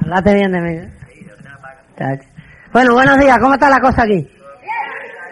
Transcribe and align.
Hablate 0.00 0.34
bien 0.34 0.52
de 0.52 0.60
mí. 0.60 0.80
Chacho. 1.96 2.28
Bueno, 2.72 2.94
buenos 2.94 3.18
días. 3.18 3.38
¿Cómo 3.38 3.54
está 3.54 3.70
la 3.70 3.80
cosa 3.80 4.02
aquí? 4.02 4.28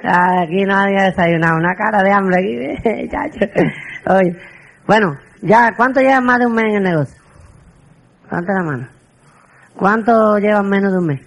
Aquí 0.05 0.65
nadie 0.65 0.99
ha 0.99 1.05
desayunado. 1.05 1.57
Una 1.57 1.75
cara 1.75 2.03
de 2.03 2.13
hambre 2.13 2.37
aquí. 2.39 3.43
Bueno, 4.85 5.17
ya, 5.41 5.73
¿cuánto 5.77 6.01
llevan 6.01 6.25
más 6.25 6.41
de 6.41 6.47
un 6.47 6.55
mes 6.55 6.65
en 6.65 6.77
el 6.79 6.83
negocio? 6.83 7.23
Levanta 8.25 8.53
la 8.53 8.63
mano. 8.65 8.89
¿Cuánto 9.77 10.39
llevan 10.39 10.69
menos 10.69 10.93
de 10.93 10.99
un 10.99 11.07
mes? 11.07 11.21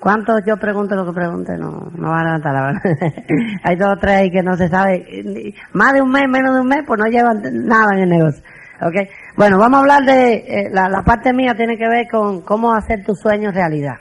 ¿Cuántos 0.00 0.42
yo 0.44 0.56
pregunto 0.56 0.96
lo 0.96 1.06
que 1.06 1.12
pregunte? 1.12 1.56
No, 1.56 1.90
no 1.96 2.10
van 2.10 2.20
a 2.20 2.24
levantar 2.24 2.52
la 2.54 2.60
mano. 2.60 2.80
Hay 3.62 3.76
dos 3.76 3.92
o 3.92 3.96
tres 3.98 4.16
ahí 4.16 4.30
que 4.30 4.42
no 4.42 4.56
se 4.56 4.68
sabe. 4.68 5.54
Más 5.72 5.94
de 5.94 6.02
un 6.02 6.10
mes, 6.10 6.28
menos 6.28 6.54
de 6.54 6.60
un 6.60 6.66
mes, 6.66 6.82
pues 6.86 6.98
no 6.98 7.06
llevan 7.06 7.40
nada 7.66 7.94
en 7.94 8.02
el 8.02 8.08
negocio. 8.10 8.42
¿Ok? 8.80 9.08
Bueno, 9.36 9.58
vamos 9.58 9.78
a 9.78 9.80
hablar 9.80 10.02
de, 10.04 10.34
eh, 10.34 10.70
la, 10.72 10.88
la 10.88 11.02
parte 11.02 11.32
mía 11.32 11.54
tiene 11.54 11.76
que 11.76 11.88
ver 11.88 12.06
con 12.10 12.42
cómo 12.42 12.74
hacer 12.74 13.04
tus 13.04 13.18
sueños 13.20 13.54
realidad. 13.54 13.96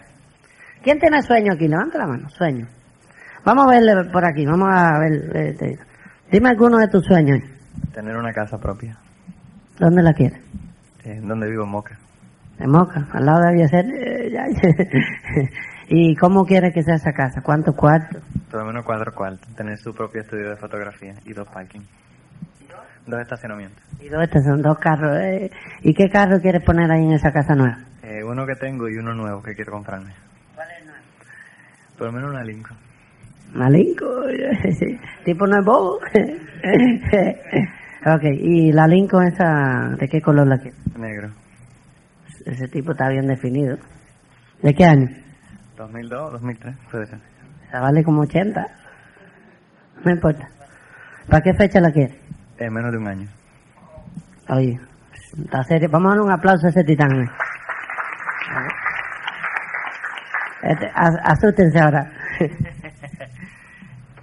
¿Quién 0.83 0.99
tiene 0.99 1.21
sueño 1.21 1.53
aquí? 1.53 1.67
Levanta 1.67 1.97
la 1.99 2.07
mano, 2.07 2.29
sueño. 2.29 2.67
Vamos 3.45 3.65
a 3.65 3.69
verle 3.71 3.93
por 4.11 4.25
aquí, 4.25 4.45
vamos 4.45 4.69
a 4.71 4.99
ver. 4.99 5.31
eh, 5.35 5.53
te- 5.57 5.79
dime 6.31 6.49
alguno 6.49 6.77
de 6.77 6.87
tus 6.87 7.05
sueños. 7.05 7.39
Tener 7.93 8.15
una 8.17 8.33
casa 8.33 8.57
propia, 8.57 8.97
¿Dónde 9.79 10.01
la 10.01 10.13
quieres? 10.13 10.39
eh, 11.05 11.19
donde 11.21 11.49
vivo 11.49 11.63
en 11.63 11.69
Moca. 11.69 11.97
En 12.59 12.69
Moca, 12.69 13.07
al 13.13 13.25
lado 13.25 13.41
de 13.51 13.67
ser. 13.67 13.85
¿Y 15.89 16.15
cómo 16.15 16.45
quieres 16.45 16.73
que 16.73 16.81
sea 16.83 16.95
esa 16.95 17.11
casa? 17.11 17.41
¿Cuántos 17.41 17.75
cuartos? 17.75 18.21
Por 18.49 18.61
lo 18.61 18.65
menos 18.67 18.85
cuatro 18.85 19.13
cuartos, 19.13 19.47
tener 19.55 19.77
su 19.77 19.93
propio 19.93 20.21
estudio 20.21 20.49
de 20.49 20.55
fotografía 20.55 21.13
y 21.25 21.33
dos 21.33 21.47
parking. 21.49 21.81
Dos 23.05 23.21
estacionamientos. 23.21 23.83
Y 23.99 24.09
dos, 24.09 24.27
son 24.43 24.61
dos 24.61 24.77
carros. 24.79 25.17
eh. 25.21 25.51
¿Y 25.81 25.93
qué 25.93 26.09
carro 26.09 26.39
quieres 26.39 26.63
poner 26.63 26.89
ahí 26.91 27.03
en 27.03 27.13
esa 27.13 27.31
casa 27.31 27.55
nueva? 27.55 27.77
Eh, 28.01 28.23
uno 28.23 28.45
que 28.45 28.55
tengo 28.55 28.87
y 28.89 28.97
uno 28.97 29.13
nuevo 29.13 29.41
que 29.41 29.53
quiero 29.55 29.71
comprarme. 29.73 30.13
¿Cuál 30.55 30.67
es 30.79 30.85
nuevo? 30.85 30.99
Por 31.97 32.07
lo 32.07 32.13
menos 32.13 32.31
una 32.31 32.43
Lincoln. 32.43 32.77
Malinco, 33.53 34.05
tipo 35.25 35.45
no 35.45 35.59
es 35.59 35.65
bobo. 35.65 35.95
ok, 38.05 38.23
¿y 38.39 38.71
la 38.71 38.87
Lincoln 38.87 39.27
esa, 39.27 39.89
de 39.99 40.07
qué 40.07 40.21
color 40.21 40.47
la 40.47 40.57
quieres? 40.57 40.79
Negro. 40.97 41.29
Ese 42.45 42.67
tipo 42.67 42.91
está 42.93 43.09
bien 43.09 43.27
definido. 43.27 43.77
¿De 44.61 44.73
qué 44.73 44.85
año? 44.85 45.07
2002, 45.77 46.31
2003, 46.33 46.75
puede 46.91 47.05
ser. 47.05 47.19
Esa 47.67 47.79
vale 47.79 48.03
como 48.03 48.21
80. 48.21 48.65
No 50.03 50.11
importa. 50.11 50.49
¿Para 51.29 51.41
qué 51.41 51.53
fecha 51.53 51.79
la 51.79 51.91
quieres? 51.91 52.15
Eh, 52.59 52.69
menos 52.69 52.91
de 52.91 52.97
un 52.97 53.07
año. 53.07 53.27
Oye, 54.49 54.79
está 55.43 55.63
serio. 55.63 55.89
Vamos 55.91 56.07
a 56.07 56.09
darle 56.15 56.23
un 56.25 56.31
aplauso 56.31 56.67
a 56.67 56.69
ese 56.69 56.83
titán. 56.83 57.11
eh. 57.21 57.29
Este, 60.63 60.91
as- 60.93 61.19
asústense 61.23 61.79
ahora. 61.79 62.11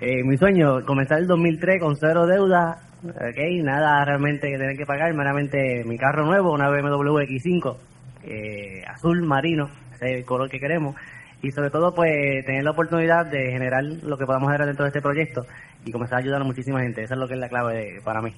Eh, 0.03 0.25
mi 0.25 0.35
sueño, 0.39 0.83
comenzar 0.87 1.19
el 1.19 1.27
2003 1.27 1.79
con 1.79 1.95
cero 1.95 2.25
deuda, 2.27 2.79
ok, 3.05 3.39
nada 3.63 4.03
realmente 4.07 4.51
que 4.51 4.57
tener 4.57 4.75
que 4.75 4.87
pagar, 4.87 5.13
meramente 5.13 5.85
mi 5.85 5.99
carro 5.99 6.25
nuevo, 6.25 6.55
una 6.55 6.71
BMW 6.71 7.19
X5, 7.19 7.77
eh, 8.25 8.83
azul 8.89 9.21
marino, 9.27 9.69
ese 9.93 10.07
es 10.13 10.17
el 10.21 10.25
color 10.25 10.49
que 10.49 10.59
queremos, 10.59 10.97
y 11.43 11.51
sobre 11.51 11.69
todo 11.69 11.95
pues 11.95 12.11
tener 12.47 12.65
la 12.65 12.71
oportunidad 12.71 13.27
de 13.27 13.51
generar 13.53 13.85
lo 13.85 14.17
que 14.17 14.25
podamos 14.25 14.51
hacer 14.51 14.65
dentro 14.65 14.87
de 14.87 14.89
este 14.89 15.03
proyecto 15.03 15.43
y 15.85 15.93
comenzar 15.93 16.19
a 16.19 16.21
ayudar 16.21 16.41
a 16.43 16.45
muchísima 16.45 16.81
gente, 16.81 17.03
esa 17.03 17.15
es 17.15 17.21
lo 17.21 17.27
que 17.29 17.35
es 17.35 17.41
la 17.41 17.49
clave 17.49 17.75
de- 17.75 18.01
para 18.05 18.21
mí. 18.21 18.35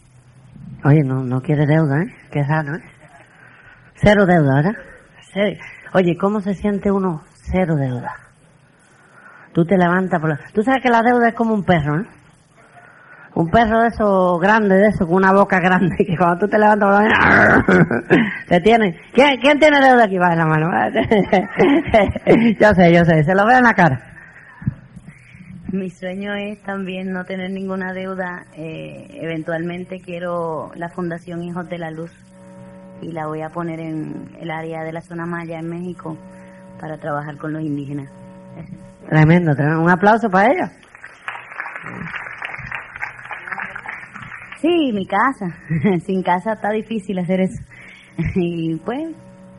Oye, 0.84 1.02
no, 1.04 1.22
no 1.24 1.40
quiere 1.40 1.66
deuda, 1.66 2.02
¿eh? 2.02 2.06
Qué 2.30 2.42
raro, 2.42 2.74
¿eh? 2.76 2.82
Cero 3.94 4.26
deuda, 4.26 4.54
¿verdad? 4.56 4.72
Sí. 5.32 5.58
Oye, 5.94 6.16
¿cómo 6.16 6.40
se 6.40 6.54
siente 6.54 6.90
uno 6.90 7.22
cero 7.50 7.76
deuda? 7.76 8.14
Tú 9.52 9.64
te 9.64 9.76
levantas 9.76 10.18
por 10.20 10.30
la... 10.30 10.40
Tú 10.54 10.62
sabes 10.62 10.82
que 10.82 10.88
la 10.90 11.02
deuda 11.02 11.28
es 11.28 11.34
como 11.34 11.54
un 11.54 11.62
perro, 11.64 12.00
¿eh? 12.00 12.06
Un 13.34 13.48
perro 13.50 13.80
de 13.80 13.88
esos 13.88 14.38
grande, 14.40 14.74
de 14.76 14.88
eso, 14.88 15.06
con 15.06 15.16
una 15.16 15.32
boca 15.32 15.58
grande, 15.60 15.96
que 16.06 16.16
cuando 16.16 16.38
tú 16.40 16.48
te 16.48 16.58
levantas 16.58 16.88
por 16.88 17.02
la 17.02 17.08
mañana, 17.08 17.64
te 18.48 18.60
tiene... 18.60 18.98
¿Quién, 19.12 19.40
¿Quién 19.40 19.58
tiene 19.58 19.80
deuda 19.80 20.04
aquí? 20.04 20.16
En 20.16 20.20
la 20.38 20.46
mano. 20.46 20.70
yo 22.60 22.74
sé, 22.74 22.92
yo 22.94 23.04
sé, 23.04 23.24
se 23.24 23.34
lo 23.34 23.46
veo 23.46 23.58
en 23.58 23.64
la 23.64 23.74
cara. 23.74 24.00
Mi 25.72 25.88
sueño 25.88 26.34
es 26.34 26.62
también 26.64 27.12
no 27.12 27.24
tener 27.24 27.50
ninguna 27.50 27.94
deuda. 27.94 28.44
Eh, 28.54 29.06
eventualmente 29.22 30.00
quiero 30.00 30.70
la 30.74 30.90
Fundación 30.90 31.42
Hijos 31.42 31.66
de 31.70 31.78
la 31.78 31.90
Luz 31.90 32.12
y 33.00 33.10
la 33.10 33.26
voy 33.26 33.40
a 33.40 33.48
poner 33.48 33.80
en 33.80 34.36
el 34.38 34.50
área 34.50 34.84
de 34.84 34.92
la 34.92 35.00
zona 35.00 35.24
Maya 35.24 35.58
en 35.58 35.70
México 35.70 36.18
para 36.78 36.98
trabajar 36.98 37.38
con 37.38 37.54
los 37.54 37.62
indígenas. 37.62 38.10
Tremendo, 39.08 39.54
tremendo. 39.54 39.82
Un 39.82 39.90
aplauso 39.90 40.28
para 40.28 40.52
ella. 40.52 40.72
Sí, 44.60 44.92
mi 44.92 45.06
casa. 45.06 45.56
Sin 46.04 46.22
casa 46.22 46.52
está 46.52 46.68
difícil 46.68 47.18
hacer 47.18 47.40
eso. 47.40 47.62
Y 48.34 48.76
pues, 48.84 49.08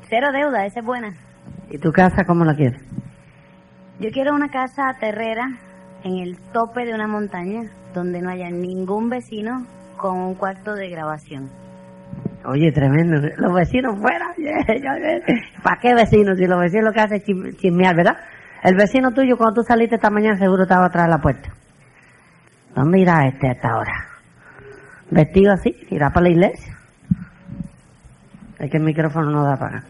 cero 0.07 0.27
deuda, 0.31 0.67
esa 0.67 0.81
es 0.81 0.85
buena. 0.85 1.11
¿Y 1.71 1.79
tu 1.79 1.91
casa 1.91 2.23
cómo 2.23 2.45
la 2.45 2.53
quieres? 2.53 2.79
Yo 3.99 4.11
quiero 4.11 4.35
una 4.35 4.49
casa 4.49 4.95
terrera 4.99 5.47
en 6.03 6.19
el 6.19 6.37
tope 6.51 6.85
de 6.85 6.93
una 6.93 7.07
montaña 7.07 7.61
donde 7.93 8.21
no 8.21 8.29
haya 8.29 8.49
ningún 8.49 9.09
vecino 9.09 9.65
con 9.97 10.17
un 10.17 10.35
cuarto 10.35 10.73
de 10.73 10.89
grabación. 10.89 11.49
Oye, 12.45 12.71
tremendo. 12.71 13.21
Los 13.37 13.53
vecinos 13.53 13.99
fuera. 13.99 14.33
¿Para 15.63 15.79
qué 15.79 15.93
vecinos? 15.93 16.37
Si 16.37 16.45
los 16.45 16.59
vecinos 16.59 16.85
lo 16.85 16.91
que 16.91 16.99
hacen 16.99 17.17
es 17.17 17.57
chismear, 17.57 17.95
¿verdad? 17.95 18.17
El 18.63 18.75
vecino 18.75 19.11
tuyo, 19.11 19.37
cuando 19.37 19.61
tú 19.61 19.63
saliste 19.63 19.95
esta 19.95 20.09
mañana, 20.09 20.37
seguro 20.37 20.63
estaba 20.63 20.87
atrás 20.87 21.05
de 21.05 21.11
la 21.11 21.19
puerta. 21.19 21.49
¿Dónde 22.75 22.99
irá 22.99 23.27
este 23.27 23.47
a 23.47 23.51
esta 23.51 23.77
hora? 23.77 23.93
Vestido 25.09 25.53
así, 25.53 25.75
irá 25.89 26.09
para 26.09 26.23
la 26.23 26.29
iglesia. 26.29 26.77
Es 28.59 28.71
que 28.71 28.77
el 28.77 28.83
micrófono 28.83 29.29
no 29.31 29.43
da 29.43 29.57
para. 29.57 29.83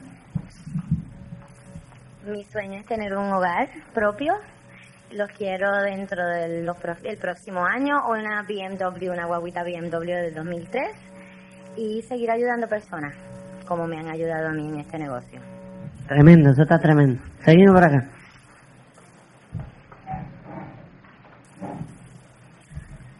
Mi 2.25 2.44
sueño 2.46 2.79
es 2.79 2.85
tener 2.85 3.16
un 3.16 3.31
hogar 3.31 3.69
propio. 3.94 4.34
Los 5.16 5.29
quiero 5.29 5.72
dentro 5.84 6.25
del 6.25 6.68
el 7.03 7.18
próximo 7.18 7.63
año, 7.63 8.07
una 8.09 8.41
BMW, 8.41 9.12
una 9.12 9.25
guaguita 9.25 9.63
BMW 9.63 10.06
del 10.06 10.34
2003 10.34 10.84
y 11.78 12.01
seguir 12.01 12.31
ayudando 12.31 12.68
personas 12.68 13.16
como 13.68 13.88
me 13.88 13.97
han 14.00 14.09
ayudado 14.09 14.50
a 14.50 14.52
mí 14.52 14.68
en 14.68 14.79
este 14.79 14.97
negocio. 14.97 15.40
Tremendo, 16.07 16.50
eso 16.50 16.63
está 16.63 16.79
tremendo. 16.79 17.22
Seguimos 17.46 17.75
por 17.75 17.84
acá. 17.84 18.09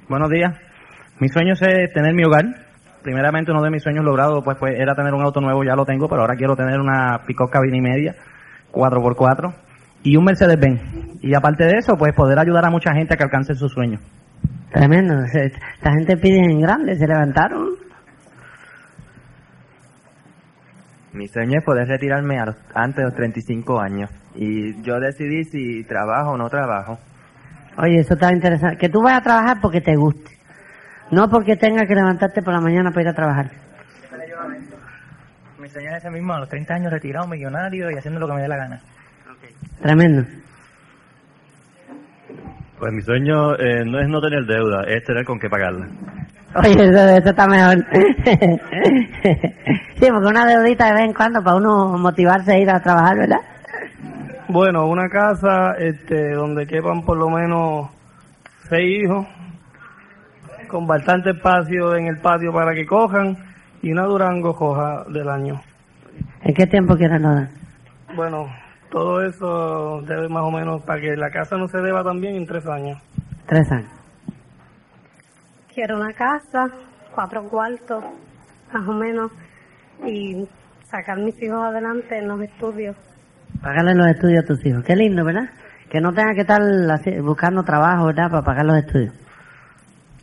Buenos 0.10 0.30
días. 0.32 0.54
Mi 1.20 1.30
sueño 1.30 1.54
es 1.54 1.62
eh, 1.62 1.90
tener 1.94 2.14
mi 2.14 2.24
hogar. 2.24 2.46
Primeramente 3.04 3.52
uno 3.52 3.62
de 3.62 3.70
mis 3.70 3.84
sueños 3.84 4.04
logrados 4.04 4.44
pues, 4.44 4.58
pues 4.58 4.80
era 4.80 4.96
tener 4.96 5.14
un 5.14 5.22
auto 5.22 5.42
nuevo, 5.42 5.64
ya 5.64 5.76
lo 5.76 5.86
tengo, 5.86 6.08
pero 6.08 6.22
ahora 6.22 6.36
quiero 6.36 6.56
tener 6.56 6.80
una 6.80 7.22
pick 7.28 7.38
cabina 7.52 7.78
y 7.78 7.82
media, 7.82 8.16
4x4 8.72 9.54
y 10.04 10.16
un 10.16 10.26
Mercedes-Benz. 10.26 11.03
Y 11.24 11.34
aparte 11.34 11.64
de 11.64 11.78
eso, 11.78 11.96
pues 11.98 12.14
poder 12.14 12.38
ayudar 12.38 12.66
a 12.66 12.70
mucha 12.70 12.94
gente 12.94 13.14
a 13.14 13.18
que 13.18 13.24
alcance 13.24 13.56
sus 13.56 13.72
sueños. 13.72 14.02
Tremendo. 14.72 15.24
Esta 15.24 15.92
gente 15.94 16.18
pide 16.18 16.40
en 16.40 16.60
grande, 16.60 16.96
se 16.98 17.08
levantaron. 17.08 17.70
Mi 21.14 21.28
sueño 21.28 21.60
es 21.60 21.64
poder 21.64 21.88
retirarme 21.88 22.40
a 22.40 22.46
los- 22.48 22.56
antes 22.74 22.98
de 22.98 23.04
los 23.04 23.16
35 23.16 23.80
años. 23.80 24.10
Y 24.36 24.82
yo 24.82 25.00
decidí 25.00 25.44
si 25.46 25.84
trabajo 25.86 26.32
o 26.32 26.38
no 26.38 26.50
trabajo. 26.50 27.00
Oye, 27.78 28.00
eso 28.00 28.16
está 28.16 28.34
interesante. 28.34 28.78
Que 28.78 28.90
tú 28.90 29.02
vayas 29.02 29.20
a 29.20 29.24
trabajar 29.24 29.58
porque 29.62 29.80
te 29.80 29.96
guste. 29.96 30.32
No 31.12 31.30
porque 31.30 31.56
tengas 31.56 31.88
que 31.88 31.96
levantarte 31.96 32.42
por 32.42 32.54
la 32.54 32.60
mañana 32.62 32.90
para 32.90 33.02
ir 33.04 33.08
a 33.10 33.14
trabajar. 33.14 33.52
Mi 35.60 35.70
sueño 35.70 35.92
es 35.92 35.98
ese 35.98 36.10
mismo, 36.10 36.34
a 36.34 36.40
los 36.40 36.50
30 36.50 36.74
años 36.74 36.92
retirado, 36.92 37.28
millonario 37.28 37.90
y 37.92 37.96
haciendo 37.98 38.20
lo 38.20 38.28
que 38.28 38.34
me 38.34 38.42
dé 38.42 38.48
la 38.48 38.58
gana. 38.58 38.82
Tremendo. 39.82 40.26
Pues 42.84 42.92
mi 42.92 43.02
sueño 43.02 43.56
eh, 43.56 43.86
no 43.86 43.98
es 43.98 44.10
no 44.10 44.20
tener 44.20 44.46
deuda, 44.46 44.84
es 44.86 45.06
tener 45.06 45.24
con 45.24 45.40
qué 45.40 45.50
pagarla. 45.50 45.88
Oye, 46.54 46.72
eso, 46.74 47.00
eso 47.00 47.30
está 47.30 47.48
mejor. 47.48 47.78
sí, 49.96 50.08
porque 50.12 50.28
una 50.28 50.46
deudita 50.46 50.88
de 50.88 50.92
vez 50.92 51.04
en 51.04 51.14
cuando 51.14 51.42
para 51.42 51.56
uno 51.56 51.98
motivarse 51.98 52.52
a 52.52 52.58
ir 52.58 52.70
a 52.70 52.82
trabajar, 52.82 53.20
¿verdad? 53.20 53.40
Bueno, 54.50 54.86
una 54.88 55.08
casa 55.08 55.76
este, 55.80 56.34
donde 56.34 56.68
quepan 56.68 57.04
por 57.04 57.18
lo 57.18 57.30
menos 57.30 57.90
seis 58.68 59.06
hijos, 59.06 59.28
con 60.68 60.86
bastante 60.86 61.30
espacio 61.30 61.96
en 61.96 62.08
el 62.08 62.18
patio 62.18 62.52
para 62.52 62.74
que 62.74 62.86
cojan, 62.86 63.38
y 63.82 63.94
una 63.94 64.04
Durango 64.04 64.54
coja 64.54 65.06
del 65.08 65.30
año. 65.30 65.62
¿En 66.42 66.54
qué 66.54 66.68
tiempo 66.68 66.98
quieres 66.98 67.22
lo 67.22 67.34
dar? 67.34 67.48
Bueno, 68.14 68.50
todo 68.94 69.24
eso 69.26 70.02
debe 70.08 70.30
más 70.30 70.44
o 70.44 70.52
menos, 70.52 70.84
para 70.84 71.02
que 71.02 71.16
la 71.18 71.32
casa 71.32 71.58
no 71.58 71.68
se 71.68 71.80
deba 71.80 72.04
también 72.04 72.36
en 72.36 72.46
tres 72.46 72.64
años. 72.68 73.02
Tres 73.48 73.70
años. 73.72 73.90
Quiero 75.74 75.98
una 75.98 76.14
casa, 76.14 76.68
cuatro 77.16 77.50
cuartos, 77.50 78.04
más 78.72 78.88
o 78.88 78.94
menos, 78.94 79.32
y 80.06 80.48
sacar 80.86 81.18
mis 81.18 81.42
hijos 81.42 81.58
adelante 81.64 82.20
en 82.20 82.28
los 82.28 82.40
estudios. 82.42 82.96
Pagarle 83.64 83.96
los 83.96 84.08
estudios 84.08 84.44
a 84.44 84.48
tus 84.48 84.64
hijos. 84.64 84.84
Qué 84.86 84.96
lindo, 84.96 85.26
¿verdad? 85.26 85.50
Que 85.90 86.00
no 86.00 86.14
tenga 86.14 86.36
que 86.36 86.42
estar 86.42 86.62
así- 86.92 87.20
buscando 87.20 87.64
trabajo, 87.64 88.06
¿verdad? 88.06 88.30
Para 88.30 88.44
pagar 88.44 88.66
los 88.66 88.78
estudios. 88.78 89.14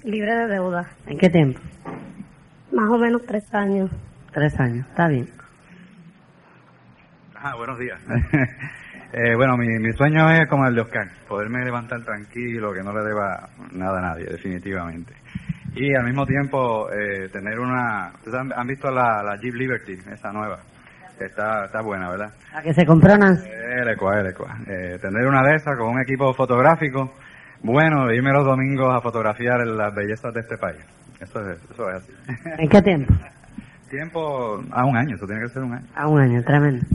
Libre 0.05 0.33
de 0.33 0.47
deuda. 0.47 0.89
¿En 1.07 1.19
qué 1.19 1.29
tiempo? 1.29 1.61
Más 2.73 2.89
o 2.89 2.99
menos 2.99 3.23
tres 3.27 3.53
años. 3.53 3.91
Tres 4.33 4.59
años. 4.61 4.87
Está 4.89 5.09
bien. 5.09 5.29
Ah, 7.43 7.55
buenos 7.57 7.79
días. 7.79 8.01
Eh, 9.13 9.35
bueno, 9.35 9.57
mi, 9.57 9.67
mi 9.81 9.93
sueño 9.95 10.31
es 10.31 10.47
como 10.49 10.69
el 10.69 10.75
de 10.77 10.83
Oscar, 10.83 11.09
poderme 11.27 11.65
levantar 11.65 12.01
tranquilo, 12.05 12.73
que 12.73 12.81
no 12.81 12.93
le 12.97 13.05
deba 13.05 13.49
nada 13.73 13.99
a 13.99 14.03
nadie, 14.03 14.25
definitivamente. 14.27 15.13
Y 15.75 15.93
al 15.97 16.05
mismo 16.05 16.25
tiempo 16.25 16.89
eh, 16.93 17.29
tener 17.33 17.59
una... 17.59 18.13
¿Ustedes 18.15 18.37
han, 18.39 18.53
han 18.53 18.69
visto 18.69 18.89
la, 18.89 19.21
la 19.25 19.37
Jeep 19.37 19.53
Liberty, 19.53 19.95
esa 20.13 20.31
nueva? 20.33 20.61
Está, 21.19 21.65
está 21.65 21.83
buena, 21.83 22.09
¿verdad? 22.09 22.33
La 22.55 22.63
que 22.63 22.73
se 22.73 22.87
compró 22.87 23.19
Nancy. 23.19 23.49
El 23.51 23.89
Ecua, 23.89 24.21
el 24.21 24.29
Ecua. 24.29 24.57
Eh, 24.69 24.99
tener 25.03 25.27
una 25.27 25.43
de 25.43 25.57
esas 25.57 25.77
con 25.77 25.89
un 25.89 26.01
equipo 26.01 26.33
fotográfico, 26.33 27.13
bueno, 27.65 28.13
irme 28.13 28.31
los 28.31 28.45
domingos 28.45 28.95
a 28.95 29.01
fotografiar 29.01 29.67
las 29.67 29.93
bellezas 29.93 30.33
de 30.33 30.41
este 30.43 30.57
país. 30.57 30.79
Eso 31.19 31.51
es, 31.51 31.59
eso 31.69 31.91
es 31.91 31.97
así. 31.97 32.13
¿En 32.59 32.69
qué 32.69 32.81
tiempo? 32.81 33.13
Tiempo 33.91 34.63
a 34.71 34.85
un 34.85 34.97
año, 34.97 35.17
eso 35.17 35.27
tiene 35.27 35.43
que 35.43 35.49
ser 35.49 35.65
un 35.65 35.75
año. 35.75 35.87
A 35.97 36.07
un 36.07 36.21
año, 36.21 36.41
tremendo. 36.45 36.87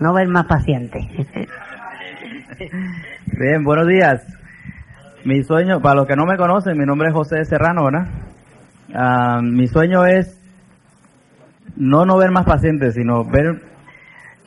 No 0.00 0.12
ver 0.12 0.28
más 0.28 0.46
paciente. 0.46 1.00
Bien, 3.38 3.64
buenos 3.64 3.88
días. 3.88 4.22
Mi 5.24 5.42
sueño, 5.42 5.80
para 5.80 5.96
los 5.96 6.06
que 6.06 6.14
no 6.14 6.24
me 6.24 6.36
conocen, 6.36 6.78
mi 6.78 6.86
nombre 6.86 7.08
es 7.08 7.14
José 7.14 7.44
Serrano, 7.44 7.84
¿verdad? 7.84 8.06
Ah, 8.94 9.40
mi 9.42 9.66
sueño 9.66 10.06
es 10.06 10.40
no 11.76 12.06
no 12.06 12.16
ver 12.16 12.30
más 12.30 12.44
pacientes, 12.44 12.94
sino 12.94 13.24
ver 13.24 13.60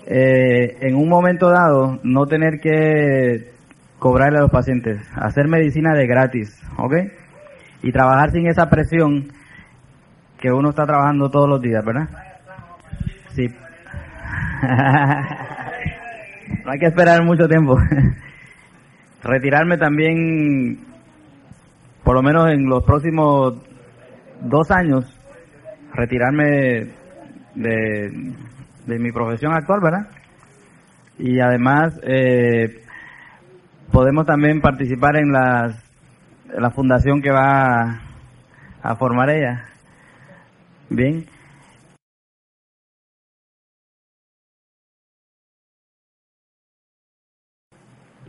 eh, 0.06 0.78
en 0.82 0.96
un 0.96 1.10
momento 1.10 1.50
dado 1.50 2.00
no 2.04 2.26
tener 2.26 2.60
que 2.60 3.52
cobrarle 4.00 4.40
a 4.40 4.42
los 4.42 4.52
pacientes, 4.52 5.02
hacer 5.16 5.48
medicina 5.48 5.94
de 5.94 6.08
gratis, 6.08 6.60
¿ok? 6.78 6.94
Y 7.84 7.92
trabajar 7.92 8.32
sin 8.32 8.48
esa 8.48 8.70
presión 8.70 9.32
que 10.40 10.52
uno 10.52 10.70
está 10.70 10.86
trabajando 10.86 11.30
todos 11.30 11.48
los 11.48 11.62
días, 11.62 11.84
¿verdad? 11.86 12.10
Sí. 13.36 13.48
no 16.66 16.72
hay 16.72 16.80
que 16.80 16.88
esperar 16.88 17.24
mucho 17.24 17.48
tiempo. 17.48 17.78
Retirarme 19.24 19.78
también, 19.78 20.80
por 22.04 22.16
lo 22.16 22.22
menos 22.22 22.52
en 22.52 22.68
los 22.68 22.84
próximos 22.84 23.54
dos 24.42 24.70
años, 24.72 25.06
retirarme 25.94 26.90
de, 27.56 28.34
de 28.88 29.00
mi 29.00 29.12
profesión 29.12 29.54
actual, 29.54 29.80
¿verdad? 29.82 30.08
Y 31.20 31.40
además, 31.40 32.00
eh, 32.04 32.82
podemos 33.92 34.26
también 34.26 34.62
participar 34.62 35.18
en 35.18 35.32
las, 35.32 35.76
la 36.58 36.72
fundación 36.72 37.22
que 37.22 37.32
va 37.32 38.02
a 38.82 38.96
formar 38.96 39.30
ella. 39.30 39.66
Bien. 40.90 41.26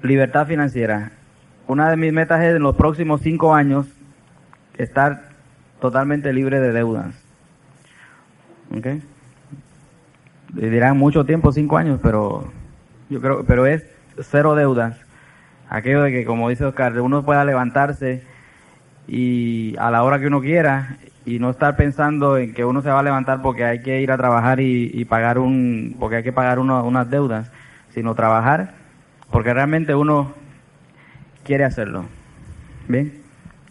Libertad 0.03 0.47
financiera. 0.47 1.13
Una 1.69 1.89
de 1.91 1.97
mis 1.97 2.13
metas 2.13 2.43
es 2.43 2.57
en 2.57 2.63
los 2.63 2.77
próximos 2.77 3.21
cinco 3.21 3.55
años 3.55 3.87
estar 4.77 5.31
totalmente 5.81 6.33
libre 6.33 6.61
de 6.61 6.73
deudas. 6.73 7.15
¿Ok? 8.77 8.87
Dirán 10.55 10.99
mucho 10.99 11.25
tiempo, 11.25 11.53
cinco 11.53 11.77
años, 11.77 12.01
pero 12.03 12.51
yo 13.09 13.21
creo, 13.21 13.45
pero 13.45 13.67
es 13.67 13.85
cero 14.21 14.55
deudas. 14.55 14.97
Aquello 15.69 16.03
de 16.03 16.11
que, 16.11 16.25
como 16.25 16.49
dice 16.49 16.65
Oscar, 16.65 17.01
uno 17.01 17.25
pueda 17.25 17.45
levantarse 17.45 18.23
y 19.07 19.75
a 19.79 19.91
la 19.91 20.03
hora 20.03 20.19
que 20.19 20.27
uno 20.27 20.41
quiera 20.41 20.97
y 21.25 21.39
no 21.39 21.51
estar 21.51 21.77
pensando 21.77 22.37
en 22.37 22.53
que 22.53 22.65
uno 22.65 22.83
se 22.83 22.91
va 22.91 23.01
a 23.01 23.05
levantar 23.05 23.41
porque 23.41 23.65
hay 23.65 23.81
que 23.83 24.01
ir 24.01 24.11
a 24.13 24.17
trabajar 24.17 24.61
y, 24.61 24.91
y 24.93 25.05
pagar 25.05 25.39
un, 25.39 25.97
porque 25.99 26.17
hay 26.17 26.23
que 26.23 26.33
pagar 26.33 26.59
uno- 26.59 26.85
unas 26.85 27.09
deudas, 27.09 27.51
sino 27.91 28.15
trabajar 28.15 28.82
porque 29.33 29.53
realmente 29.53 29.95
uno 29.95 30.33
quiere 31.43 31.65
hacerlo. 31.65 32.05
Bien. 32.87 33.21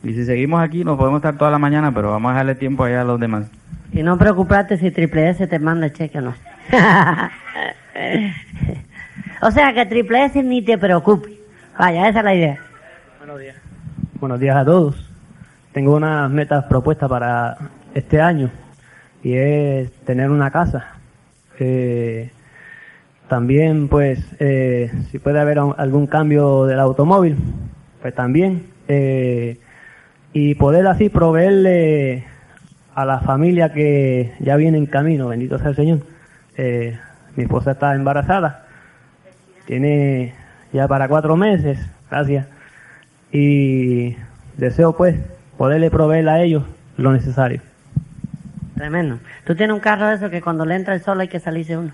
Y 0.04 0.14
si 0.14 0.26
seguimos 0.26 0.62
aquí 0.62 0.84
nos 0.84 0.98
podemos 0.98 1.20
estar 1.20 1.38
toda 1.38 1.52
la 1.52 1.60
mañana, 1.60 1.94
pero 1.94 2.12
vamos 2.12 2.32
a 2.32 2.34
dejarle 2.34 2.56
tiempo 2.56 2.84
allá 2.84 3.02
a 3.02 3.06
los 3.06 3.20
demás. 3.20 3.50
Y 3.94 4.04
no 4.04 4.18
preocuparte 4.18 4.78
si 4.78 4.90
Triple 4.90 5.30
S 5.30 5.48
te 5.48 5.60
manda 5.60 5.94
cheque 5.94 6.18
o 6.18 6.22
no. 6.22 6.34
o 9.42 9.52
sea 9.52 9.74
que 9.74 9.86
Triple 9.86 10.26
S 10.26 10.44
ni 10.44 10.64
te 10.64 10.78
preocupe. 10.78 11.40
Vaya, 11.78 12.10
esa 12.10 12.20
es 12.20 12.26
la 12.26 12.36
idea. 12.36 12.60
Buenos 13.20 13.40
días. 13.40 13.56
Buenos 14.20 14.40
días 14.40 14.58
a 14.58 14.66
todos. 14.66 15.10
Tengo 15.74 15.96
unas 15.96 16.30
metas 16.32 16.66
propuestas 16.66 17.10
para 17.10 17.58
este 17.94 18.20
año 18.20 18.50
y 19.24 19.34
es 19.34 19.92
tener 20.06 20.32
una 20.32 20.52
casa. 20.52 20.96
Eh, 21.60 22.32
también, 23.32 23.88
pues, 23.88 24.20
eh, 24.40 24.92
si 25.10 25.18
puede 25.18 25.40
haber 25.40 25.58
algún 25.58 26.06
cambio 26.06 26.66
del 26.66 26.82
automóvil, 26.82 27.38
pues 28.02 28.14
también. 28.14 28.66
Eh, 28.90 29.58
y 30.34 30.56
poder 30.56 30.86
así 30.86 31.08
proveerle 31.08 32.26
a 32.94 33.06
la 33.06 33.22
familia 33.22 33.72
que 33.72 34.34
ya 34.40 34.58
viene 34.58 34.78
en 34.80 34.86
camino, 34.86 35.30
bendito 35.30 35.58
sea 35.60 35.70
el 35.70 35.78
Señor. 35.78 36.00
Eh, 36.58 37.00
mi 37.38 37.44
esposa 37.44 37.72
está 37.72 37.96
embarazada, 37.96 38.66
tiene 39.66 40.34
ya 40.74 40.90
para 40.90 41.08
cuatro 41.08 41.38
meses, 41.38 41.80
gracias. 42.10 42.48
Y 43.32 44.18
deseo 44.58 44.98
pues 44.98 45.16
poderle 45.58 45.90
proveer 45.90 46.28
a 46.28 46.42
ellos 46.42 46.64
lo 46.98 47.14
necesario. 47.14 47.62
Tremendo. 48.76 49.20
Tú 49.46 49.56
tienes 49.56 49.74
un 49.74 49.80
carro 49.80 50.08
de 50.08 50.16
eso 50.16 50.30
que 50.30 50.42
cuando 50.42 50.66
le 50.66 50.76
entra 50.76 50.94
el 50.94 51.02
sol 51.02 51.22
hay 51.22 51.30
que 51.30 51.40
salirse 51.40 51.78
uno. 51.78 51.94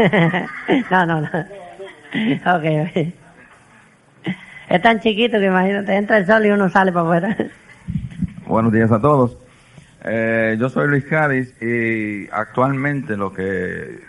no, 0.90 1.06
no, 1.06 1.20
no. 1.20 1.28
Ok, 1.28 2.64
ok. 2.88 3.14
Es 4.68 4.82
tan 4.82 5.00
chiquito 5.00 5.38
que 5.38 5.46
imagínate, 5.46 5.96
entra 5.96 6.18
el 6.18 6.26
sol 6.26 6.46
y 6.46 6.50
uno 6.50 6.68
sale 6.68 6.92
para 6.92 7.04
afuera. 7.04 7.36
Buenos 8.46 8.72
días 8.72 8.90
a 8.92 9.00
todos. 9.00 9.36
Eh, 10.04 10.56
yo 10.58 10.68
soy 10.68 10.88
Luis 10.88 11.04
Cádiz 11.04 11.54
y 11.60 12.28
actualmente 12.30 13.16
lo 13.16 13.32
que 13.32 14.00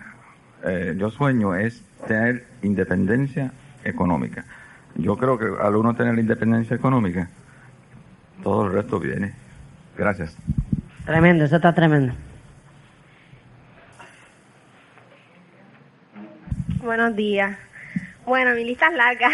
eh, 0.63 0.95
yo 0.98 1.10
sueño 1.10 1.55
es 1.55 1.83
tener 2.07 2.45
independencia 2.62 3.51
económica. 3.83 4.45
Yo 4.95 5.17
creo 5.17 5.38
que 5.38 5.45
al 5.62 5.75
uno 5.75 5.95
tener 5.95 6.17
independencia 6.17 6.75
económica, 6.75 7.27
todo 8.43 8.67
el 8.67 8.74
resto 8.74 9.00
viene. 9.00 9.33
Gracias. 9.98 10.36
Tremendo, 11.05 11.45
eso 11.45 11.57
está 11.57 11.74
tremendo. 11.74 12.13
Buenos 16.81 17.15
días. 17.15 17.57
Bueno, 18.25 18.53
mi 18.55 18.63
lista 18.63 18.88
es 18.88 18.93
larga. 18.93 19.29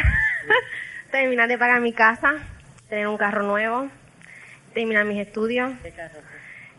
terminar 1.11 1.47
de 1.47 1.57
pagar 1.57 1.81
mi 1.81 1.93
casa, 1.93 2.33
tener 2.89 3.07
un 3.07 3.17
carro 3.17 3.43
nuevo, 3.43 3.87
terminar 4.73 5.05
mis 5.05 5.19
estudios, 5.25 5.71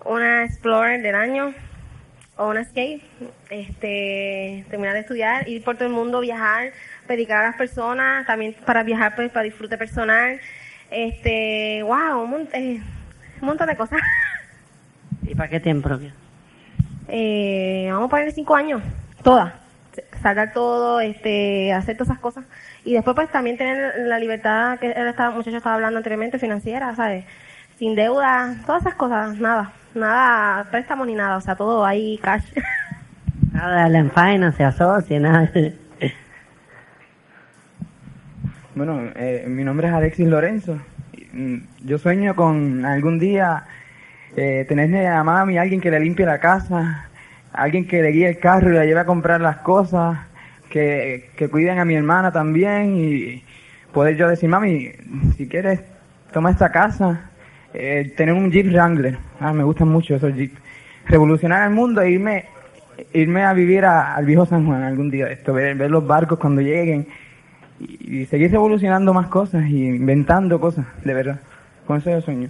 una 0.05 0.45
Explorer 0.45 1.01
del 1.03 1.15
año 1.15 1.55
o 2.37 2.49
una 2.51 2.61
Escape, 2.61 3.01
este, 3.51 4.65
terminar 4.69 4.95
de 4.95 5.01
estudiar, 5.01 5.49
ir 5.49 5.65
por 5.65 5.77
todo 5.77 5.89
el 5.89 5.95
mundo, 5.95 6.21
viajar, 6.21 6.73
predicar 7.07 7.43
a 7.45 7.49
las 7.49 7.57
personas, 7.57 8.27
también 8.27 8.55
para 8.67 8.83
viajar 8.83 9.17
pues 9.17 9.31
para 9.31 9.45
disfrute 9.45 9.77
personal, 9.79 10.39
este, 10.91 11.83
wow, 11.83 12.23
un, 12.23 12.31
mon- 12.31 12.49
eh, 12.53 12.81
un 13.41 13.47
montón 13.47 13.67
de 13.67 13.77
cosas. 13.77 14.01
¿Y 15.23 15.35
para 15.35 15.49
qué 15.49 15.59
tiempo? 15.59 15.89
Eh, 17.09 17.89
vamos 17.91 18.07
a 18.07 18.11
ponerle 18.11 18.33
cinco 18.33 18.55
años, 18.55 18.83
todas. 19.23 19.53
Saldar 20.23 20.53
todo, 20.53 21.01
este, 21.01 21.73
hacer 21.73 21.97
todas 21.97 22.11
esas 22.11 22.21
cosas. 22.21 22.45
Y 22.85 22.95
después 22.95 23.15
pues 23.15 23.31
también 23.31 23.57
tener 23.57 23.95
la 24.07 24.19
libertad 24.19 24.79
que 24.79 24.91
él 24.91 25.09
estaba, 25.09 25.35
muchacho 25.35 25.57
estaba 25.57 25.77
hablando 25.77 25.99
anteriormente, 25.99 26.39
financiera, 26.39 26.95
¿sabes? 26.95 27.25
Sin 27.79 27.95
deuda, 27.95 28.57
todas 28.67 28.83
esas 28.83 28.95
cosas, 28.95 29.39
nada. 29.39 29.73
Nada, 29.95 30.65
préstamos 30.71 31.07
ni 31.07 31.15
nada, 31.15 31.37
o 31.37 31.41
sea, 31.41 31.57
todo 31.57 31.85
ahí 31.85 32.19
cash. 32.23 32.45
Nada 33.53 33.77
de 33.77 33.83
Allen 33.83 34.11
Finance, 34.11 34.59
se 34.59 34.65
asocie, 34.65 35.19
nada. 35.19 35.51
Bueno, 38.77 39.11
eh, 39.17 39.45
mi 39.49 39.65
nombre 39.65 39.89
es 39.89 39.93
Alexis 39.93 40.29
Lorenzo. 40.29 40.79
Yo 41.83 41.99
sueño 41.99 42.37
con 42.37 42.85
algún 42.85 43.19
día 43.19 43.65
eh, 44.37 44.65
tenerme 44.69 45.09
a 45.09 45.25
mami, 45.25 45.59
alguien 45.59 45.81
que 45.81 45.91
le 45.91 45.99
limpie 45.99 46.25
la 46.25 46.39
casa, 46.39 47.08
alguien 47.53 47.87
que 47.87 48.03
le 48.03 48.11
guíe 48.11 48.29
el 48.29 48.39
carro 48.39 48.71
y 48.71 48.75
la 48.75 48.85
lleve 48.85 49.01
a 49.01 49.07
comprar 49.07 49.41
las 49.41 49.59
cosas, 49.59 50.19
que, 50.71 51.31
que 51.37 51.49
cuiden 51.49 51.79
a 51.79 51.85
mi 51.85 51.95
hermana 51.95 52.31
también 52.31 52.97
y 52.97 53.43
poder 53.93 54.17
yo 54.17 54.29
decir, 54.29 54.49
mami, 54.49 54.91
si 55.37 55.49
quieres, 55.49 55.81
toma 56.33 56.51
esta 56.51 56.71
casa. 56.71 57.31
Eh, 57.75 58.15
tener 58.17 58.35
un 58.35 58.51
Jeep 58.51 58.73
Wrangler, 58.73 59.19
ah, 59.41 59.53
me 59.53 59.63
gustan 59.63 59.89
mucho 59.89 60.15
esos 60.15 60.35
Jeep. 60.35 60.53
Revolucionar 61.07 61.69
el 61.69 61.75
mundo 61.75 62.01
e 62.01 62.11
irme 62.11 62.47
irme 63.13 63.45
a 63.45 63.53
vivir 63.53 63.85
al 63.85 64.25
viejo 64.25 64.47
San 64.47 64.67
Juan 64.67 64.83
algún 64.83 65.11
día, 65.11 65.27
esto, 65.29 65.53
ver, 65.53 65.77
ver 65.77 65.91
los 65.91 66.07
barcos 66.07 66.39
cuando 66.39 66.61
lleguen 66.61 67.07
y, 67.79 68.23
y 68.23 68.27
seguir 68.27 68.53
evolucionando 68.53 69.15
más 69.15 69.29
cosas 69.29 69.67
y 69.67 69.87
inventando 69.87 70.61
cosas, 70.61 70.85
de 71.05 71.15
verdad. 71.15 71.41
Con 71.87 71.99
eso 71.99 72.11
yo 72.11 72.21
sueño. 72.21 72.49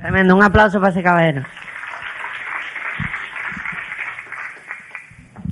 Tremendo, 0.00 0.36
un 0.36 0.42
aplauso 0.42 0.80
para 0.80 0.90
ese 0.90 1.02
caballero. 1.02 1.42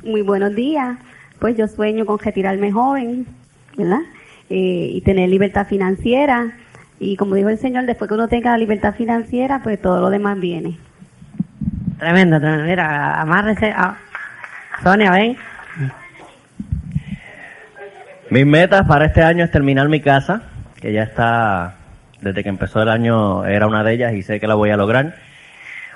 Muy 0.06 0.22
buenos 0.22 0.54
días. 0.54 0.96
Pues 1.40 1.56
yo 1.56 1.66
sueño 1.68 2.06
con 2.06 2.18
retirarme 2.18 2.72
joven, 2.72 3.26
¿verdad? 3.76 4.00
Eh, 4.48 4.90
y 4.92 5.00
tener 5.02 5.28
libertad 5.28 5.66
financiera. 5.66 6.52
Y 6.98 7.16
como 7.16 7.34
dijo 7.34 7.48
el 7.48 7.58
Señor, 7.58 7.84
después 7.86 8.08
que 8.08 8.14
uno 8.14 8.28
tenga 8.28 8.52
la 8.52 8.58
libertad 8.58 8.94
financiera, 8.94 9.60
pues 9.62 9.80
todo 9.82 10.00
lo 10.00 10.08
demás 10.08 10.38
viene. 10.40 10.78
Tremendo, 11.98 12.38
tremendo. 12.40 12.64
Mira, 12.64 13.20
amárrese. 13.20 13.70
a- 13.70 13.98
Sonia, 14.82 15.10
ven. 15.10 15.36
Mis 18.30 18.46
metas 18.46 18.86
para 18.86 19.06
este 19.06 19.22
año 19.22 19.44
es 19.44 19.50
terminar 19.50 19.88
mi 19.88 20.00
casa, 20.00 20.42
que 20.80 20.92
ya 20.92 21.02
está, 21.04 21.76
desde 22.20 22.42
que 22.42 22.48
empezó 22.48 22.82
el 22.82 22.88
año 22.88 23.44
era 23.44 23.66
una 23.66 23.82
de 23.84 23.94
ellas 23.94 24.12
y 24.14 24.22
sé 24.22 24.38
que 24.40 24.46
la 24.46 24.54
voy 24.54 24.70
a 24.70 24.76
lograr. 24.76 25.14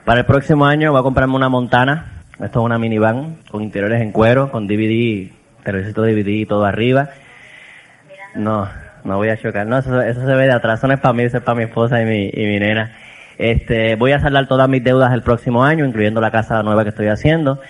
Para 0.04 0.20
el 0.20 0.26
próximo 0.26 0.64
año 0.66 0.92
voy 0.92 1.00
a 1.00 1.02
comprarme 1.02 1.34
una 1.34 1.48
Montana, 1.48 2.19
esto 2.42 2.60
es 2.60 2.64
una 2.64 2.78
minivan 2.78 3.36
con 3.50 3.62
interiores 3.62 4.00
en 4.00 4.12
cuero, 4.12 4.50
con 4.50 4.66
DVD, 4.66 5.30
televisor 5.62 6.06
DVD 6.06 6.28
y 6.28 6.46
todo 6.46 6.64
arriba. 6.64 7.10
No, 8.34 8.68
no 9.04 9.16
voy 9.16 9.28
a 9.28 9.36
chocar, 9.36 9.66
no, 9.66 9.78
eso, 9.78 10.00
eso 10.00 10.20
se 10.20 10.34
ve 10.34 10.46
de 10.46 10.52
atrás, 10.52 10.78
eso 10.78 10.86
no 10.86 10.94
es 10.94 11.00
para 11.00 11.12
mí, 11.12 11.24
eso 11.24 11.38
es 11.38 11.42
para 11.42 11.56
mi 11.56 11.64
esposa 11.64 12.00
y 12.00 12.06
mi, 12.06 12.30
y 12.32 12.46
mi 12.46 12.58
nena. 12.58 12.96
Este, 13.36 13.96
voy 13.96 14.12
a 14.12 14.20
saldar 14.20 14.48
todas 14.48 14.68
mis 14.68 14.82
deudas 14.82 15.12
el 15.12 15.22
próximo 15.22 15.64
año, 15.64 15.84
incluyendo 15.84 16.20
la 16.20 16.30
casa 16.30 16.62
nueva 16.62 16.82
que 16.82 16.90
estoy 16.90 17.08
haciendo, 17.08 17.60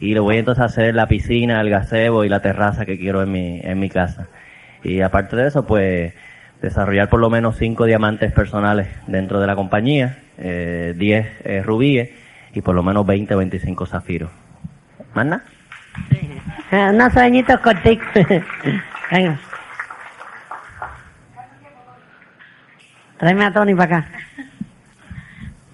y 0.00 0.14
le 0.14 0.20
voy 0.20 0.36
entonces 0.36 0.62
a 0.62 0.66
hacer 0.66 0.94
la 0.94 1.08
piscina, 1.08 1.60
el 1.60 1.70
gazebo 1.70 2.24
y 2.24 2.28
la 2.28 2.40
terraza 2.40 2.84
que 2.84 2.98
quiero 2.98 3.22
en 3.22 3.32
mi, 3.32 3.60
en 3.62 3.78
mi 3.78 3.88
casa. 3.88 4.28
Y 4.84 5.00
aparte 5.00 5.36
de 5.36 5.48
eso, 5.48 5.66
pues, 5.66 6.12
desarrollar 6.60 7.08
por 7.08 7.20
lo 7.20 7.30
menos 7.30 7.56
cinco 7.56 7.86
diamantes 7.86 8.32
personales 8.32 8.88
dentro 9.06 9.40
de 9.40 9.46
la 9.46 9.56
compañía, 9.56 10.18
eh, 10.38 10.94
10 10.96 11.26
eh, 11.44 11.62
rubíes 11.64 12.10
y 12.54 12.60
por 12.60 12.74
lo 12.74 12.82
menos 12.82 13.06
20 13.06 13.34
o 13.34 13.38
25 13.38 13.86
zafiros. 13.86 14.30
¿Más 15.14 15.26
nada? 15.26 15.44
Eh, 16.70 16.90
Unos 16.90 17.12
sueñitos 17.12 17.60
corticos. 17.60 18.06
Venga. 19.10 19.38
Tráeme 23.18 23.44
a 23.44 23.52
Tony 23.52 23.74
para 23.74 23.98
acá. 23.98 24.08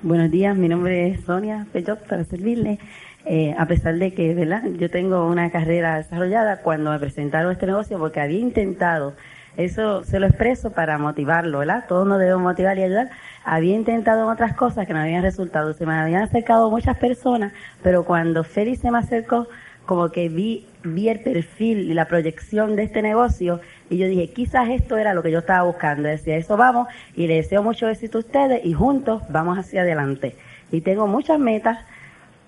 Buenos 0.02 0.30
días, 0.30 0.56
mi 0.56 0.68
nombre 0.68 1.08
es 1.08 1.24
Sonia 1.24 1.66
Peyot 1.72 2.06
para 2.06 2.24
servirle. 2.24 2.78
Eh, 3.26 3.54
a 3.58 3.66
pesar 3.66 3.94
de 3.94 4.12
que, 4.12 4.34
¿verdad? 4.34 4.62
Yo 4.78 4.90
tengo 4.90 5.26
una 5.26 5.50
carrera 5.50 5.96
desarrollada 5.96 6.58
cuando 6.58 6.90
me 6.90 6.98
presentaron 6.98 7.52
este 7.52 7.66
negocio 7.66 7.98
porque 7.98 8.20
había 8.20 8.38
intentado, 8.38 9.14
eso 9.56 10.02
se 10.04 10.18
lo 10.18 10.26
expreso 10.26 10.72
para 10.72 10.98
motivarlo, 10.98 11.60
¿verdad? 11.60 11.84
Todos 11.88 12.06
nos 12.06 12.18
debemos 12.18 12.42
motivar 12.42 12.76
y 12.78 12.82
ayudar. 12.82 13.10
Había 13.44 13.74
intentado 13.74 14.24
en 14.24 14.30
otras 14.30 14.54
cosas 14.54 14.86
que 14.86 14.92
no 14.92 15.00
habían 15.00 15.22
resultado. 15.22 15.72
Se 15.74 15.86
me 15.86 15.94
habían 15.94 16.22
acercado 16.22 16.70
muchas 16.70 16.96
personas, 16.96 17.52
pero 17.82 18.04
cuando 18.04 18.42
Félix 18.42 18.80
se 18.80 18.90
me 18.90 18.98
acercó, 18.98 19.46
como 19.86 20.10
que 20.10 20.28
vi, 20.28 20.66
vi 20.82 21.08
el 21.08 21.20
perfil 21.20 21.90
y 21.90 21.94
la 21.94 22.06
proyección 22.06 22.74
de 22.74 22.84
este 22.84 23.02
negocio 23.02 23.60
y 23.90 23.98
yo 23.98 24.06
dije, 24.06 24.30
quizás 24.30 24.70
esto 24.70 24.96
era 24.96 25.14
lo 25.14 25.22
que 25.22 25.30
yo 25.30 25.40
estaba 25.40 25.62
buscando. 25.64 26.08
Decía, 26.08 26.36
eso 26.36 26.56
vamos 26.56 26.88
y 27.14 27.26
le 27.26 27.36
deseo 27.36 27.62
mucho 27.62 27.88
éxito 27.88 28.18
a 28.18 28.20
ustedes 28.22 28.64
y 28.64 28.72
juntos 28.72 29.22
vamos 29.28 29.58
hacia 29.58 29.82
adelante. 29.82 30.36
Y 30.72 30.80
tengo 30.80 31.06
muchas 31.06 31.38
metas, 31.38 31.78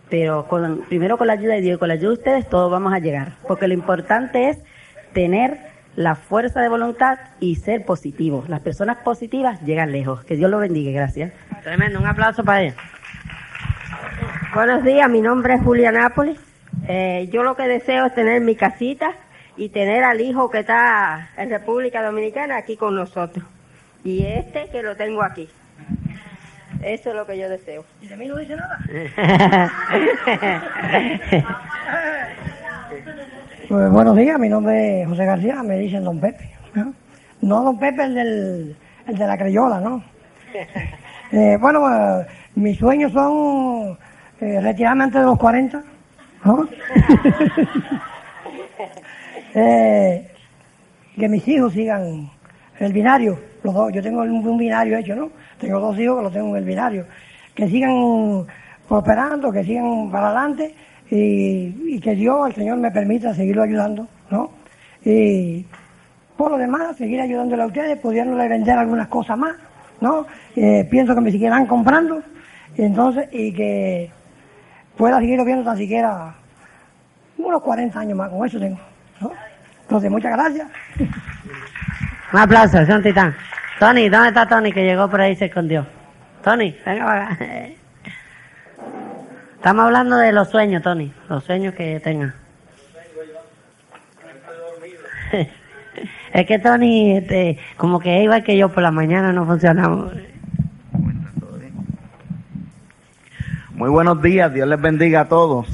pero 0.08 0.48
con, 0.48 0.82
primero 0.88 1.18
con 1.18 1.26
la 1.26 1.34
ayuda 1.34 1.54
de 1.54 1.60
Dios 1.60 1.76
y 1.76 1.78
con 1.78 1.88
la 1.88 1.94
ayuda 1.94 2.08
de 2.08 2.14
ustedes 2.14 2.48
todos 2.48 2.70
vamos 2.70 2.92
a 2.92 2.98
llegar. 2.98 3.32
Porque 3.46 3.68
lo 3.68 3.74
importante 3.74 4.48
es 4.48 4.58
tener 5.12 5.75
la 5.96 6.14
fuerza 6.14 6.60
de 6.60 6.68
voluntad 6.68 7.18
y 7.40 7.56
ser 7.56 7.84
positivos. 7.84 8.48
Las 8.48 8.60
personas 8.60 8.98
positivas 8.98 9.60
llegan 9.62 9.90
lejos. 9.92 10.24
Que 10.24 10.36
Dios 10.36 10.50
los 10.50 10.60
bendiga. 10.60 10.92
Gracias. 10.92 11.32
Tremendo, 11.62 11.98
un 11.98 12.06
aplauso 12.06 12.44
para 12.44 12.62
ella. 12.62 12.74
Buenos 14.54 14.84
días, 14.84 15.10
mi 15.10 15.20
nombre 15.20 15.54
es 15.54 15.62
Julia 15.62 15.90
Nápoles. 15.92 16.38
Eh, 16.86 17.28
yo 17.32 17.42
lo 17.42 17.56
que 17.56 17.66
deseo 17.66 18.06
es 18.06 18.14
tener 18.14 18.40
mi 18.42 18.54
casita 18.54 19.12
y 19.56 19.70
tener 19.70 20.04
al 20.04 20.20
hijo 20.20 20.50
que 20.50 20.60
está 20.60 21.30
en 21.36 21.50
República 21.50 22.02
Dominicana 22.02 22.56
aquí 22.58 22.76
con 22.76 22.94
nosotros. 22.94 23.44
Y 24.04 24.24
este 24.24 24.68
que 24.70 24.82
lo 24.82 24.96
tengo 24.96 25.22
aquí. 25.22 25.48
Eso 26.82 27.10
es 27.10 27.16
lo 27.16 27.26
que 27.26 27.38
yo 27.38 27.48
deseo. 27.48 27.84
¿Y 28.02 28.06
de 28.06 28.16
mí 28.16 28.28
no 28.28 28.36
dice 28.36 28.54
nada? 28.56 28.78
Pues 33.68 33.90
buenos 33.90 34.16
días, 34.16 34.38
mi 34.38 34.48
nombre 34.48 35.02
es 35.02 35.08
José 35.08 35.24
García, 35.24 35.60
me 35.60 35.76
dicen 35.78 36.04
Don 36.04 36.20
Pepe. 36.20 36.50
¿no? 36.74 36.94
No 37.42 37.62
Don 37.64 37.76
Pepe, 37.76 38.04
el, 38.04 38.14
del, 38.14 38.76
el 39.08 39.18
de 39.18 39.26
la 39.26 39.36
Creyola, 39.36 39.80
¿no? 39.80 40.02
Eh, 41.32 41.58
bueno, 41.60 41.80
pues, 41.80 42.28
mis 42.54 42.78
sueños 42.78 43.10
son 43.10 43.98
eh, 44.40 44.60
retirarme 44.60 45.02
antes 45.02 45.20
de 45.20 45.26
los 45.26 45.36
40, 45.36 45.82
¿no? 46.44 46.68
Eh, 49.58 50.30
que 51.18 51.28
mis 51.28 51.48
hijos 51.48 51.72
sigan 51.72 52.30
el 52.78 52.92
binario, 52.92 53.38
los 53.64 53.74
dos, 53.74 53.90
yo 53.92 54.02
tengo 54.02 54.20
un, 54.20 54.46
un 54.46 54.58
binario 54.58 54.98
hecho, 54.98 55.16
¿no? 55.16 55.30
Tengo 55.58 55.80
dos 55.80 55.98
hijos 55.98 56.18
que 56.18 56.22
los 56.22 56.32
tengo 56.32 56.50
en 56.50 56.56
el 56.56 56.64
binario. 56.64 57.06
Que 57.54 57.66
sigan 57.68 58.46
prosperando, 58.86 59.50
que 59.50 59.64
sigan 59.64 60.10
para 60.10 60.26
adelante 60.28 60.74
y, 61.10 61.94
y 61.94 62.00
que 62.00 62.14
Dios, 62.14 62.48
el 62.48 62.54
Señor, 62.54 62.78
me 62.78 62.90
permita 62.90 63.34
seguirlo 63.34 63.62
ayudando, 63.62 64.08
¿no? 64.30 64.50
Y 65.04 65.64
por 66.36 66.50
lo 66.50 66.58
demás, 66.58 66.96
seguir 66.96 67.20
ayudándole 67.20 67.62
a 67.62 67.66
ustedes, 67.66 67.98
pudiéndole 67.98 68.48
vender 68.48 68.76
algunas 68.76 69.08
cosas 69.08 69.38
más, 69.38 69.56
¿no? 70.00 70.26
Eh, 70.54 70.86
pienso 70.90 71.14
que 71.14 71.20
me 71.20 71.30
seguirán 71.30 71.66
comprando, 71.66 72.22
y 72.76 72.82
entonces, 72.82 73.28
y 73.32 73.52
que 73.52 74.10
pueda 74.96 75.18
seguirlo 75.20 75.44
viendo 75.44 75.64
tan 75.64 75.76
siquiera 75.76 76.34
unos 77.38 77.62
40 77.62 77.98
años 77.98 78.18
más, 78.18 78.30
con 78.30 78.46
eso 78.46 78.58
tengo, 78.58 78.78
¿no? 79.20 79.30
Entonces, 79.82 80.10
muchas 80.10 80.32
gracias. 80.32 80.68
Un 82.32 82.38
aplauso, 82.40 82.80
es 82.80 82.88
un 82.88 83.02
titán. 83.02 83.34
Tony, 83.78 84.08
¿dónde 84.08 84.28
está 84.28 84.48
Tony 84.48 84.72
que 84.72 84.84
llegó 84.84 85.08
por 85.08 85.20
ahí 85.20 85.32
y 85.32 85.36
se 85.36 85.44
escondió? 85.46 85.86
Tony, 86.42 86.76
venga 86.84 87.04
para 87.04 87.24
acá. 87.30 87.46
Estamos 89.66 89.86
hablando 89.86 90.16
de 90.18 90.30
los 90.30 90.48
sueños, 90.48 90.80
Tony. 90.80 91.12
Los 91.28 91.42
sueños 91.42 91.74
que 91.74 91.98
tenga. 91.98 92.36
es 96.32 96.46
que 96.46 96.58
Tony, 96.60 97.16
este, 97.16 97.58
como 97.76 97.98
que 97.98 98.22
igual 98.22 98.44
que 98.44 98.56
yo 98.56 98.68
por 98.68 98.84
la 98.84 98.92
mañana 98.92 99.32
no 99.32 99.44
funcionamos. 99.44 100.12
Muy 103.72 103.90
buenos 103.90 104.22
días, 104.22 104.54
Dios 104.54 104.68
les 104.68 104.80
bendiga 104.80 105.22
a 105.22 105.28
todos. 105.28 105.66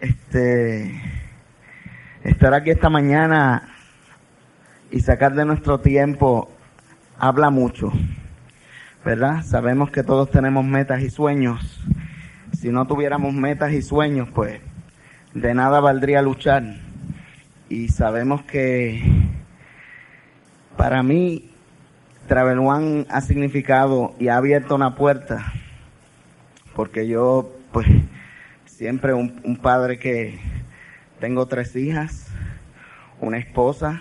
Este, 0.00 0.94
estar 2.22 2.54
aquí 2.54 2.70
esta 2.70 2.88
mañana 2.88 3.68
y 4.92 5.00
sacar 5.00 5.34
de 5.34 5.44
nuestro 5.44 5.80
tiempo 5.80 6.48
habla 7.18 7.50
mucho, 7.50 7.90
¿verdad? 9.04 9.42
Sabemos 9.42 9.90
que 9.90 10.04
todos 10.04 10.30
tenemos 10.30 10.64
metas 10.64 11.02
y 11.02 11.10
sueños. 11.10 11.80
Si 12.52 12.68
no 12.70 12.86
tuviéramos 12.86 13.32
metas 13.34 13.72
y 13.72 13.82
sueños, 13.82 14.28
pues 14.34 14.60
de 15.34 15.54
nada 15.54 15.80
valdría 15.80 16.22
luchar. 16.22 16.62
Y 17.68 17.88
sabemos 17.88 18.42
que 18.42 19.02
para 20.76 21.02
mí 21.02 21.50
Travel 22.26 22.58
One 22.58 23.06
ha 23.08 23.20
significado 23.20 24.14
y 24.18 24.28
ha 24.28 24.36
abierto 24.36 24.74
una 24.74 24.94
puerta 24.94 25.52
porque 26.74 27.06
yo, 27.06 27.52
pues, 27.72 27.86
siempre 28.64 29.12
un, 29.12 29.40
un 29.44 29.56
padre 29.56 29.98
que 29.98 30.38
tengo 31.18 31.46
tres 31.46 31.76
hijas, 31.76 32.26
una 33.20 33.38
esposa, 33.38 34.00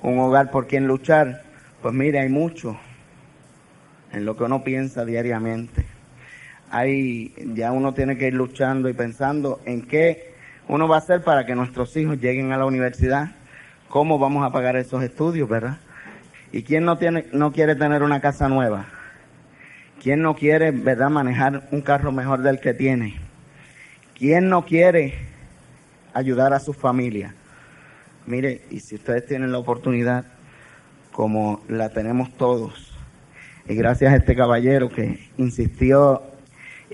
un 0.00 0.18
hogar 0.18 0.50
por 0.50 0.66
quien 0.66 0.86
luchar, 0.86 1.42
pues 1.80 1.94
mire, 1.94 2.20
hay 2.20 2.28
mucho 2.28 2.78
en 4.12 4.24
lo 4.24 4.36
que 4.36 4.44
uno 4.44 4.62
piensa 4.62 5.04
diariamente. 5.04 5.84
Hay, 6.72 7.34
ya 7.54 7.70
uno 7.70 7.92
tiene 7.92 8.16
que 8.16 8.28
ir 8.28 8.34
luchando 8.34 8.88
y 8.88 8.94
pensando 8.94 9.60
en 9.66 9.82
qué 9.82 10.32
uno 10.68 10.88
va 10.88 10.96
a 10.96 10.98
hacer 11.00 11.22
para 11.22 11.44
que 11.44 11.54
nuestros 11.54 11.94
hijos 11.98 12.18
lleguen 12.18 12.50
a 12.50 12.56
la 12.56 12.64
universidad, 12.64 13.32
cómo 13.90 14.18
vamos 14.18 14.42
a 14.42 14.52
pagar 14.52 14.76
esos 14.76 15.02
estudios, 15.02 15.50
¿verdad? 15.50 15.76
¿Y 16.50 16.62
quién 16.62 16.86
no 16.86 16.96
tiene, 16.96 17.26
no 17.32 17.52
quiere 17.52 17.76
tener 17.76 18.02
una 18.02 18.22
casa 18.22 18.48
nueva? 18.48 18.86
¿Quién 20.02 20.22
no 20.22 20.34
quiere, 20.34 20.70
verdad, 20.70 21.10
manejar 21.10 21.68
un 21.72 21.82
carro 21.82 22.10
mejor 22.10 22.40
del 22.40 22.58
que 22.58 22.72
tiene? 22.72 23.16
¿Quién 24.18 24.48
no 24.48 24.64
quiere 24.64 25.14
ayudar 26.14 26.54
a 26.54 26.58
su 26.58 26.72
familia? 26.72 27.34
Mire, 28.26 28.62
y 28.70 28.80
si 28.80 28.94
ustedes 28.94 29.26
tienen 29.26 29.52
la 29.52 29.58
oportunidad, 29.58 30.24
como 31.12 31.62
la 31.68 31.90
tenemos 31.90 32.32
todos, 32.38 32.94
y 33.68 33.74
gracias 33.74 34.12
a 34.12 34.16
este 34.16 34.34
caballero 34.34 34.88
que 34.88 35.28
insistió 35.36 36.31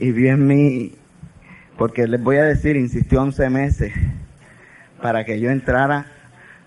y 0.01 0.13
vio 0.13 0.33
en 0.33 0.47
mí 0.47 0.93
porque 1.77 2.07
les 2.07 2.23
voy 2.23 2.37
a 2.37 2.45
decir, 2.45 2.77
insistió 2.77 3.23
11 3.23 3.51
meses 3.51 3.93
para 5.03 5.25
que 5.25 5.41
yo 5.41 5.51
entrara 5.51 6.07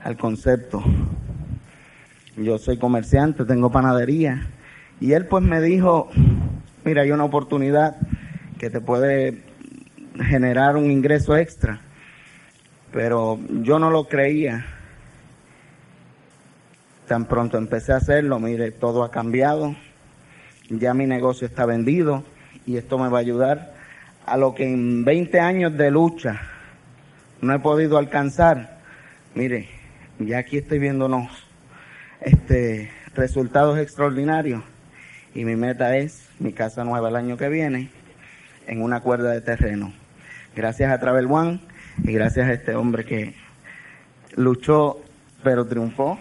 al 0.03 0.17
concepto. 0.17 0.83
Yo 2.37 2.57
soy 2.57 2.77
comerciante, 2.77 3.43
tengo 3.43 3.71
panadería, 3.71 4.47
y 5.01 5.13
él 5.13 5.25
pues 5.25 5.43
me 5.43 5.61
dijo, 5.61 6.09
mira, 6.85 7.01
hay 7.01 7.11
una 7.11 7.25
oportunidad 7.25 7.97
que 8.57 8.69
te 8.69 8.79
puede 8.79 9.41
generar 10.17 10.77
un 10.77 10.89
ingreso 10.89 11.35
extra, 11.35 11.81
pero 12.93 13.37
yo 13.61 13.79
no 13.79 13.89
lo 13.89 14.05
creía. 14.05 14.65
Tan 17.07 17.25
pronto 17.25 17.57
empecé 17.57 17.91
a 17.91 17.97
hacerlo, 17.97 18.39
mire, 18.39 18.71
todo 18.71 19.03
ha 19.03 19.11
cambiado, 19.11 19.75
ya 20.69 20.93
mi 20.93 21.05
negocio 21.05 21.45
está 21.45 21.65
vendido 21.65 22.23
y 22.65 22.77
esto 22.77 22.97
me 22.97 23.09
va 23.09 23.17
a 23.17 23.21
ayudar 23.21 23.73
a 24.25 24.37
lo 24.37 24.53
que 24.53 24.65
en 24.65 25.03
20 25.03 25.39
años 25.39 25.77
de 25.77 25.91
lucha 25.91 26.41
no 27.41 27.53
he 27.53 27.59
podido 27.59 27.97
alcanzar. 27.97 28.79
Mire, 29.35 29.69
ya 30.19 30.39
aquí 30.39 30.57
estoy 30.57 30.79
viéndonos 30.79 31.29
este 32.21 32.91
resultados 33.15 33.77
extraordinarios 33.79 34.63
y 35.33 35.43
mi 35.43 35.55
meta 35.55 35.97
es 35.97 36.29
mi 36.39 36.53
casa 36.53 36.83
nueva 36.83 37.09
el 37.09 37.15
año 37.15 37.37
que 37.37 37.49
viene 37.49 37.89
en 38.67 38.81
una 38.81 39.01
cuerda 39.01 39.31
de 39.31 39.41
terreno. 39.41 39.93
Gracias 40.55 40.91
a 40.91 40.99
Travel 40.99 41.27
One 41.29 41.59
y 42.03 42.13
gracias 42.13 42.47
a 42.47 42.53
este 42.53 42.75
hombre 42.75 43.05
que 43.05 43.35
luchó 44.35 45.01
pero 45.43 45.65
triunfó. 45.65 46.19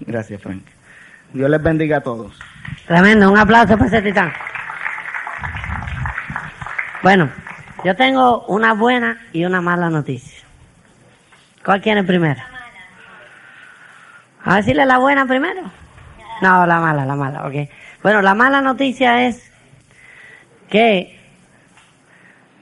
Gracias, 0.00 0.42
Frank. 0.42 0.64
Dios 1.32 1.48
les 1.48 1.62
bendiga 1.62 1.98
a 1.98 2.02
todos. 2.02 2.38
Tremendo, 2.86 3.30
un 3.30 3.38
aplauso 3.38 3.76
para 3.78 3.86
ese 3.86 4.02
titán. 4.02 4.32
Bueno, 7.02 7.28
yo 7.84 7.96
tengo 7.96 8.44
una 8.46 8.74
buena 8.74 9.20
y 9.32 9.44
una 9.44 9.60
mala 9.60 9.90
noticia. 9.90 10.44
¿Cuál 11.64 11.80
quiere 11.80 12.04
primero? 12.04 12.40
A 14.44 14.56
decirle 14.56 14.86
la 14.86 14.98
buena 14.98 15.26
primero. 15.26 15.62
No, 16.42 16.64
la 16.64 16.78
mala, 16.78 17.04
la 17.04 17.16
mala, 17.16 17.46
ok. 17.46 17.68
Bueno, 18.04 18.22
la 18.22 18.34
mala 18.34 18.60
noticia 18.60 19.26
es 19.26 19.50
que 20.68 21.18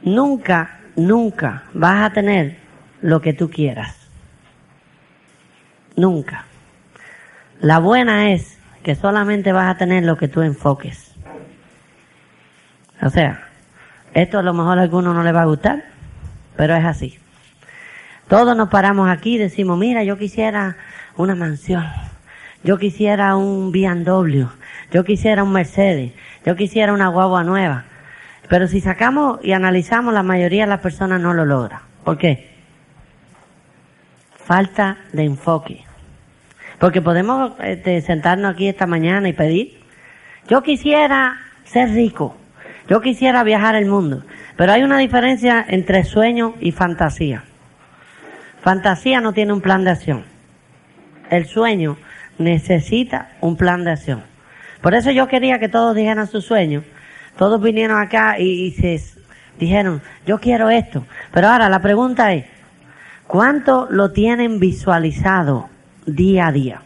nunca, 0.03 0.79
nunca 0.97 1.65
vas 1.75 2.03
a 2.03 2.13
tener 2.15 2.57
lo 3.03 3.21
que 3.21 3.35
tú 3.35 3.51
quieras. 3.51 4.09
Nunca. 5.97 6.47
La 7.61 7.79
buena 7.79 8.33
es 8.33 8.59
que 8.83 8.95
solamente 8.95 9.53
vas 9.53 9.69
a 9.69 9.77
tener 9.77 10.05
lo 10.05 10.17
que 10.17 10.29
tú 10.29 10.41
enfoques. 10.41 11.15
O 13.03 13.11
sea, 13.11 13.50
esto 14.15 14.39
a 14.39 14.43
lo 14.43 14.55
mejor 14.55 14.79
a 14.79 14.83
alguno 14.83 15.15
no 15.15 15.23
le 15.23 15.33
va 15.33 15.43
a 15.43 15.47
gustar, 15.47 15.85
pero 16.57 16.75
es 16.75 16.85
así. 16.85 17.19
Todos 18.29 18.57
nos 18.57 18.69
paramos 18.69 19.09
aquí 19.09 19.35
y 19.35 19.39
decimos, 19.39 19.79
mira, 19.79 20.05
yo 20.05 20.17
quisiera 20.17 20.77
una 21.17 21.35
mansión, 21.35 21.85
yo 22.63 22.79
quisiera 22.79 23.37
un 23.37 23.73
BMW, 23.73 24.45
yo 24.93 25.05
quisiera 25.05 25.43
un 25.43 25.53
Mercedes, 25.53 26.13
yo 26.45 26.57
quisiera 26.57 26.93
una 26.93 27.09
guagua 27.09 27.45
nueva. 27.45 27.85
Pero 28.49 28.67
si 28.67 28.81
sacamos 28.81 29.39
y 29.43 29.53
analizamos, 29.53 30.13
la 30.13 30.23
mayoría 30.23 30.63
de 30.63 30.71
las 30.71 30.81
personas 30.81 31.21
no 31.21 31.35
lo 31.35 31.45
logra. 31.45 31.83
¿Por 32.05 32.19
qué? 32.19 32.51
Falta 34.45 34.97
de 35.13 35.25
enfoque. 35.25 35.85
Porque 36.81 37.03
podemos 37.03 37.53
este, 37.63 38.01
sentarnos 38.01 38.53
aquí 38.53 38.67
esta 38.67 38.87
mañana 38.87 39.29
y 39.29 39.33
pedir, 39.33 39.81
yo 40.49 40.63
quisiera 40.63 41.37
ser 41.65 41.91
rico, 41.91 42.37
yo 42.89 43.01
quisiera 43.01 43.43
viajar 43.45 43.75
el 43.77 43.87
mundo, 43.87 44.23
pero 44.57 44.73
hay 44.73 44.83
una 44.83 44.99
diferencia 44.99 45.65
entre 45.69 46.05
sueño 46.05 46.55
y 46.61 46.73
fantasía. 46.73 47.45
Fantasía 48.63 49.21
no 49.21 49.33
tiene 49.33 49.53
un 49.53 49.61
plan 49.61 49.85
de 49.85 49.91
acción. 49.91 50.25
El 51.31 51.47
sueño 51.47 51.97
necesita 52.39 53.31
un 53.41 53.57
plan 53.57 53.85
de 53.85 53.93
acción. 53.93 54.23
Por 54.81 54.95
eso 54.95 55.11
yo 55.11 55.29
quería 55.29 55.59
que 55.59 55.69
todos 55.69 55.95
dijeran 55.95 56.27
su 56.27 56.41
sueño. 56.41 56.83
Todos 57.37 57.63
vinieron 57.63 58.01
acá 58.01 58.39
y, 58.39 58.67
y 58.67 58.71
se 58.73 59.01
dijeron, 59.59 60.03
yo 60.27 60.41
quiero 60.41 60.71
esto. 60.71 61.07
Pero 61.33 61.49
ahora 61.49 61.69
la 61.69 61.81
pregunta 61.81 62.33
es, 62.33 62.47
¿cuánto 63.27 63.87
lo 63.91 64.13
tienen 64.13 64.59
visualizado 64.59 65.69
día 66.07 66.49
a 66.49 66.53
día? 66.53 66.83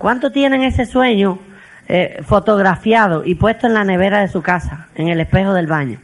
¿Cuánto 0.00 0.32
tienen 0.32 0.62
ese 0.62 0.86
sueño 0.86 1.38
eh, 1.86 2.22
fotografiado 2.24 3.22
y 3.22 3.34
puesto 3.34 3.66
en 3.66 3.74
la 3.74 3.84
nevera 3.84 4.20
de 4.20 4.28
su 4.28 4.40
casa, 4.40 4.88
en 4.94 5.08
el 5.08 5.20
espejo 5.20 5.52
del 5.52 5.66
baño? 5.66 5.98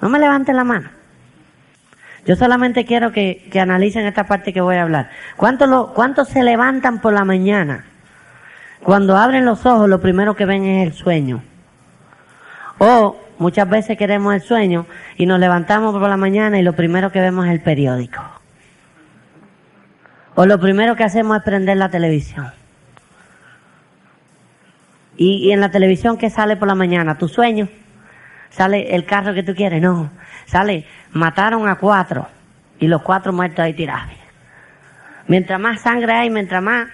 No 0.00 0.08
me 0.08 0.20
levanten 0.20 0.54
la 0.54 0.62
mano. 0.62 0.88
Yo 2.24 2.36
solamente 2.36 2.84
quiero 2.84 3.10
que, 3.10 3.48
que 3.50 3.58
analicen 3.58 4.06
esta 4.06 4.28
parte 4.28 4.52
que 4.52 4.60
voy 4.60 4.76
a 4.76 4.82
hablar. 4.82 5.10
¿Cuántos 5.36 5.68
lo, 5.68 5.92
¿Cuántos 5.94 6.28
se 6.28 6.44
levantan 6.44 7.00
por 7.00 7.12
la 7.12 7.24
mañana? 7.24 7.86
Cuando 8.84 9.16
abren 9.16 9.44
los 9.44 9.66
ojos, 9.66 9.88
lo 9.88 10.00
primero 10.00 10.36
que 10.36 10.46
ven 10.46 10.64
es 10.64 10.86
el 10.86 10.92
sueño. 10.92 11.42
O 12.78 13.16
muchas 13.38 13.68
veces 13.68 13.98
queremos 13.98 14.32
el 14.32 14.42
sueño 14.42 14.86
y 15.16 15.26
nos 15.26 15.40
levantamos 15.40 15.92
por 15.92 16.08
la 16.08 16.16
mañana 16.16 16.60
y 16.60 16.62
lo 16.62 16.74
primero 16.74 17.10
que 17.10 17.20
vemos 17.20 17.46
es 17.46 17.50
el 17.50 17.62
periódico. 17.62 18.22
O 20.36 20.46
lo 20.46 20.60
primero 20.60 20.94
que 20.94 21.02
hacemos 21.02 21.36
es 21.38 21.42
prender 21.42 21.78
la 21.78 21.88
televisión. 21.88 22.52
Y, 25.26 25.52
en 25.52 25.60
la 25.62 25.70
televisión, 25.70 26.18
¿qué 26.18 26.28
sale 26.28 26.54
por 26.56 26.68
la 26.68 26.74
mañana? 26.74 27.16
¿Tu 27.16 27.28
sueño? 27.28 27.66
¿Sale 28.50 28.94
el 28.94 29.06
carro 29.06 29.32
que 29.32 29.42
tú 29.42 29.54
quieres? 29.54 29.80
No. 29.80 30.10
Sale, 30.44 30.84
mataron 31.12 31.66
a 31.66 31.76
cuatro 31.76 32.28
y 32.78 32.88
los 32.88 33.00
cuatro 33.00 33.32
muertos 33.32 33.60
ahí 33.60 33.72
tirados. 33.72 34.12
Mientras 35.26 35.58
más 35.58 35.80
sangre 35.80 36.12
hay, 36.12 36.28
mientras 36.28 36.62
más, 36.62 36.88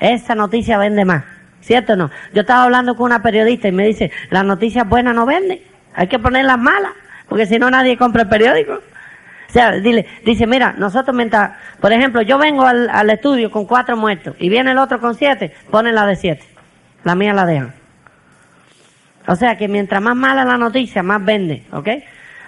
esa 0.00 0.34
noticia 0.34 0.78
vende 0.78 1.04
más. 1.04 1.24
¿Cierto 1.60 1.92
o 1.92 1.96
no? 1.96 2.10
Yo 2.32 2.40
estaba 2.40 2.64
hablando 2.64 2.96
con 2.96 3.04
una 3.04 3.20
periodista 3.20 3.68
y 3.68 3.72
me 3.72 3.86
dice, 3.86 4.10
las 4.30 4.46
noticias 4.46 4.88
buenas 4.88 5.14
no 5.14 5.26
venden, 5.26 5.60
hay 5.94 6.06
que 6.08 6.18
ponerlas 6.18 6.58
malas, 6.58 6.92
porque 7.28 7.44
si 7.44 7.58
no 7.58 7.70
nadie 7.70 7.98
compra 7.98 8.22
el 8.22 8.28
periódico. 8.30 8.72
O 8.72 9.52
sea, 9.52 9.72
dile, 9.72 10.06
dice, 10.24 10.46
mira, 10.46 10.74
nosotros 10.78 11.14
mientras, 11.14 11.52
por 11.82 11.92
ejemplo, 11.92 12.22
yo 12.22 12.38
vengo 12.38 12.64
al, 12.64 12.88
al 12.88 13.10
estudio 13.10 13.50
con 13.50 13.66
cuatro 13.66 13.94
muertos 13.94 14.36
y 14.38 14.48
viene 14.48 14.70
el 14.70 14.78
otro 14.78 14.98
con 14.98 15.14
siete, 15.14 15.52
ponen 15.70 15.94
la 15.94 16.06
de 16.06 16.16
siete. 16.16 16.51
La 17.04 17.14
mía 17.14 17.32
la 17.34 17.46
dejan. 17.46 17.74
O 19.26 19.36
sea 19.36 19.56
que 19.56 19.68
mientras 19.68 20.02
más 20.02 20.16
mala 20.16 20.44
la 20.44 20.56
noticia, 20.56 21.02
más 21.02 21.24
vende, 21.24 21.66
¿ok? 21.72 21.88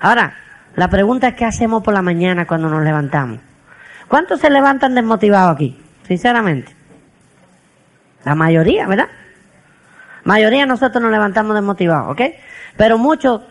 Ahora, 0.01 0.35
la 0.77 0.89
pregunta 0.89 1.29
es 1.29 1.35
qué 1.35 1.45
hacemos 1.45 1.83
por 1.83 1.95
la 1.95 2.03
mañana 2.03 2.47
cuando 2.47 2.69
nos 2.69 2.83
levantamos. 2.83 3.39
¿Cuántos 4.09 4.41
se 4.41 4.51
levantan 4.51 4.95
desmotivados 4.95 5.55
aquí? 5.55 5.79
Sinceramente. 6.07 6.75
La 8.25 8.35
mayoría, 8.35 8.87
¿verdad? 8.87 9.09
Mayoría 10.25 10.67
nosotros 10.67 11.03
nos 11.03 11.13
levantamos 11.13 11.55
desmotivados, 11.55 12.13
¿ok? 12.13 12.23
Pero 12.77 12.99
muchos, 12.99 13.43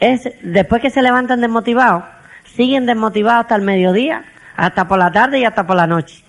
es, 0.00 0.28
después 0.42 0.82
que 0.82 0.90
se 0.90 1.02
levantan 1.02 1.40
desmotivados, 1.40 2.04
siguen 2.44 2.86
desmotivados 2.86 3.42
hasta 3.42 3.56
el 3.56 3.62
mediodía, 3.62 4.24
hasta 4.56 4.88
por 4.88 4.98
la 4.98 5.12
tarde 5.12 5.38
y 5.38 5.44
hasta 5.44 5.66
por 5.66 5.76
la 5.76 5.86
noche. 5.86 6.24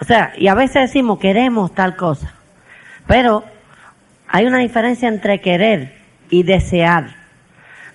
O 0.00 0.04
sea, 0.04 0.32
y 0.36 0.48
a 0.48 0.54
veces 0.54 0.90
decimos 0.90 1.18
queremos 1.18 1.74
tal 1.74 1.96
cosa, 1.96 2.34
pero 3.06 3.44
hay 4.28 4.46
una 4.46 4.58
diferencia 4.58 5.08
entre 5.08 5.40
querer 5.40 5.94
y 6.30 6.42
desear. 6.42 7.16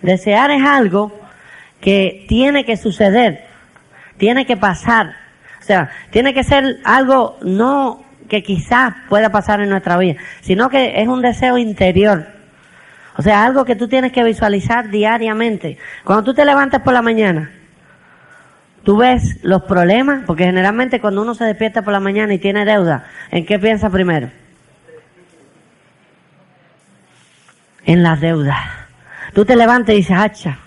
Desear 0.01 0.51
es 0.51 0.63
algo 0.63 1.11
que 1.81 2.25
tiene 2.27 2.65
que 2.65 2.77
suceder, 2.77 3.45
tiene 4.17 4.45
que 4.45 4.57
pasar. 4.57 5.15
O 5.59 5.63
sea, 5.63 5.89
tiene 6.09 6.33
que 6.33 6.43
ser 6.43 6.77
algo 6.85 7.37
no 7.41 8.03
que 8.29 8.43
quizás 8.43 8.93
pueda 9.09 9.31
pasar 9.31 9.59
en 9.61 9.69
nuestra 9.69 9.97
vida, 9.97 10.15
sino 10.41 10.69
que 10.69 11.01
es 11.01 11.07
un 11.07 11.21
deseo 11.21 11.57
interior. 11.57 12.27
O 13.17 13.21
sea, 13.21 13.43
algo 13.43 13.65
que 13.65 13.75
tú 13.75 13.89
tienes 13.89 14.13
que 14.13 14.23
visualizar 14.23 14.89
diariamente. 14.89 15.77
Cuando 16.05 16.23
tú 16.23 16.33
te 16.33 16.45
levantas 16.45 16.81
por 16.81 16.93
la 16.93 17.01
mañana, 17.01 17.51
tú 18.83 18.97
ves 18.97 19.39
los 19.43 19.63
problemas, 19.63 20.23
porque 20.25 20.45
generalmente 20.45 20.99
cuando 20.99 21.21
uno 21.21 21.35
se 21.35 21.45
despierta 21.45 21.81
por 21.81 21.93
la 21.93 21.99
mañana 21.99 22.33
y 22.33 22.39
tiene 22.39 22.65
deuda, 22.65 23.05
¿en 23.31 23.45
qué 23.45 23.59
piensa 23.59 23.89
primero? 23.89 24.29
En 27.85 28.03
las 28.03 28.19
deudas. 28.19 28.59
Tú 29.33 29.45
te 29.45 29.55
levantas 29.55 29.93
y 29.93 29.99
dices, 29.99 30.17
hacha, 30.17 30.57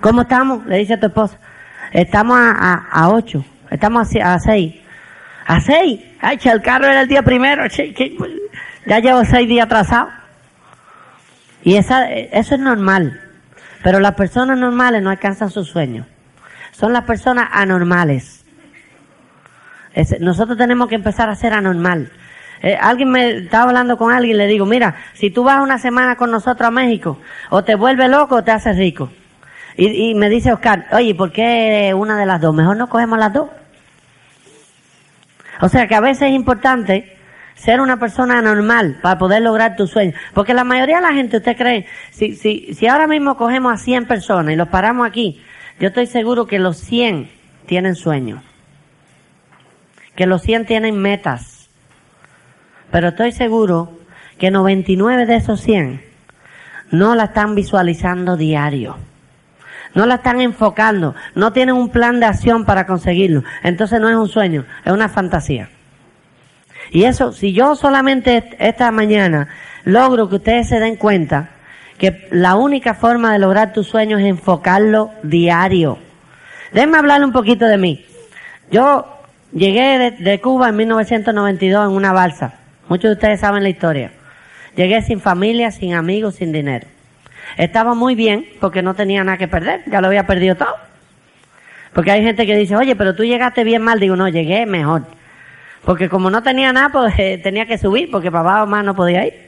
¿cómo 0.00 0.22
estamos? 0.22 0.66
Le 0.66 0.78
dice 0.78 0.94
a 0.94 1.00
tu 1.00 1.06
esposa, 1.06 1.38
estamos 1.92 2.36
a, 2.38 2.50
a, 2.52 2.74
a 2.90 3.08
ocho, 3.10 3.44
estamos 3.70 4.08
a, 4.16 4.34
a 4.34 4.38
seis. 4.38 4.74
¿A 5.46 5.60
seis? 5.60 6.00
Hacha, 6.20 6.52
el 6.52 6.62
carro 6.62 6.86
era 6.86 7.02
el 7.02 7.08
día 7.08 7.22
primero, 7.22 7.64
ya 8.86 8.98
llevo 9.00 9.24
seis 9.24 9.48
días 9.48 9.66
atrasado. 9.66 10.08
Y 11.64 11.76
esa, 11.76 12.10
eso 12.10 12.54
es 12.54 12.60
normal. 12.60 13.20
Pero 13.82 14.00
las 14.00 14.14
personas 14.14 14.58
normales 14.58 15.02
no 15.02 15.10
alcanzan 15.10 15.50
sus 15.50 15.68
sueños. 15.68 16.06
Son 16.72 16.92
las 16.92 17.04
personas 17.04 17.48
anormales. 17.52 18.44
Es- 19.94 20.20
nosotros 20.20 20.58
tenemos 20.58 20.88
que 20.88 20.94
empezar 20.96 21.28
a 21.30 21.36
ser 21.36 21.52
anormal. 21.52 22.10
Eh, 22.62 22.76
alguien 22.80 23.10
me 23.10 23.30
estaba 23.38 23.64
hablando 23.70 23.96
con 23.96 24.12
alguien 24.12 24.38
le 24.38 24.46
digo, 24.46 24.66
mira, 24.66 24.94
si 25.14 25.30
tú 25.30 25.42
vas 25.44 25.60
una 25.62 25.78
semana 25.78 26.16
con 26.16 26.30
nosotros 26.30 26.68
a 26.68 26.70
México, 26.70 27.18
o 27.50 27.64
te 27.64 27.74
vuelves 27.74 28.08
loco 28.08 28.36
o 28.36 28.44
te 28.44 28.52
haces 28.52 28.76
rico. 28.76 29.10
Y, 29.76 30.10
y 30.10 30.14
me 30.14 30.28
dice 30.28 30.52
Oscar, 30.52 30.86
oye, 30.92 31.14
¿por 31.14 31.32
qué 31.32 31.92
una 31.96 32.16
de 32.16 32.26
las 32.26 32.40
dos? 32.40 32.54
Mejor 32.54 32.76
no 32.76 32.88
cogemos 32.88 33.18
las 33.18 33.32
dos. 33.32 33.48
O 35.60 35.68
sea 35.68 35.86
que 35.86 35.94
a 35.94 36.00
veces 36.00 36.28
es 36.28 36.34
importante 36.34 37.16
ser 37.54 37.80
una 37.80 37.98
persona 37.98 38.42
normal 38.42 38.98
para 39.02 39.18
poder 39.18 39.42
lograr 39.42 39.76
tus 39.76 39.90
sueños. 39.90 40.14
Porque 40.34 40.54
la 40.54 40.64
mayoría 40.64 40.96
de 40.96 41.02
la 41.02 41.12
gente, 41.12 41.36
usted 41.38 41.56
cree, 41.56 41.86
si, 42.10 42.34
si, 42.36 42.74
si 42.74 42.86
ahora 42.86 43.06
mismo 43.06 43.36
cogemos 43.36 43.72
a 43.72 43.76
100 43.76 44.06
personas 44.06 44.52
y 44.52 44.56
los 44.56 44.68
paramos 44.68 45.06
aquí, 45.06 45.40
yo 45.82 45.88
estoy 45.88 46.06
seguro 46.06 46.46
que 46.46 46.60
los 46.60 46.76
100 46.76 47.28
tienen 47.66 47.96
sueños. 47.96 48.40
Que 50.14 50.26
los 50.26 50.42
100 50.42 50.66
tienen 50.66 50.96
metas. 50.96 51.70
Pero 52.92 53.08
estoy 53.08 53.32
seguro 53.32 53.90
que 54.38 54.52
99 54.52 55.26
de 55.26 55.34
esos 55.34 55.60
100 55.60 56.00
no 56.92 57.16
la 57.16 57.24
están 57.24 57.56
visualizando 57.56 58.36
diario. 58.36 58.96
No 59.96 60.06
la 60.06 60.14
están 60.14 60.40
enfocando. 60.40 61.16
No 61.34 61.52
tienen 61.52 61.74
un 61.74 61.88
plan 61.88 62.20
de 62.20 62.26
acción 62.26 62.64
para 62.64 62.86
conseguirlo. 62.86 63.42
Entonces 63.64 64.00
no 64.00 64.08
es 64.08 64.14
un 64.14 64.28
sueño, 64.28 64.64
es 64.84 64.92
una 64.92 65.08
fantasía. 65.08 65.68
Y 66.92 67.06
eso, 67.06 67.32
si 67.32 67.52
yo 67.52 67.74
solamente 67.74 68.50
esta 68.60 68.92
mañana 68.92 69.48
logro 69.82 70.28
que 70.28 70.36
ustedes 70.36 70.68
se 70.68 70.78
den 70.78 70.94
cuenta 70.94 71.50
que 72.02 72.26
la 72.32 72.56
única 72.56 72.94
forma 72.94 73.32
de 73.32 73.38
lograr 73.38 73.72
tus 73.72 73.86
sueños 73.86 74.20
es 74.20 74.26
enfocarlo 74.26 75.12
diario. 75.22 75.98
Déjenme 76.72 76.98
hablarle 76.98 77.26
un 77.26 77.32
poquito 77.32 77.64
de 77.66 77.78
mí. 77.78 78.04
Yo 78.72 79.06
llegué 79.52 80.10
de, 80.18 80.40
Cuba 80.40 80.70
en 80.70 80.76
1992 80.78 81.88
en 81.88 81.96
una 81.96 82.12
balsa. 82.12 82.54
Muchos 82.88 83.04
de 83.04 83.12
ustedes 83.12 83.38
saben 83.38 83.62
la 83.62 83.68
historia. 83.68 84.10
Llegué 84.74 85.00
sin 85.02 85.20
familia, 85.20 85.70
sin 85.70 85.94
amigos, 85.94 86.34
sin 86.34 86.50
dinero. 86.50 86.88
Estaba 87.56 87.94
muy 87.94 88.16
bien 88.16 88.46
porque 88.60 88.82
no 88.82 88.94
tenía 88.94 89.22
nada 89.22 89.38
que 89.38 89.46
perder, 89.46 89.84
ya 89.86 90.00
lo 90.00 90.08
había 90.08 90.26
perdido 90.26 90.56
todo. 90.56 90.74
Porque 91.92 92.10
hay 92.10 92.24
gente 92.24 92.46
que 92.46 92.56
dice, 92.56 92.74
oye, 92.74 92.96
pero 92.96 93.14
tú 93.14 93.22
llegaste 93.22 93.62
bien 93.62 93.82
mal. 93.82 94.00
Digo, 94.00 94.16
no, 94.16 94.28
llegué 94.28 94.66
mejor. 94.66 95.04
Porque 95.84 96.08
como 96.08 96.30
no 96.30 96.42
tenía 96.42 96.72
nada, 96.72 96.88
pues 96.88 97.14
tenía 97.44 97.66
que 97.66 97.78
subir, 97.78 98.10
porque 98.10 98.32
papá 98.32 98.64
o 98.64 98.66
mamá 98.66 98.82
no 98.82 98.96
podía 98.96 99.24
ir. 99.24 99.41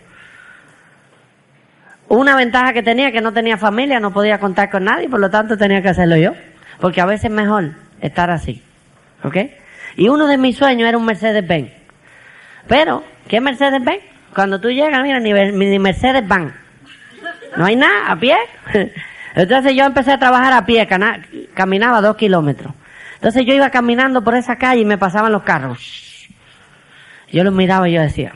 Una 2.08 2.36
ventaja 2.36 2.72
que 2.72 2.82
tenía 2.82 3.10
que 3.12 3.20
no 3.20 3.32
tenía 3.32 3.56
familia, 3.56 3.98
no 3.98 4.12
podía 4.12 4.38
contar 4.38 4.70
con 4.70 4.84
nadie, 4.84 5.08
por 5.08 5.20
lo 5.20 5.30
tanto 5.30 5.56
tenía 5.56 5.82
que 5.82 5.88
hacerlo 5.88 6.16
yo. 6.16 6.32
Porque 6.80 7.00
a 7.00 7.06
veces 7.06 7.26
es 7.26 7.30
mejor 7.30 7.70
estar 8.00 8.30
así. 8.30 8.62
¿Ok? 9.22 9.36
Y 9.96 10.08
uno 10.08 10.26
de 10.26 10.36
mis 10.36 10.56
sueños 10.56 10.88
era 10.88 10.98
un 10.98 11.06
Mercedes-Benz. 11.06 11.72
Pero, 12.66 13.04
¿qué 13.28 13.40
Mercedes-Benz? 13.40 14.02
Cuando 14.34 14.60
tú 14.60 14.70
llegas, 14.70 15.02
mira, 15.02 15.20
ni, 15.20 15.78
Mercedes-Benz. 15.78 16.52
No 17.56 17.64
hay 17.64 17.76
nada, 17.76 18.10
a 18.10 18.16
pie. 18.16 18.36
Entonces 19.34 19.74
yo 19.74 19.84
empecé 19.84 20.12
a 20.12 20.18
trabajar 20.18 20.52
a 20.52 20.66
pie, 20.66 20.88
caminaba 21.54 22.00
dos 22.00 22.16
kilómetros. 22.16 22.72
Entonces 23.14 23.44
yo 23.46 23.54
iba 23.54 23.70
caminando 23.70 24.22
por 24.22 24.36
esa 24.36 24.56
calle 24.56 24.82
y 24.82 24.84
me 24.84 24.98
pasaban 24.98 25.32
los 25.32 25.42
carros. 25.42 26.28
Yo 27.32 27.42
los 27.42 27.54
miraba 27.54 27.88
y 27.88 27.92
yo 27.92 28.00
decía, 28.00 28.32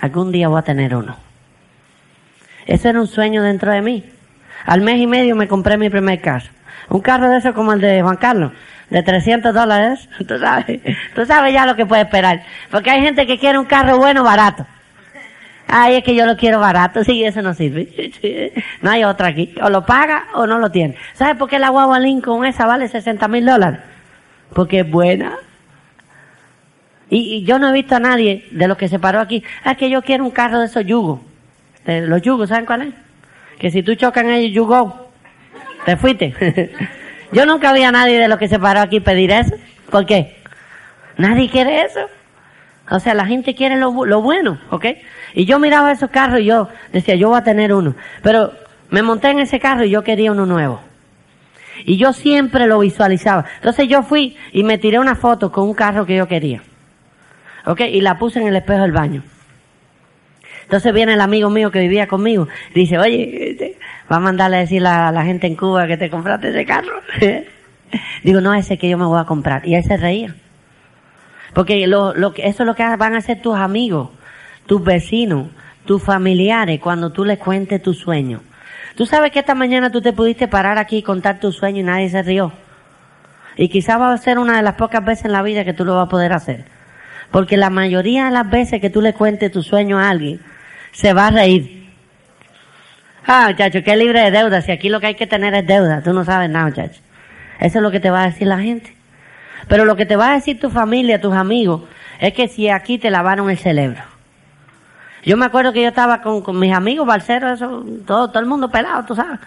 algún 0.00 0.30
día 0.30 0.48
voy 0.48 0.58
a 0.58 0.62
tener 0.62 0.94
uno. 0.94 1.16
Eso 2.66 2.88
era 2.88 3.00
un 3.00 3.06
sueño 3.06 3.42
dentro 3.42 3.72
de 3.72 3.82
mí. 3.82 4.04
Al 4.66 4.80
mes 4.80 4.98
y 5.00 5.06
medio 5.06 5.34
me 5.36 5.48
compré 5.48 5.76
mi 5.76 5.90
primer 5.90 6.20
carro. 6.20 6.46
Un 6.88 7.00
carro 7.00 7.28
de 7.30 7.38
eso 7.38 7.54
como 7.54 7.72
el 7.72 7.80
de 7.80 8.02
Juan 8.02 8.16
Carlos, 8.16 8.52
de 8.90 9.02
300 9.02 9.54
dólares. 9.54 10.08
Tú 10.28 10.38
sabes, 10.38 10.80
tú 11.14 11.24
sabes 11.26 11.52
ya 11.52 11.66
lo 11.66 11.74
que 11.76 11.86
puede 11.86 12.02
esperar. 12.02 12.42
Porque 12.70 12.90
hay 12.90 13.00
gente 13.02 13.26
que 13.26 13.38
quiere 13.38 13.58
un 13.58 13.64
carro 13.64 13.96
bueno, 13.98 14.22
barato. 14.22 14.66
Ay, 15.68 15.94
es 15.96 16.04
que 16.04 16.14
yo 16.14 16.26
lo 16.26 16.36
quiero 16.36 16.60
barato. 16.60 17.02
Sí, 17.02 17.24
eso 17.24 17.40
no 17.42 17.54
sirve. 17.54 18.52
No 18.82 18.90
hay 18.90 19.04
otra 19.04 19.28
aquí. 19.28 19.54
O 19.62 19.70
lo 19.70 19.86
paga 19.86 20.24
o 20.34 20.46
no 20.46 20.58
lo 20.58 20.70
tiene. 20.70 20.96
¿Sabes 21.14 21.36
por 21.36 21.48
qué 21.48 21.58
la 21.58 21.70
guagua 21.70 21.98
Lincoln 21.98 22.44
esa 22.44 22.66
vale 22.66 22.88
60 22.88 23.26
mil 23.28 23.46
dólares? 23.46 23.80
Porque 24.52 24.80
es 24.80 24.90
buena. 24.90 25.32
Y, 27.08 27.36
y 27.36 27.44
yo 27.44 27.58
no 27.58 27.68
he 27.68 27.72
visto 27.72 27.96
a 27.96 28.00
nadie 28.00 28.46
de 28.50 28.68
los 28.68 28.76
que 28.76 28.88
se 28.88 28.98
paró 28.98 29.20
aquí. 29.20 29.42
"Ah, 29.64 29.72
Es 29.72 29.76
que 29.78 29.88
yo 29.90 30.02
quiero 30.02 30.24
un 30.24 30.30
carro 30.30 30.58
de 30.60 30.66
esos 30.66 30.84
yugos. 30.84 31.20
Los 31.84 32.22
yugos, 32.22 32.48
¿saben 32.48 32.66
cuál 32.66 32.82
es? 32.82 32.94
Que 33.58 33.70
si 33.70 33.82
tú 33.82 33.94
chocas 33.94 34.24
en 34.24 34.30
ellos, 34.30 34.54
you 34.54 34.64
go. 34.66 35.08
Te 35.84 35.96
fuiste. 35.96 36.34
yo 37.32 37.46
nunca 37.46 37.72
vi 37.72 37.82
a 37.82 37.92
nadie 37.92 38.18
de 38.18 38.28
los 38.28 38.38
que 38.38 38.48
se 38.48 38.58
paró 38.58 38.80
aquí 38.80 39.00
pedir 39.00 39.30
eso. 39.30 39.54
¿Por 39.90 40.06
qué? 40.06 40.36
Nadie 41.16 41.50
quiere 41.50 41.82
eso. 41.82 42.00
O 42.90 43.00
sea, 43.00 43.14
la 43.14 43.26
gente 43.26 43.54
quiere 43.54 43.76
lo, 43.76 44.04
lo 44.04 44.22
bueno, 44.22 44.58
¿ok? 44.70 44.86
Y 45.34 45.44
yo 45.44 45.58
miraba 45.58 45.92
esos 45.92 46.10
carros 46.10 46.40
y 46.40 46.46
yo 46.46 46.68
decía, 46.92 47.14
yo 47.14 47.30
voy 47.30 47.38
a 47.38 47.44
tener 47.44 47.72
uno. 47.72 47.94
Pero 48.22 48.52
me 48.90 49.02
monté 49.02 49.30
en 49.30 49.40
ese 49.40 49.58
carro 49.58 49.84
y 49.84 49.90
yo 49.90 50.02
quería 50.02 50.32
uno 50.32 50.46
nuevo. 50.46 50.80
Y 51.84 51.96
yo 51.96 52.12
siempre 52.12 52.66
lo 52.66 52.78
visualizaba. 52.80 53.44
Entonces 53.56 53.88
yo 53.88 54.02
fui 54.02 54.36
y 54.52 54.62
me 54.62 54.78
tiré 54.78 54.98
una 54.98 55.14
foto 55.14 55.50
con 55.50 55.64
un 55.68 55.74
carro 55.74 56.06
que 56.06 56.16
yo 56.16 56.28
quería. 56.28 56.62
¿Ok? 57.64 57.80
Y 57.80 58.00
la 58.00 58.18
puse 58.18 58.40
en 58.40 58.48
el 58.48 58.56
espejo 58.56 58.82
del 58.82 58.92
baño. 58.92 59.22
Entonces 60.72 60.94
viene 60.94 61.12
el 61.12 61.20
amigo 61.20 61.50
mío 61.50 61.70
que 61.70 61.80
vivía 61.80 62.06
conmigo. 62.06 62.48
Dice, 62.74 62.98
oye, 62.98 63.50
este, 63.50 63.78
va 64.10 64.16
a 64.16 64.20
mandarle 64.20 64.56
a 64.56 64.60
decir 64.60 64.82
a 64.86 65.12
la 65.12 65.22
gente 65.22 65.46
en 65.46 65.54
Cuba 65.54 65.86
que 65.86 65.98
te 65.98 66.08
compraste 66.08 66.48
ese 66.48 66.64
carro. 66.64 66.94
Digo, 68.24 68.40
no, 68.40 68.54
ese 68.54 68.78
que 68.78 68.88
yo 68.88 68.96
me 68.96 69.04
voy 69.04 69.20
a 69.20 69.24
comprar. 69.24 69.68
Y 69.68 69.74
él 69.74 69.84
se 69.84 69.98
reía. 69.98 70.34
Porque 71.52 71.86
lo, 71.86 72.14
lo 72.14 72.32
eso 72.38 72.62
es 72.62 72.66
lo 72.66 72.74
que 72.74 72.84
van 72.96 73.14
a 73.14 73.18
hacer 73.18 73.42
tus 73.42 73.54
amigos, 73.54 74.12
tus 74.64 74.82
vecinos, 74.82 75.48
tus 75.84 76.02
familiares 76.02 76.80
cuando 76.80 77.12
tú 77.12 77.26
les 77.26 77.38
cuentes 77.38 77.82
tu 77.82 77.92
sueño. 77.92 78.40
Tú 78.96 79.04
sabes 79.04 79.30
que 79.30 79.40
esta 79.40 79.54
mañana 79.54 79.92
tú 79.92 80.00
te 80.00 80.14
pudiste 80.14 80.48
parar 80.48 80.78
aquí 80.78 80.96
y 80.96 81.02
contar 81.02 81.38
tu 81.38 81.52
sueño 81.52 81.80
y 81.80 81.82
nadie 81.82 82.08
se 82.08 82.22
rió. 82.22 82.50
Y 83.58 83.68
quizás 83.68 84.00
va 84.00 84.10
a 84.10 84.16
ser 84.16 84.38
una 84.38 84.56
de 84.56 84.62
las 84.62 84.76
pocas 84.76 85.04
veces 85.04 85.26
en 85.26 85.32
la 85.32 85.42
vida 85.42 85.66
que 85.66 85.74
tú 85.74 85.84
lo 85.84 85.96
vas 85.96 86.06
a 86.06 86.08
poder 86.08 86.32
hacer. 86.32 86.64
Porque 87.30 87.58
la 87.58 87.68
mayoría 87.68 88.24
de 88.24 88.30
las 88.30 88.48
veces 88.48 88.80
que 88.80 88.88
tú 88.88 89.02
le 89.02 89.12
cuentes 89.12 89.52
tu 89.52 89.62
sueño 89.62 89.98
a 89.98 90.08
alguien, 90.08 90.40
se 90.92 91.12
va 91.12 91.26
a 91.26 91.30
reír. 91.30 91.90
Ah, 93.26 93.46
muchacho, 93.48 93.82
qué 93.84 93.96
libre 93.96 94.20
de 94.20 94.30
deuda. 94.30 94.62
Si 94.62 94.72
aquí 94.72 94.88
lo 94.88 95.00
que 95.00 95.08
hay 95.08 95.14
que 95.14 95.26
tener 95.26 95.54
es 95.54 95.66
deuda. 95.66 96.02
Tú 96.02 96.12
no 96.12 96.24
sabes 96.24 96.50
nada, 96.50 96.66
muchacho. 96.66 97.00
Eso 97.60 97.78
es 97.78 97.82
lo 97.82 97.90
que 97.90 98.00
te 98.00 98.10
va 98.10 98.22
a 98.22 98.26
decir 98.26 98.46
la 98.46 98.58
gente. 98.58 98.94
Pero 99.68 99.84
lo 99.84 99.96
que 99.96 100.06
te 100.06 100.16
va 100.16 100.30
a 100.30 100.34
decir 100.34 100.58
tu 100.58 100.70
familia, 100.70 101.20
tus 101.20 101.34
amigos, 101.34 101.82
es 102.18 102.32
que 102.32 102.48
si 102.48 102.68
aquí 102.68 102.98
te 102.98 103.10
lavaron 103.10 103.48
el 103.50 103.58
cerebro. 103.58 104.02
Yo 105.24 105.36
me 105.36 105.46
acuerdo 105.46 105.72
que 105.72 105.82
yo 105.82 105.88
estaba 105.88 106.20
con, 106.20 106.58
mis 106.58 106.72
amigos 106.72 107.06
balseros, 107.06 107.52
eso, 107.52 107.84
todo, 108.04 108.28
todo 108.28 108.40
el 108.40 108.46
mundo 108.46 108.70
pelado, 108.70 109.04
tú 109.04 109.14
sabes. 109.14 109.38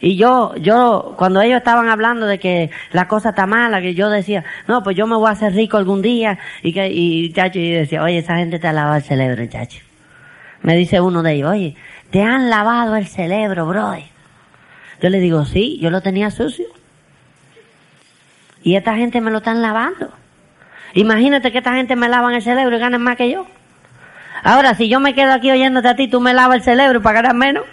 Y 0.00 0.16
yo, 0.16 0.56
yo, 0.56 1.14
cuando 1.16 1.40
ellos 1.40 1.58
estaban 1.58 1.88
hablando 1.88 2.26
de 2.26 2.40
que 2.40 2.70
la 2.90 3.06
cosa 3.06 3.28
está 3.28 3.46
mala, 3.46 3.80
que 3.80 3.94
yo 3.94 4.10
decía, 4.10 4.44
no, 4.66 4.82
pues 4.82 4.96
yo 4.96 5.06
me 5.06 5.14
voy 5.14 5.28
a 5.28 5.32
hacer 5.32 5.52
rico 5.52 5.76
algún 5.76 6.02
día, 6.02 6.38
y 6.62 6.72
que, 6.72 6.88
y 6.88 7.32
chacho, 7.32 7.58
y 7.58 7.70
decía, 7.70 8.02
oye, 8.02 8.18
esa 8.18 8.36
gente 8.36 8.58
te 8.58 8.66
ha 8.66 8.72
lavado 8.72 8.96
el 8.96 9.02
cerebro, 9.02 9.46
chacho. 9.46 9.89
Me 10.62 10.76
dice 10.76 11.00
uno 11.00 11.22
de 11.22 11.32
ellos, 11.32 11.50
oye, 11.50 11.76
te 12.10 12.22
han 12.22 12.50
lavado 12.50 12.96
el 12.96 13.06
cerebro, 13.06 13.66
bro. 13.66 13.96
Yo 15.00 15.08
le 15.08 15.20
digo, 15.20 15.44
sí, 15.44 15.78
yo 15.80 15.90
lo 15.90 16.02
tenía 16.02 16.30
sucio. 16.30 16.66
Y 18.62 18.76
esta 18.76 18.94
gente 18.96 19.20
me 19.20 19.30
lo 19.30 19.38
están 19.38 19.62
lavando. 19.62 20.12
Imagínate 20.94 21.50
que 21.52 21.58
esta 21.58 21.74
gente 21.74 21.96
me 21.96 22.08
lavan 22.08 22.34
el 22.34 22.42
cerebro 22.42 22.76
y 22.76 22.80
ganan 22.80 23.02
más 23.02 23.16
que 23.16 23.30
yo. 23.30 23.46
Ahora, 24.42 24.74
si 24.74 24.88
yo 24.88 25.00
me 25.00 25.14
quedo 25.14 25.32
aquí 25.32 25.50
oyéndote 25.50 25.88
a 25.88 25.96
ti, 25.96 26.08
tú 26.08 26.20
me 26.20 26.34
lavas 26.34 26.56
el 26.56 26.62
cerebro 26.62 27.00
para 27.00 27.22
ganar 27.22 27.34
menos, 27.34 27.64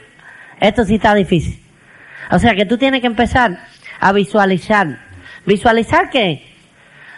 esto 0.60 0.86
sí 0.86 0.96
está 0.96 1.14
difícil. 1.14 1.62
O 2.32 2.40
sea 2.40 2.56
que 2.56 2.66
tú 2.66 2.78
tienes 2.78 3.02
que 3.02 3.08
empezar 3.08 3.60
a 4.00 4.12
visualizar. 4.12 5.00
¿Visualizar 5.46 6.10
qué? 6.10 6.46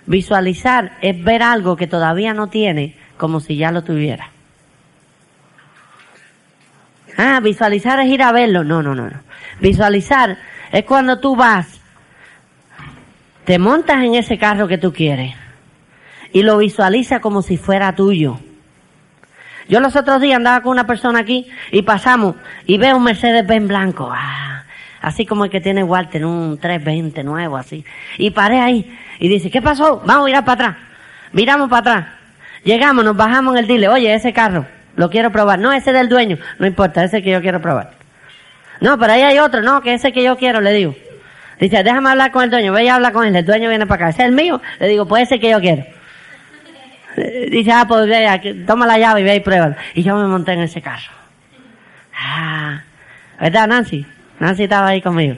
Visualizar 0.05 0.97
es 1.01 1.23
ver 1.23 1.43
algo 1.43 1.75
que 1.75 1.87
todavía 1.87 2.33
no 2.33 2.47
tiene 2.47 2.95
como 3.17 3.39
si 3.39 3.57
ya 3.57 3.71
lo 3.71 3.83
tuviera. 3.83 4.31
Ah, 7.21 7.41
visualizar 7.41 7.99
es 7.99 8.07
ir 8.07 8.23
a 8.23 8.31
verlo. 8.31 8.63
No, 8.63 8.81
no, 8.81 8.95
no, 8.95 9.09
no. 9.09 9.19
Visualizar 9.59 10.37
es 10.71 10.85
cuando 10.85 11.19
tú 11.19 11.35
vas, 11.35 11.81
te 13.43 13.59
montas 13.59 14.01
en 14.03 14.15
ese 14.15 14.37
carro 14.37 14.69
que 14.69 14.77
tú 14.77 14.93
quieres 14.93 15.35
y 16.31 16.43
lo 16.43 16.59
visualizas 16.59 17.19
como 17.19 17.41
si 17.41 17.57
fuera 17.57 17.93
tuyo. 17.93 18.39
Yo 19.67 19.81
los 19.81 19.97
otros 19.97 20.21
días 20.21 20.37
andaba 20.37 20.61
con 20.61 20.71
una 20.71 20.87
persona 20.87 21.19
aquí 21.19 21.45
y 21.73 21.81
pasamos 21.81 22.37
y 22.65 22.77
veo 22.77 22.95
un 22.95 23.03
Mercedes 23.03 23.45
Benz 23.45 23.67
blanco. 23.67 24.09
Ah, 24.09 24.63
así 25.01 25.25
como 25.25 25.43
el 25.43 25.51
que 25.51 25.59
tiene 25.59 25.83
Walter, 25.83 26.23
un 26.23 26.57
320 26.57 27.21
nuevo 27.25 27.57
así. 27.57 27.83
Y 28.17 28.31
paré 28.31 28.61
ahí 28.61 28.97
y 29.19 29.27
dice, 29.27 29.51
¿qué 29.51 29.61
pasó? 29.61 30.01
Vamos 30.05 30.23
a 30.23 30.25
mirar 30.25 30.45
para 30.45 30.69
atrás. 30.69 30.83
Miramos 31.33 31.69
para 31.69 31.79
atrás. 31.79 32.13
Llegamos, 32.63 33.03
nos 33.03 33.17
bajamos 33.17 33.55
en 33.55 33.59
el 33.59 33.67
dile, 33.67 33.89
oye, 33.89 34.13
ese 34.13 34.31
carro, 34.31 34.65
lo 34.95 35.09
quiero 35.09 35.31
probar. 35.31 35.59
No, 35.59 35.71
ese 35.71 35.93
del 35.93 36.09
dueño, 36.09 36.37
no 36.57 36.67
importa, 36.67 37.03
ese 37.03 37.21
que 37.21 37.31
yo 37.31 37.41
quiero 37.41 37.61
probar. 37.61 37.91
No, 38.81 38.97
pero 38.97 39.13
ahí 39.13 39.21
hay 39.21 39.39
otro, 39.39 39.61
no, 39.61 39.81
que 39.81 39.93
ese 39.93 40.11
que 40.11 40.23
yo 40.23 40.37
quiero, 40.37 40.61
le 40.61 40.73
digo. 40.73 40.95
Dice, 41.59 41.83
déjame 41.83 42.09
hablar 42.09 42.31
con 42.31 42.43
el 42.43 42.49
dueño, 42.49 42.71
ve 42.71 42.85
y 42.85 42.87
habla 42.87 43.11
con 43.11 43.25
él, 43.25 43.35
el 43.35 43.45
dueño 43.45 43.69
viene 43.69 43.85
para 43.85 44.05
acá. 44.05 44.09
¿Ese 44.09 44.21
es 44.21 44.29
el 44.29 44.35
mío? 44.35 44.61
Le 44.79 44.87
digo, 44.87 45.05
pues 45.05 45.23
ese 45.23 45.39
que 45.39 45.49
yo 45.49 45.59
quiero. 45.59 45.83
Dice, 47.51 47.71
ah, 47.71 47.85
pues 47.87 48.07
ve, 48.07 48.27
aquí, 48.27 48.53
toma 48.65 48.85
la 48.85 48.97
llave 48.97 49.21
y 49.21 49.23
ve 49.23 49.35
y 49.35 49.39
pruébalo. 49.41 49.75
Y 49.93 50.03
yo 50.03 50.15
me 50.15 50.25
monté 50.27 50.53
en 50.53 50.61
ese 50.61 50.81
carro. 50.81 51.11
Ah, 52.17 52.81
¿verdad, 53.39 53.67
Nancy? 53.67 54.05
Nancy 54.39 54.63
estaba 54.63 54.87
ahí 54.87 55.01
conmigo. 55.01 55.35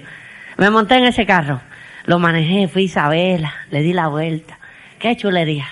Me 0.57 0.69
monté 0.69 0.95
en 0.95 1.05
ese 1.05 1.25
carro. 1.25 1.59
Lo 2.05 2.19
manejé, 2.19 2.67
fui 2.67 2.83
a 2.83 2.85
Isabela, 2.85 3.53
le 3.71 3.81
di 3.81 3.93
la 3.93 4.07
vuelta. 4.07 4.59
Qué 4.99 5.15
chulería. 5.15 5.67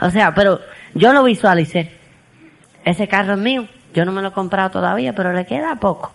O 0.00 0.10
sea, 0.10 0.34
pero 0.34 0.60
yo 0.94 1.12
lo 1.12 1.24
visualicé. 1.24 1.97
Ese 2.88 3.06
carro 3.06 3.34
es 3.34 3.38
mío. 3.38 3.68
Yo 3.92 4.06
no 4.06 4.12
me 4.12 4.22
lo 4.22 4.28
he 4.28 4.32
comprado 4.32 4.70
todavía, 4.70 5.12
pero 5.12 5.34
le 5.34 5.44
queda 5.44 5.76
poco. 5.76 6.14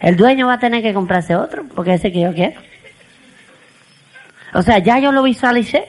El 0.00 0.16
dueño 0.16 0.46
va 0.46 0.54
a 0.54 0.58
tener 0.58 0.82
que 0.82 0.94
comprarse 0.94 1.36
otro, 1.36 1.64
porque 1.74 1.92
ese 1.92 2.10
que 2.10 2.22
yo 2.22 2.32
quiero. 2.32 2.58
O 4.54 4.62
sea, 4.62 4.78
ya 4.78 4.98
yo 5.00 5.12
lo 5.12 5.22
visualicé. 5.22 5.84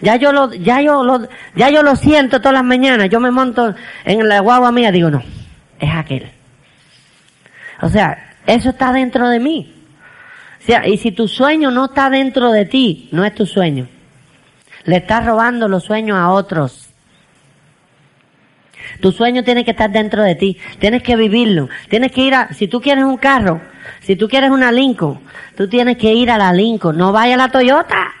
Ya 0.00 0.14
yo 0.14 0.30
lo, 0.32 0.54
ya 0.54 0.80
yo 0.80 1.02
lo, 1.02 1.26
ya 1.56 1.70
yo 1.70 1.82
lo 1.82 1.96
siento 1.96 2.38
todas 2.38 2.52
las 2.52 2.62
mañanas. 2.62 3.10
Yo 3.10 3.18
me 3.18 3.32
monto 3.32 3.74
en 4.04 4.28
la 4.28 4.38
guagua 4.38 4.70
mía, 4.70 4.92
digo, 4.92 5.10
no, 5.10 5.24
es 5.80 5.92
aquel. 5.92 6.30
O 7.82 7.88
sea, 7.88 8.36
eso 8.46 8.70
está 8.70 8.92
dentro 8.92 9.28
de 9.28 9.40
mí. 9.40 9.74
O 10.60 10.64
sea, 10.64 10.86
y 10.86 10.98
si 10.98 11.10
tu 11.10 11.26
sueño 11.26 11.72
no 11.72 11.86
está 11.86 12.10
dentro 12.10 12.52
de 12.52 12.64
ti, 12.66 13.08
no 13.10 13.24
es 13.24 13.34
tu 13.34 13.44
sueño. 13.44 13.88
Le 14.84 14.98
estás 14.98 15.26
robando 15.26 15.66
los 15.66 15.82
sueños 15.82 16.16
a 16.16 16.30
otros. 16.30 16.83
Tu 19.00 19.12
sueño 19.12 19.44
tiene 19.44 19.64
que 19.64 19.72
estar 19.72 19.90
dentro 19.90 20.22
de 20.22 20.34
ti. 20.34 20.58
Tienes 20.78 21.02
que 21.02 21.16
vivirlo. 21.16 21.68
Tienes 21.88 22.12
que 22.12 22.22
ir 22.22 22.34
a, 22.34 22.52
si 22.52 22.68
tú 22.68 22.80
quieres 22.80 23.04
un 23.04 23.16
carro, 23.16 23.60
si 24.00 24.16
tú 24.16 24.28
quieres 24.28 24.50
una 24.50 24.72
Lincoln, 24.72 25.20
tú 25.56 25.68
tienes 25.68 25.96
que 25.96 26.12
ir 26.12 26.30
a 26.30 26.38
la 26.38 26.52
Lincoln. 26.52 26.96
No 26.96 27.12
vaya 27.12 27.34
a 27.34 27.38
la 27.38 27.48
Toyota. 27.48 28.12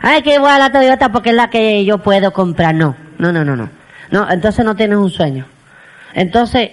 Ay, 0.00 0.22
que 0.22 0.38
voy 0.38 0.50
a 0.50 0.58
la 0.58 0.72
Toyota 0.72 1.10
porque 1.10 1.30
es 1.30 1.36
la 1.36 1.48
que 1.50 1.84
yo 1.84 1.98
puedo 1.98 2.32
comprar. 2.32 2.74
No, 2.74 2.96
no, 3.18 3.32
no, 3.32 3.44
no, 3.44 3.56
no. 3.56 3.70
No, 4.10 4.30
entonces 4.30 4.64
no 4.64 4.74
tienes 4.76 4.98
un 4.98 5.10
sueño. 5.10 5.46
Entonces, 6.12 6.70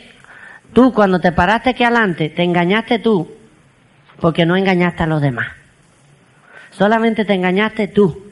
tú 0.73 0.93
cuando 0.93 1.19
te 1.19 1.31
paraste 1.31 1.71
aquí 1.71 1.83
adelante, 1.83 2.29
te 2.29 2.43
engañaste 2.43 2.99
tú 2.99 3.31
porque 4.19 4.45
no 4.45 4.55
engañaste 4.55 5.03
a 5.03 5.07
los 5.07 5.21
demás. 5.21 5.47
Solamente 6.71 7.25
te 7.25 7.33
engañaste 7.33 7.87
tú. 7.87 8.28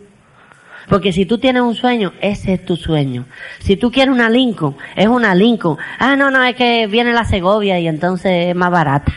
Porque 0.88 1.12
si 1.12 1.26
tú 1.26 1.38
tienes 1.38 1.62
un 1.62 1.76
sueño, 1.76 2.14
ese 2.22 2.54
es 2.54 2.66
tu 2.66 2.78
sueño. 2.78 3.26
Si 3.60 3.76
tú 3.76 3.92
quieres 3.92 4.14
una 4.14 4.30
Lincoln, 4.30 4.78
es 4.96 5.08
una 5.08 5.36
Lincoln. 5.36 5.78
Ah, 6.00 6.16
no, 6.16 6.32
no, 6.32 6.44
es 6.44 6.56
que 6.56 6.88
viene 6.88 7.12
la 7.12 7.26
Segovia 7.26 7.78
y 7.80 7.88
entonces 7.88 8.48
es 8.48 8.56
más 8.56 8.72
barata. 8.72 9.12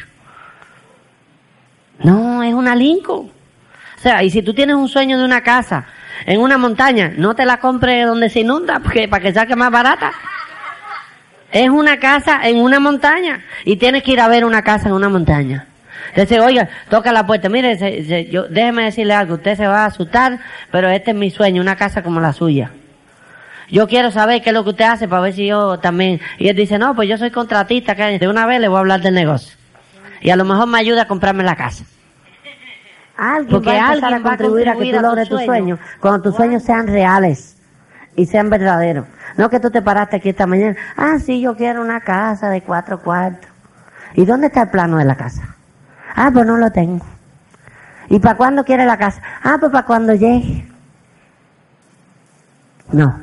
No, 2.03 2.43
es 2.43 2.55
una 2.55 2.75
Lincoln. 2.75 3.31
O 3.97 4.03
sea, 4.03 4.23
y 4.25 4.31
si 4.31 4.43
tú 4.43 4.53
tienes 4.53 4.75
un 4.75 4.89
sueño 4.89 5.19
de 5.19 5.25
una 5.25 5.43
casa 5.43 5.87
en 6.27 6.41
una 6.41 6.59
montaña, 6.59 7.13
no 7.17 7.35
te 7.35 7.45
la 7.45 7.59
compres 7.61 8.07
donde 8.07 8.31
se 8.31 8.41
inunda, 8.41 8.81
porque 8.81 9.07
para 9.07 9.23
que 9.23 9.33
saque 9.33 9.55
más 9.55 9.71
barata. 9.71 10.13
Es 11.53 11.69
una 11.69 11.99
casa 11.99 12.41
en 12.49 12.59
una 12.59 12.81
montaña 12.81 13.45
y 13.65 13.77
tienes 13.77 14.03
que 14.03 14.13
ir 14.13 14.21
a 14.21 14.29
ver 14.29 14.45
una 14.45 14.63
casa 14.63 14.89
en 14.89 14.95
una 14.95 15.09
montaña. 15.09 15.70
Dice, 16.17 16.41
oiga, 16.41 16.69
toca 16.89 17.13
la 17.13 17.27
puerta, 17.27 17.49
mire, 17.49 17.79
se- 17.79 18.05
se- 18.05 18.27
yo, 18.27 18.49
déjeme 18.49 18.85
decirle 18.85 19.15
algo, 19.15 19.35
usted 19.35 19.57
se 19.57 19.67
va 19.67 19.83
a 19.85 19.87
asustar, 19.87 20.39
pero 20.71 20.89
este 20.89 21.13
es 21.13 21.17
mi 21.17 21.31
sueño, 21.31 21.63
una 21.63 21.77
casa 21.77 22.03
como 22.03 22.21
la 22.21 22.33
suya. 22.33 22.73
Yo 23.71 23.87
quiero 23.87 24.11
saber 24.11 24.43
qué 24.43 24.51
es 24.51 24.55
lo 24.55 24.65
que 24.65 24.71
usted 24.71 24.85
hace 24.85 25.07
para 25.07 25.23
ver 25.23 25.33
si 25.33 25.47
yo 25.47 25.79
también. 25.79 26.21
Y 26.39 26.49
él 26.49 26.57
dice, 26.57 26.77
no, 26.79 26.97
pues 26.97 27.09
yo 27.09 27.17
soy 27.17 27.31
contratista, 27.31 27.95
que 27.95 28.19
de 28.19 28.29
una 28.29 28.45
vez 28.45 28.61
le 28.61 28.67
voy 28.67 28.79
a 28.79 28.81
hablar 28.81 29.01
del 29.01 29.15
negocio. 29.15 29.57
Y 30.21 30.31
a 30.31 30.37
lo 30.37 30.45
mejor 30.45 30.67
me 30.67 30.79
ayuda 30.79 31.03
a 31.03 31.07
comprarme 31.07 31.45
la 31.45 31.55
casa. 31.55 31.85
Alguien 33.17 33.51
Porque 33.51 33.71
va 33.71 33.77
a 33.87 33.89
alguien 33.91 34.13
va 34.13 34.17
a 34.17 34.21
contribuir 34.23 34.69
a 34.69 34.73
que 34.73 34.79
tú 34.91 34.97
tu 34.97 35.03
logres 35.03 35.29
tus 35.29 35.45
sueños 35.45 35.79
cuando 36.01 36.23
tus 36.23 36.37
sueños 36.37 36.63
sean 36.63 36.87
reales 36.87 37.59
y 38.17 38.27
sean 38.27 38.49
verdaderos. 38.51 39.07
No 39.37 39.51
que 39.51 39.61
tú 39.61 39.71
te 39.71 39.83
paraste 39.83 40.17
aquí 40.17 40.31
esta 40.31 40.47
mañana, 40.47 40.75
ah, 40.97 41.19
sí, 41.25 41.41
yo 41.41 41.55
quiero 41.55 41.83
una 41.83 42.01
casa 42.01 42.49
de 42.51 42.63
cuatro 42.63 43.01
cuartos. 43.01 43.49
¿Y 44.15 44.25
dónde 44.25 44.49
está 44.49 44.63
el 44.63 44.71
plano 44.71 44.97
de 44.97 45.05
la 45.05 45.17
casa? 45.17 45.55
Ah, 46.15 46.31
pues 46.33 46.47
no 46.47 46.57
lo 46.57 46.71
tengo. 46.71 47.05
¿Y 48.09 48.19
para 48.19 48.37
cuándo 48.37 48.65
quiere 48.65 48.85
la 48.85 48.97
casa? 48.97 49.23
Ah, 49.43 49.57
pues 49.59 49.71
para 49.71 49.87
cuando 49.87 50.15
llegue. 50.15 50.67
No. 52.93 53.21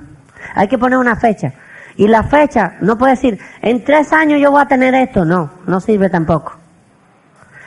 Hay 0.55 0.67
que 0.67 0.77
poner 0.77 0.97
una 0.97 1.15
fecha. 1.15 1.53
Y 1.97 2.07
la 2.07 2.23
fecha, 2.23 2.75
no 2.81 2.97
puede 2.97 3.13
decir, 3.13 3.39
en 3.61 3.83
tres 3.83 4.13
años 4.13 4.39
yo 4.39 4.51
voy 4.51 4.61
a 4.61 4.67
tener 4.67 4.93
esto. 4.95 5.25
No, 5.25 5.51
no 5.65 5.79
sirve 5.79 6.09
tampoco. 6.09 6.55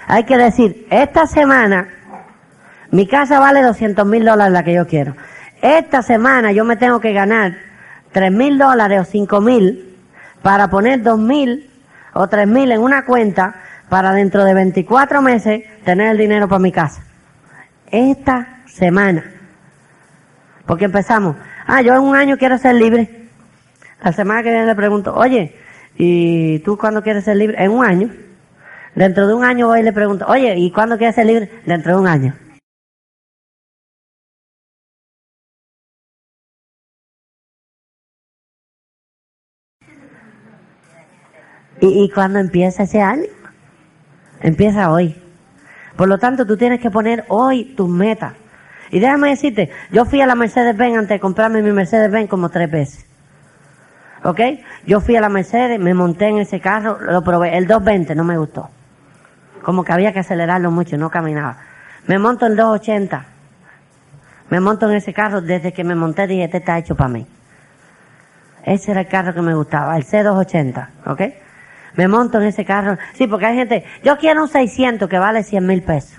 Hay 0.06 0.24
que 0.24 0.36
decir, 0.36 0.86
esta 0.90 1.26
semana 1.26 1.88
mi 2.90 3.06
casa 3.06 3.38
vale 3.38 3.62
200 3.62 4.04
mil 4.06 4.24
dólares 4.24 4.52
la 4.52 4.64
que 4.64 4.74
yo 4.74 4.86
quiero. 4.86 5.14
Esta 5.62 6.02
semana 6.02 6.52
yo 6.52 6.64
me 6.64 6.76
tengo 6.76 7.00
que 7.00 7.12
ganar 7.12 7.54
3 8.12 8.32
mil 8.32 8.58
dólares 8.58 9.00
o 9.00 9.04
5 9.04 9.40
mil 9.40 9.96
para 10.42 10.68
poner 10.68 11.02
2 11.02 11.18
mil 11.18 11.70
o 12.14 12.26
3 12.28 12.48
mil 12.48 12.72
en 12.72 12.80
una 12.80 13.04
cuenta 13.04 13.54
para 13.90 14.12
dentro 14.12 14.44
de 14.44 14.54
24 14.54 15.20
meses 15.20 15.64
tener 15.84 16.12
el 16.12 16.16
dinero 16.16 16.48
para 16.48 16.60
mi 16.60 16.72
casa. 16.72 17.02
Esta 17.90 18.62
semana. 18.66 19.24
Porque 20.64 20.84
empezamos, 20.84 21.36
ah, 21.66 21.82
yo 21.82 21.92
en 21.94 22.00
un 22.00 22.14
año 22.14 22.38
quiero 22.38 22.56
ser 22.56 22.76
libre. 22.76 23.26
La 24.02 24.12
semana 24.12 24.42
que 24.42 24.50
viene 24.50 24.64
le 24.64 24.76
pregunto, 24.76 25.12
oye, 25.14 25.56
¿y 25.96 26.60
tú 26.60 26.78
cuándo 26.78 27.02
quieres 27.02 27.24
ser 27.24 27.36
libre? 27.36 27.62
En 27.62 27.72
un 27.72 27.84
año. 27.84 28.10
Dentro 28.94 29.26
de 29.26 29.34
un 29.34 29.44
año 29.44 29.66
voy 29.66 29.80
y 29.80 29.82
le 29.82 29.92
pregunto, 29.92 30.24
oye, 30.28 30.54
¿y 30.56 30.70
cuándo 30.70 30.96
quieres 30.96 31.16
ser 31.16 31.26
libre? 31.26 31.50
Dentro 31.66 31.94
de 31.94 32.00
un 32.00 32.06
año. 32.06 32.34
¿Y, 41.80 42.04
y 42.04 42.10
cuándo 42.10 42.38
empieza 42.38 42.84
ese 42.84 43.00
año? 43.00 43.39
Empieza 44.40 44.90
hoy. 44.90 45.16
Por 45.96 46.08
lo 46.08 46.18
tanto, 46.18 46.46
tú 46.46 46.56
tienes 46.56 46.80
que 46.80 46.90
poner 46.90 47.24
hoy 47.28 47.74
tus 47.76 47.88
metas. 47.88 48.34
Y 48.90 48.98
déjame 48.98 49.30
decirte, 49.30 49.70
yo 49.92 50.04
fui 50.04 50.20
a 50.20 50.26
la 50.26 50.34
Mercedes-Benz 50.34 50.96
antes 50.96 51.10
de 51.10 51.20
comprarme 51.20 51.62
mi 51.62 51.72
Mercedes-Benz 51.72 52.28
como 52.28 52.48
tres 52.48 52.70
veces. 52.70 53.06
¿Ok? 54.24 54.40
Yo 54.86 55.00
fui 55.00 55.16
a 55.16 55.20
la 55.20 55.28
Mercedes, 55.28 55.78
me 55.78 55.94
monté 55.94 56.28
en 56.28 56.38
ese 56.38 56.60
carro, 56.60 56.98
lo 57.00 57.22
probé. 57.22 57.56
El 57.56 57.66
220 57.66 58.14
no 58.14 58.24
me 58.24 58.36
gustó. 58.36 58.68
Como 59.62 59.84
que 59.84 59.92
había 59.92 60.12
que 60.12 60.20
acelerarlo 60.20 60.70
mucho, 60.70 60.96
no 60.96 61.10
caminaba. 61.10 61.58
Me 62.06 62.18
monto 62.18 62.46
en 62.46 62.56
280. 62.56 63.24
Me 64.50 64.60
monto 64.60 64.90
en 64.90 64.96
ese 64.96 65.12
carro, 65.12 65.40
desde 65.40 65.72
que 65.72 65.84
me 65.84 65.94
monté 65.94 66.26
dije, 66.26 66.44
este 66.44 66.58
está 66.58 66.78
hecho 66.78 66.96
para 66.96 67.08
mí. 67.08 67.26
Ese 68.64 68.90
era 68.90 69.02
el 69.02 69.08
carro 69.08 69.32
que 69.32 69.42
me 69.42 69.54
gustaba, 69.54 69.96
el 69.96 70.04
C280, 70.04 70.88
¿ok? 71.06 71.22
Me 71.94 72.08
monto 72.08 72.40
en 72.40 72.46
ese 72.46 72.64
carro. 72.64 72.96
Sí, 73.14 73.26
porque 73.26 73.46
hay 73.46 73.56
gente, 73.56 73.84
yo 74.02 74.18
quiero 74.18 74.42
un 74.42 74.48
600 74.48 75.08
que 75.08 75.18
vale 75.18 75.42
100 75.42 75.66
mil 75.66 75.82
pesos. 75.82 76.18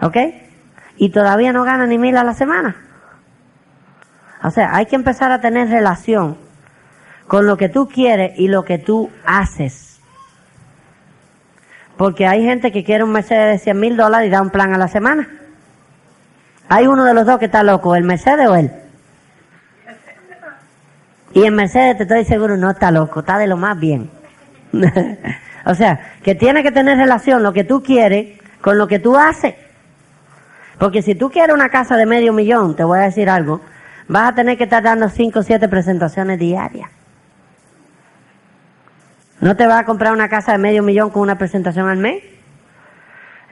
¿Ok? 0.00 0.16
Y 0.96 1.10
todavía 1.10 1.52
no 1.52 1.64
gana 1.64 1.86
ni 1.86 1.98
mil 1.98 2.16
a 2.16 2.24
la 2.24 2.34
semana. 2.34 2.76
O 4.42 4.50
sea, 4.50 4.74
hay 4.76 4.86
que 4.86 4.96
empezar 4.96 5.32
a 5.32 5.40
tener 5.40 5.68
relación 5.68 6.38
con 7.26 7.46
lo 7.46 7.56
que 7.56 7.68
tú 7.68 7.88
quieres 7.88 8.38
y 8.38 8.48
lo 8.48 8.64
que 8.64 8.78
tú 8.78 9.10
haces. 9.24 10.00
Porque 11.96 12.26
hay 12.26 12.44
gente 12.44 12.72
que 12.72 12.84
quiere 12.84 13.04
un 13.04 13.12
Mercedes 13.12 13.58
de 13.60 13.64
100 13.64 13.80
mil 13.80 13.96
dólares 13.96 14.28
y 14.28 14.30
da 14.30 14.42
un 14.42 14.50
plan 14.50 14.74
a 14.74 14.78
la 14.78 14.88
semana. 14.88 15.28
Hay 16.68 16.86
uno 16.86 17.04
de 17.04 17.14
los 17.14 17.24
dos 17.24 17.38
que 17.38 17.46
está 17.46 17.62
loco, 17.62 17.96
el 17.96 18.04
Mercedes 18.04 18.46
o 18.48 18.54
él. 18.54 18.70
Y 21.36 21.44
en 21.44 21.54
Mercedes 21.54 21.98
te 21.98 22.04
estoy 22.04 22.24
seguro 22.24 22.56
no 22.56 22.70
está 22.70 22.90
loco, 22.90 23.20
está 23.20 23.36
de 23.36 23.46
lo 23.46 23.58
más 23.58 23.78
bien. 23.78 24.08
o 25.66 25.74
sea, 25.74 26.14
que 26.22 26.34
tiene 26.34 26.62
que 26.62 26.72
tener 26.72 26.96
relación 26.96 27.42
lo 27.42 27.52
que 27.52 27.62
tú 27.62 27.82
quieres 27.82 28.40
con 28.62 28.78
lo 28.78 28.88
que 28.88 29.00
tú 29.00 29.18
haces. 29.18 29.54
Porque 30.78 31.02
si 31.02 31.14
tú 31.14 31.28
quieres 31.30 31.54
una 31.54 31.68
casa 31.68 31.94
de 31.98 32.06
medio 32.06 32.32
millón, 32.32 32.74
te 32.74 32.84
voy 32.84 33.00
a 33.00 33.02
decir 33.02 33.28
algo, 33.28 33.60
vas 34.08 34.30
a 34.30 34.34
tener 34.34 34.56
que 34.56 34.64
estar 34.64 34.82
dando 34.82 35.10
5 35.10 35.40
o 35.40 35.42
7 35.42 35.68
presentaciones 35.68 36.38
diarias. 36.38 36.88
No 39.38 39.56
te 39.56 39.66
vas 39.66 39.80
a 39.80 39.84
comprar 39.84 40.14
una 40.14 40.30
casa 40.30 40.52
de 40.52 40.58
medio 40.58 40.82
millón 40.82 41.10
con 41.10 41.20
una 41.20 41.36
presentación 41.36 41.86
al 41.86 41.98
mes. 41.98 42.24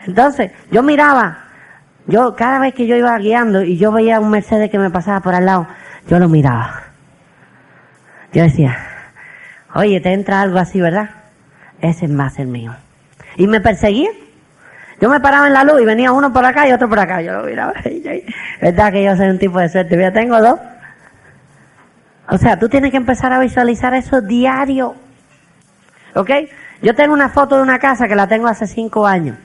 Entonces, 0.06 0.52
yo 0.70 0.82
miraba, 0.82 1.36
yo 2.06 2.34
cada 2.34 2.60
vez 2.60 2.72
que 2.72 2.86
yo 2.86 2.96
iba 2.96 3.18
guiando 3.18 3.62
y 3.62 3.76
yo 3.76 3.92
veía 3.92 4.20
un 4.20 4.30
Mercedes 4.30 4.70
que 4.70 4.78
me 4.78 4.88
pasaba 4.88 5.20
por 5.20 5.34
al 5.34 5.44
lado, 5.44 5.66
yo 6.08 6.18
lo 6.18 6.30
miraba. 6.30 6.93
Yo 8.34 8.42
decía, 8.42 8.76
oye, 9.74 10.00
te 10.00 10.12
entra 10.12 10.40
algo 10.40 10.58
así, 10.58 10.80
¿verdad? 10.80 11.10
Ese 11.80 12.06
es 12.06 12.10
más 12.10 12.40
el 12.40 12.48
mío. 12.48 12.74
Y 13.36 13.46
me 13.46 13.60
perseguía. 13.60 14.10
Yo 15.00 15.08
me 15.08 15.20
paraba 15.20 15.46
en 15.46 15.52
la 15.52 15.62
luz 15.62 15.80
y 15.80 15.84
venía 15.84 16.10
uno 16.10 16.32
por 16.32 16.44
acá 16.44 16.68
y 16.68 16.72
otro 16.72 16.88
por 16.88 16.98
acá. 16.98 17.22
Yo 17.22 17.32
lo 17.32 17.44
miraba. 17.44 17.74
¿Verdad 18.60 18.92
que 18.92 19.04
yo 19.04 19.16
soy 19.16 19.28
un 19.28 19.38
tipo 19.38 19.60
de 19.60 19.68
suerte? 19.68 19.96
Mira, 19.96 20.12
tengo 20.12 20.40
dos. 20.40 20.58
O 22.28 22.36
sea, 22.36 22.58
tú 22.58 22.68
tienes 22.68 22.90
que 22.90 22.96
empezar 22.96 23.32
a 23.32 23.38
visualizar 23.38 23.94
eso 23.94 24.20
diario. 24.20 24.96
¿Ok? 26.14 26.30
Yo 26.82 26.94
tengo 26.96 27.14
una 27.14 27.28
foto 27.28 27.56
de 27.56 27.62
una 27.62 27.78
casa 27.78 28.08
que 28.08 28.16
la 28.16 28.26
tengo 28.26 28.48
hace 28.48 28.66
cinco 28.66 29.06
años. 29.06 29.38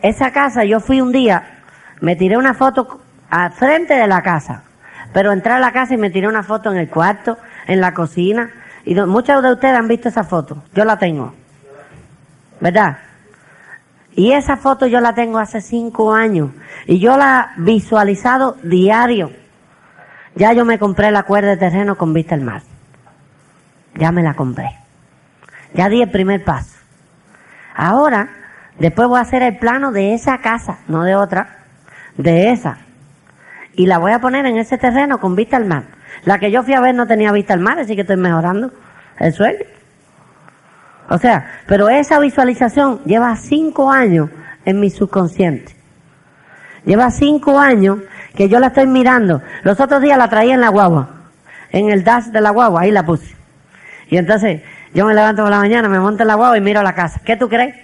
Esa 0.00 0.32
casa, 0.32 0.64
yo 0.64 0.80
fui 0.80 1.00
un 1.00 1.12
día, 1.12 1.60
me 2.00 2.16
tiré 2.16 2.36
una 2.36 2.54
foto 2.54 3.00
al 3.30 3.52
frente 3.52 3.94
de 3.94 4.08
la 4.08 4.22
casa. 4.22 4.64
Pero 5.12 5.32
entré 5.32 5.52
a 5.52 5.58
la 5.58 5.72
casa 5.72 5.94
y 5.94 5.98
me 5.98 6.10
tiré 6.10 6.28
una 6.28 6.42
foto 6.42 6.70
en 6.70 6.78
el 6.78 6.88
cuarto, 6.88 7.38
en 7.66 7.80
la 7.80 7.94
cocina. 7.94 8.50
Y 8.84 8.94
muchos 8.94 9.42
de 9.42 9.52
ustedes 9.52 9.76
han 9.76 9.88
visto 9.88 10.08
esa 10.08 10.24
foto. 10.24 10.62
Yo 10.74 10.84
la 10.84 10.98
tengo. 10.98 11.34
¿Verdad? 12.60 12.98
Y 14.14 14.32
esa 14.32 14.56
foto 14.56 14.86
yo 14.86 15.00
la 15.00 15.14
tengo 15.14 15.38
hace 15.38 15.60
cinco 15.60 16.12
años. 16.12 16.50
Y 16.86 16.98
yo 16.98 17.16
la 17.16 17.52
he 17.56 17.60
visualizado 17.60 18.56
diario. 18.62 19.32
Ya 20.34 20.52
yo 20.52 20.64
me 20.64 20.78
compré 20.78 21.10
la 21.10 21.24
cuerda 21.24 21.50
de 21.50 21.56
terreno 21.56 21.96
con 21.96 22.12
vista 22.12 22.34
al 22.34 22.42
mar. 22.42 22.62
Ya 23.94 24.12
me 24.12 24.22
la 24.22 24.34
compré. 24.34 24.70
Ya 25.74 25.88
di 25.88 26.02
el 26.02 26.10
primer 26.10 26.44
paso. 26.44 26.76
Ahora, 27.74 28.28
después 28.78 29.08
voy 29.08 29.18
a 29.18 29.22
hacer 29.22 29.42
el 29.42 29.58
plano 29.58 29.92
de 29.92 30.14
esa 30.14 30.38
casa, 30.38 30.78
no 30.88 31.04
de 31.04 31.16
otra, 31.16 31.64
de 32.16 32.52
esa. 32.52 32.78
Y 33.74 33.86
la 33.86 33.98
voy 33.98 34.12
a 34.12 34.20
poner 34.20 34.46
en 34.46 34.58
ese 34.58 34.78
terreno 34.78 35.18
con 35.18 35.34
vista 35.34 35.56
al 35.56 35.64
mar. 35.64 35.84
La 36.24 36.38
que 36.38 36.50
yo 36.50 36.62
fui 36.62 36.74
a 36.74 36.80
ver 36.80 36.94
no 36.94 37.06
tenía 37.06 37.32
vista 37.32 37.54
al 37.54 37.60
mar, 37.60 37.78
así 37.78 37.94
que 37.94 38.02
estoy 38.02 38.16
mejorando 38.16 38.70
el 39.18 39.32
sueño. 39.32 39.64
O 41.08 41.18
sea, 41.18 41.60
pero 41.66 41.88
esa 41.88 42.18
visualización 42.18 43.02
lleva 43.04 43.34
cinco 43.36 43.90
años 43.90 44.30
en 44.64 44.80
mi 44.80 44.90
subconsciente. 44.90 45.74
Lleva 46.84 47.10
cinco 47.10 47.58
años 47.58 47.98
que 48.34 48.48
yo 48.48 48.58
la 48.58 48.68
estoy 48.68 48.86
mirando. 48.86 49.42
Los 49.62 49.80
otros 49.80 50.00
días 50.00 50.18
la 50.18 50.28
traía 50.28 50.54
en 50.54 50.60
la 50.60 50.68
guagua, 50.68 51.08
en 51.70 51.90
el 51.90 52.04
dash 52.04 52.26
de 52.26 52.40
la 52.40 52.50
guagua, 52.50 52.82
ahí 52.82 52.90
la 52.90 53.04
puse. 53.04 53.36
Y 54.08 54.16
entonces 54.16 54.62
yo 54.94 55.06
me 55.06 55.14
levanto 55.14 55.42
por 55.42 55.50
la 55.50 55.58
mañana, 55.58 55.88
me 55.88 56.00
monto 56.00 56.22
en 56.22 56.28
la 56.28 56.34
guagua 56.34 56.58
y 56.58 56.60
miro 56.60 56.82
la 56.82 56.94
casa. 56.94 57.20
¿Qué 57.24 57.36
tú 57.36 57.48
crees? 57.48 57.74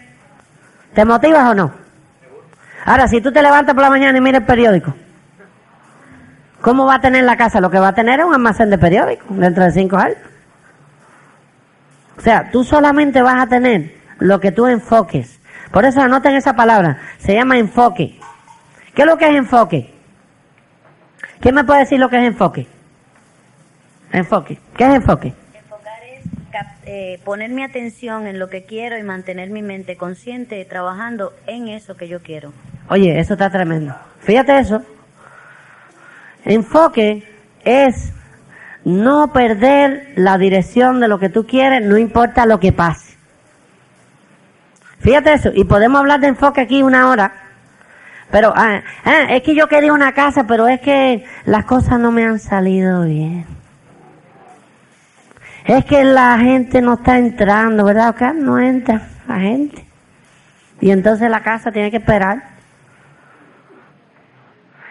¿Te 0.94 1.04
motivas 1.04 1.50
o 1.50 1.54
no? 1.54 1.72
Ahora, 2.84 3.08
si 3.08 3.20
tú 3.20 3.32
te 3.32 3.42
levantas 3.42 3.74
por 3.74 3.82
la 3.82 3.90
mañana 3.90 4.16
y 4.16 4.20
miras 4.20 4.40
el 4.40 4.46
periódico, 4.46 4.94
¿cómo 6.60 6.86
va 6.86 6.96
a 6.96 7.00
tener 7.00 7.24
la 7.24 7.36
casa? 7.36 7.60
Lo 7.60 7.70
que 7.70 7.78
va 7.78 7.88
a 7.88 7.94
tener 7.94 8.20
es 8.20 8.26
un 8.26 8.34
almacén 8.34 8.70
de 8.70 8.78
periódicos 8.78 9.36
dentro 9.36 9.64
de 9.64 9.72
cinco 9.72 9.96
años. 9.96 10.18
O 12.16 12.20
sea, 12.20 12.50
tú 12.50 12.64
solamente 12.64 13.22
vas 13.22 13.42
a 13.42 13.46
tener 13.46 13.94
lo 14.18 14.40
que 14.40 14.50
tú 14.52 14.66
enfoques. 14.66 15.40
Por 15.70 15.84
eso 15.84 16.00
anoten 16.00 16.34
esa 16.34 16.54
palabra. 16.54 16.98
Se 17.18 17.34
llama 17.34 17.58
enfoque. 17.58 18.18
¿Qué 18.94 19.02
es 19.02 19.06
lo 19.06 19.16
que 19.16 19.26
es 19.28 19.34
enfoque? 19.36 19.94
¿Quién 21.40 21.54
me 21.54 21.62
puede 21.64 21.80
decir 21.80 22.00
lo 22.00 22.08
que 22.08 22.16
es 22.18 22.24
enfoque? 22.24 22.66
Enfoque. 24.12 24.58
¿Qué 24.76 24.84
es 24.84 24.94
enfoque? 24.94 25.32
Cap- 26.50 26.66
eh, 26.86 27.20
poner 27.24 27.50
mi 27.50 27.62
atención 27.62 28.26
en 28.26 28.38
lo 28.38 28.48
que 28.48 28.64
quiero 28.64 28.96
y 28.98 29.02
mantener 29.02 29.50
mi 29.50 29.62
mente 29.62 29.96
consciente 29.96 30.64
trabajando 30.64 31.34
en 31.46 31.68
eso 31.68 31.96
que 31.96 32.08
yo 32.08 32.22
quiero. 32.22 32.52
Oye, 32.88 33.20
eso 33.20 33.34
está 33.34 33.50
tremendo. 33.50 33.94
Fíjate 34.20 34.58
eso. 34.58 34.82
Enfoque 36.48 37.24
es 37.62 38.10
no 38.82 39.34
perder 39.34 40.14
la 40.16 40.38
dirección 40.38 40.98
de 40.98 41.06
lo 41.06 41.18
que 41.18 41.28
tú 41.28 41.46
quieres, 41.46 41.82
no 41.82 41.98
importa 41.98 42.46
lo 42.46 42.58
que 42.58 42.72
pase. 42.72 43.18
Fíjate 44.98 45.34
eso. 45.34 45.50
Y 45.54 45.64
podemos 45.64 46.00
hablar 46.00 46.20
de 46.20 46.28
enfoque 46.28 46.62
aquí 46.62 46.82
una 46.82 47.10
hora. 47.10 47.32
Pero 48.30 48.54
ah, 48.56 48.82
ah, 49.04 49.26
es 49.28 49.42
que 49.42 49.54
yo 49.54 49.68
quería 49.68 49.92
una 49.92 50.12
casa, 50.12 50.46
pero 50.46 50.66
es 50.68 50.80
que 50.80 51.22
las 51.44 51.66
cosas 51.66 52.00
no 52.00 52.12
me 52.12 52.24
han 52.24 52.38
salido 52.38 53.04
bien. 53.04 53.44
Es 55.66 55.84
que 55.84 56.02
la 56.02 56.38
gente 56.38 56.80
no 56.80 56.94
está 56.94 57.18
entrando, 57.18 57.84
¿verdad? 57.84 58.08
Acá 58.08 58.32
no 58.32 58.58
entra 58.58 59.06
la 59.28 59.38
gente. 59.38 59.84
Y 60.80 60.92
entonces 60.92 61.28
la 61.30 61.42
casa 61.42 61.70
tiene 61.70 61.90
que 61.90 61.98
esperar. 61.98 62.57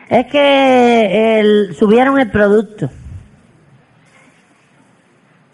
Es 0.09 0.27
que 0.27 1.39
el- 1.39 1.75
subieron 1.75 2.19
el 2.19 2.31
producto. 2.31 2.89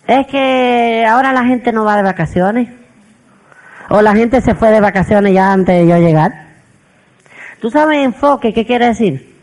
Es 0.07 0.27
que 0.27 1.05
ahora 1.09 1.33
la 1.33 1.43
gente 1.45 1.71
no 1.71 1.85
va 1.85 1.95
de 1.95 2.03
vacaciones. 2.03 2.69
O 3.89 4.01
la 4.01 4.13
gente 4.15 4.41
se 4.41 4.55
fue 4.55 4.69
de 4.71 4.79
vacaciones 4.79 5.33
ya 5.33 5.51
antes 5.51 5.75
de 5.75 5.87
yo 5.87 5.97
llegar. 5.97 6.47
¿Tú 7.61 7.69
sabes 7.69 7.97
enfoque 7.99 8.53
qué 8.53 8.65
quiere 8.65 8.87
decir? 8.87 9.35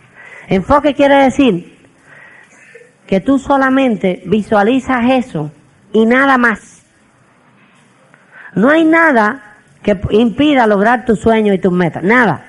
Enfoque 0.48 0.94
quiere 0.94 1.14
decir 1.16 1.78
que 3.06 3.20
tú 3.20 3.38
solamente 3.38 4.22
visualizas 4.26 5.10
eso 5.10 5.50
y 5.92 6.06
nada 6.06 6.38
más. 6.38 6.82
No 8.54 8.68
hay 8.68 8.84
nada 8.84 9.56
que 9.82 9.98
impida 10.10 10.66
lograr 10.66 11.04
tus 11.04 11.20
sueños 11.20 11.54
y 11.54 11.58
tus 11.58 11.72
metas. 11.72 12.02
Nada. 12.02 12.44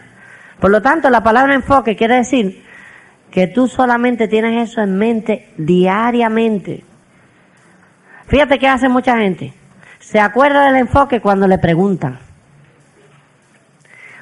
Por 0.62 0.69
lo 0.69 0.82
tanto, 0.84 1.10
la 1.10 1.24
palabra 1.24 1.56
enfoque 1.56 1.95
quiere 1.95 2.17
decir 2.17 2.63
que 3.32 3.47
tú 3.47 3.67
solamente 3.67 4.28
tienes 4.28 4.69
eso 4.69 4.80
en 4.80 4.95
mente 4.95 5.52
diariamente. 5.58 6.84
Fíjate 8.28 8.60
qué 8.60 8.67
hace 8.67 8.88
mucha 8.88 9.17
gente. 9.17 9.56
Se 10.00 10.19
acuerda 10.19 10.67
del 10.67 10.76
enfoque 10.76 11.19
cuando 11.19 11.47
le 11.47 11.58
preguntan. 11.58 12.19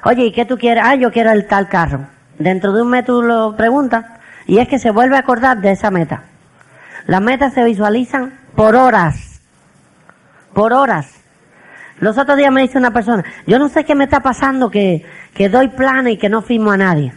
Oye, 0.02 0.24
¿y 0.24 0.32
qué 0.32 0.46
tú 0.46 0.56
quieres? 0.56 0.82
Ah, 0.86 0.94
yo 0.94 1.12
quiero 1.12 1.30
el 1.30 1.46
tal 1.46 1.68
carro. 1.68 2.06
Dentro 2.38 2.72
de 2.72 2.82
un 2.82 2.88
mes 2.88 3.04
tú 3.04 3.20
lo 3.20 3.54
preguntas 3.54 4.06
y 4.46 4.58
es 4.58 4.66
que 4.66 4.78
se 4.78 4.90
vuelve 4.90 5.16
a 5.16 5.20
acordar 5.20 5.60
de 5.60 5.72
esa 5.72 5.90
meta. 5.90 6.22
Las 7.06 7.20
metas 7.20 7.52
se 7.52 7.62
visualizan 7.64 8.32
por 8.56 8.76
horas. 8.76 9.42
Por 10.54 10.72
horas. 10.72 11.20
Los 11.98 12.16
otros 12.16 12.38
días 12.38 12.50
me 12.50 12.62
dice 12.62 12.78
una 12.78 12.92
persona, 12.92 13.22
yo 13.46 13.58
no 13.58 13.68
sé 13.68 13.84
qué 13.84 13.94
me 13.94 14.04
está 14.04 14.20
pasando 14.20 14.70
que, 14.70 15.04
que 15.34 15.48
doy 15.48 15.68
planes 15.68 16.14
y 16.14 16.16
que 16.16 16.28
no 16.28 16.42
firmo 16.42 16.70
a 16.70 16.76
nadie. 16.76 17.12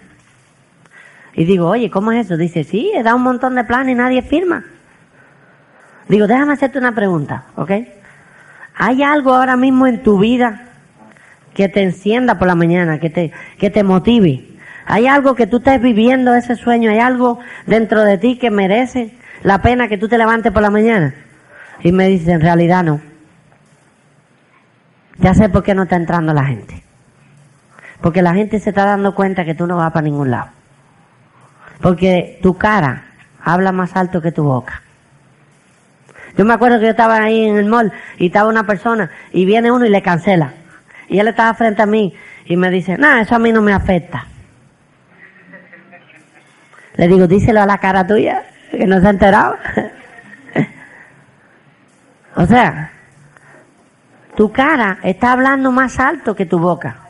Y 1.34 1.46
digo, 1.46 1.68
oye, 1.68 1.90
¿cómo 1.90 2.12
es 2.12 2.26
eso? 2.26 2.38
Dice, 2.38 2.64
sí, 2.64 2.92
he 2.96 3.04
dado 3.04 3.18
un 3.18 3.24
montón 3.24 3.56
de 3.56 3.64
planes 3.64 3.94
y 3.94 3.96
nadie 3.96 4.22
firma. 4.22 4.64
Digo, 6.08 6.28
déjame 6.28 6.54
hacerte 6.54 6.78
una 6.78 6.94
pregunta, 6.94 7.46
¿ok? 7.56 7.72
¿Hay 8.76 9.04
algo 9.04 9.34
ahora 9.34 9.56
mismo 9.56 9.88
en 9.88 10.04
tu 10.04 10.20
vida 10.20 10.62
que 11.54 11.70
te 11.70 11.82
encienda 11.82 12.38
por 12.38 12.48
la 12.48 12.56
mañana, 12.56 13.00
que 13.00 13.10
te, 13.10 13.32
que 13.58 13.70
te 13.70 13.84
motive? 13.84 14.48
¿Hay 14.86 15.08
algo 15.08 15.36
que 15.36 15.48
tú 15.48 15.58
estés 15.58 15.82
viviendo 15.82 16.36
ese 16.36 16.56
sueño? 16.56 16.92
¿Hay 16.92 17.00
algo 17.00 17.40
dentro 17.66 18.02
de 18.04 18.18
ti 18.18 18.38
que 18.38 18.52
merece 18.52 19.16
la 19.44 19.62
pena 19.62 19.88
que 19.88 19.98
tú 19.98 20.08
te 20.08 20.18
levantes 20.18 20.52
por 20.52 20.62
la 20.62 20.70
mañana? 20.70 21.16
Y 21.82 21.92
me 21.92 22.08
dice, 22.08 22.32
en 22.32 22.42
realidad 22.42 22.84
no. 22.84 23.02
Ya 25.20 25.34
sé 25.34 25.50
por 25.50 25.64
qué 25.64 25.74
no 25.74 25.84
está 25.84 25.96
entrando 25.96 26.34
la 26.34 26.46
gente. 26.46 26.83
Porque 28.04 28.22
la 28.22 28.34
gente 28.34 28.60
se 28.60 28.72
está 28.72 28.84
dando 28.84 29.16
cuenta 29.16 29.46
que 29.46 29.56
tú 29.56 29.66
no 29.66 29.78
vas 29.78 29.94
para 29.94 30.04
ningún 30.04 30.30
lado. 30.30 30.50
Porque 31.82 32.38
tu 32.44 32.58
cara 32.58 33.06
habla 33.42 33.72
más 33.72 33.96
alto 33.96 34.22
que 34.22 34.34
tu 34.34 34.44
boca. 34.44 34.82
Yo 36.38 36.44
me 36.44 36.54
acuerdo 36.54 36.80
que 36.80 36.84
yo 36.84 36.92
estaba 36.92 37.16
ahí 37.16 37.46
en 37.46 37.56
el 37.56 37.66
mall 37.66 37.94
y 38.18 38.26
estaba 38.26 38.50
una 38.50 38.68
persona 38.68 39.10
y 39.32 39.46
viene 39.46 39.72
uno 39.72 39.86
y 39.86 39.90
le 39.90 40.02
cancela. 40.02 40.52
Y 41.08 41.18
él 41.18 41.30
estaba 41.30 41.54
frente 41.54 41.82
a 41.82 41.86
mí 41.86 42.14
y 42.44 42.58
me 42.58 42.70
dice, 42.70 42.98
nada, 42.98 43.22
eso 43.22 43.36
a 43.36 43.40
mí 43.40 43.54
no 43.54 43.62
me 43.62 43.72
afecta. 43.72 44.28
Le 46.98 47.08
digo, 47.08 47.26
díselo 47.26 47.62
a 47.62 47.66
la 47.66 47.78
cara 47.78 48.06
tuya, 48.06 48.44
que 48.70 48.86
no 48.86 49.00
se 49.00 49.08
ha 49.08 49.12
enterado. 49.12 49.56
o 52.36 52.46
sea, 52.46 52.92
tu 54.36 54.52
cara 54.52 54.98
está 55.04 55.32
hablando 55.32 55.72
más 55.72 56.02
alto 56.02 56.36
que 56.36 56.46
tu 56.46 56.60
boca. 56.60 57.03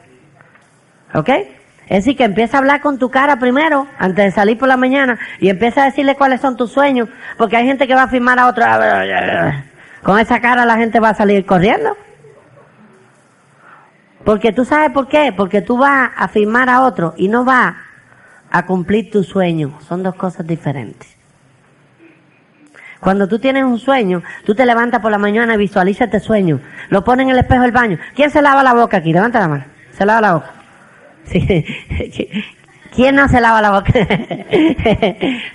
¿Ok? 1.13 1.29
Es 1.87 2.05
decir, 2.05 2.15
que 2.15 2.23
empieza 2.23 2.57
a 2.57 2.59
hablar 2.59 2.81
con 2.81 2.97
tu 2.97 3.09
cara 3.09 3.37
primero, 3.37 3.87
antes 3.99 4.25
de 4.25 4.31
salir 4.31 4.57
por 4.57 4.67
la 4.67 4.77
mañana, 4.77 5.19
y 5.39 5.49
empieza 5.49 5.83
a 5.83 5.85
decirle 5.85 6.15
cuáles 6.15 6.41
son 6.41 6.55
tus 6.55 6.71
sueños, 6.71 7.09
porque 7.37 7.57
hay 7.57 7.65
gente 7.65 7.87
que 7.87 7.95
va 7.95 8.03
a 8.03 8.07
firmar 8.07 8.39
a 8.39 8.47
otro. 8.47 8.65
Con 10.01 10.19
esa 10.19 10.39
cara 10.41 10.65
la 10.65 10.77
gente 10.77 10.99
va 10.99 11.09
a 11.09 11.13
salir 11.13 11.45
corriendo. 11.45 11.95
Porque 14.23 14.53
tú 14.53 14.63
sabes 14.63 14.91
por 14.91 15.07
qué, 15.07 15.33
porque 15.35 15.61
tú 15.61 15.77
vas 15.77 16.11
a 16.15 16.27
firmar 16.29 16.69
a 16.69 16.81
otro 16.81 17.13
y 17.17 17.27
no 17.27 17.43
vas 17.43 17.75
a 18.49 18.65
cumplir 18.65 19.11
tu 19.11 19.23
sueño. 19.23 19.77
Son 19.81 20.01
dos 20.01 20.15
cosas 20.15 20.47
diferentes. 20.47 21.17
Cuando 23.01 23.27
tú 23.27 23.37
tienes 23.37 23.65
un 23.65 23.79
sueño, 23.79 24.23
tú 24.45 24.55
te 24.55 24.65
levantas 24.65 25.01
por 25.01 25.11
la 25.11 25.17
mañana 25.17 25.55
y 25.55 25.57
visualizas 25.57 26.05
este 26.07 26.21
sueño. 26.21 26.61
Lo 26.87 27.03
pones 27.03 27.25
en 27.25 27.31
el 27.31 27.39
espejo 27.39 27.63
del 27.63 27.73
baño. 27.73 27.97
¿Quién 28.15 28.31
se 28.31 28.41
lava 28.41 28.63
la 28.63 28.73
boca 28.73 28.97
aquí? 28.97 29.11
Levanta 29.11 29.41
la 29.41 29.47
mano. 29.49 29.65
Se 29.91 30.05
lava 30.05 30.21
la 30.21 30.33
boca. 30.35 30.62
Sí. 31.25 31.65
¿Quién 32.95 33.15
no 33.15 33.27
se 33.27 33.41
lava 33.41 33.61
la 33.61 33.71
boca? 33.71 33.91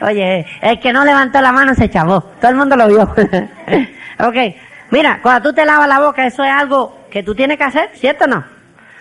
Oye, 0.00 0.46
el 0.60 0.80
que 0.80 0.92
no 0.92 1.04
levantó 1.04 1.40
la 1.40 1.52
mano 1.52 1.74
se 1.74 1.88
chavó. 1.88 2.20
Todo 2.40 2.50
el 2.50 2.56
mundo 2.56 2.76
lo 2.76 2.88
vio. 2.88 3.02
ok. 3.02 4.36
Mira, 4.90 5.20
cuando 5.22 5.50
tú 5.50 5.54
te 5.54 5.64
lavas 5.64 5.88
la 5.88 6.00
boca, 6.00 6.26
eso 6.26 6.42
es 6.42 6.50
algo 6.50 7.06
que 7.10 7.22
tú 7.22 7.34
tienes 7.34 7.58
que 7.58 7.64
hacer, 7.64 7.90
¿cierto 7.94 8.24
o 8.24 8.28
no? 8.28 8.44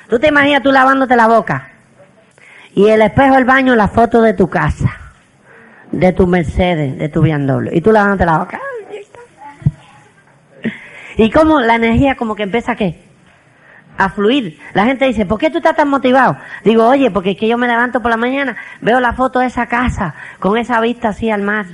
Tú 0.09 0.19
te 0.19 0.27
imaginas 0.27 0.61
tú 0.61 0.71
lavándote 0.71 1.15
la 1.15 1.27
boca. 1.27 1.71
Y 2.75 2.87
el 2.87 3.01
espejo 3.01 3.35
del 3.35 3.45
baño, 3.45 3.75
la 3.75 3.87
foto 3.87 4.21
de 4.21 4.33
tu 4.33 4.47
casa. 4.47 4.95
De 5.91 6.13
tu 6.13 6.27
Mercedes, 6.27 6.97
de 6.97 7.09
tu 7.09 7.21
BMW. 7.21 7.69
Y 7.71 7.81
tú 7.81 7.91
lavándote 7.91 8.25
la 8.25 8.37
boca. 8.37 8.59
Y 11.17 11.31
como 11.31 11.59
la 11.59 11.75
energía 11.75 12.15
como 12.15 12.35
que 12.35 12.43
empieza 12.43 12.73
a 12.73 12.75
qué? 12.75 13.06
A 13.97 14.09
fluir. 14.09 14.59
La 14.73 14.85
gente 14.85 15.05
dice, 15.05 15.25
¿por 15.25 15.39
qué 15.39 15.49
tú 15.49 15.57
estás 15.57 15.75
tan 15.75 15.89
motivado? 15.89 16.37
Digo, 16.63 16.87
oye, 16.87 17.11
porque 17.11 17.31
es 17.31 17.37
que 17.37 17.47
yo 17.47 17.57
me 17.57 17.67
levanto 17.67 18.01
por 18.01 18.11
la 18.11 18.17
mañana, 18.17 18.55
veo 18.81 18.99
la 18.99 19.13
foto 19.13 19.39
de 19.39 19.47
esa 19.47 19.65
casa, 19.65 20.15
con 20.39 20.57
esa 20.57 20.79
vista 20.81 21.09
así 21.09 21.29
al 21.29 21.41
mar. 21.41 21.65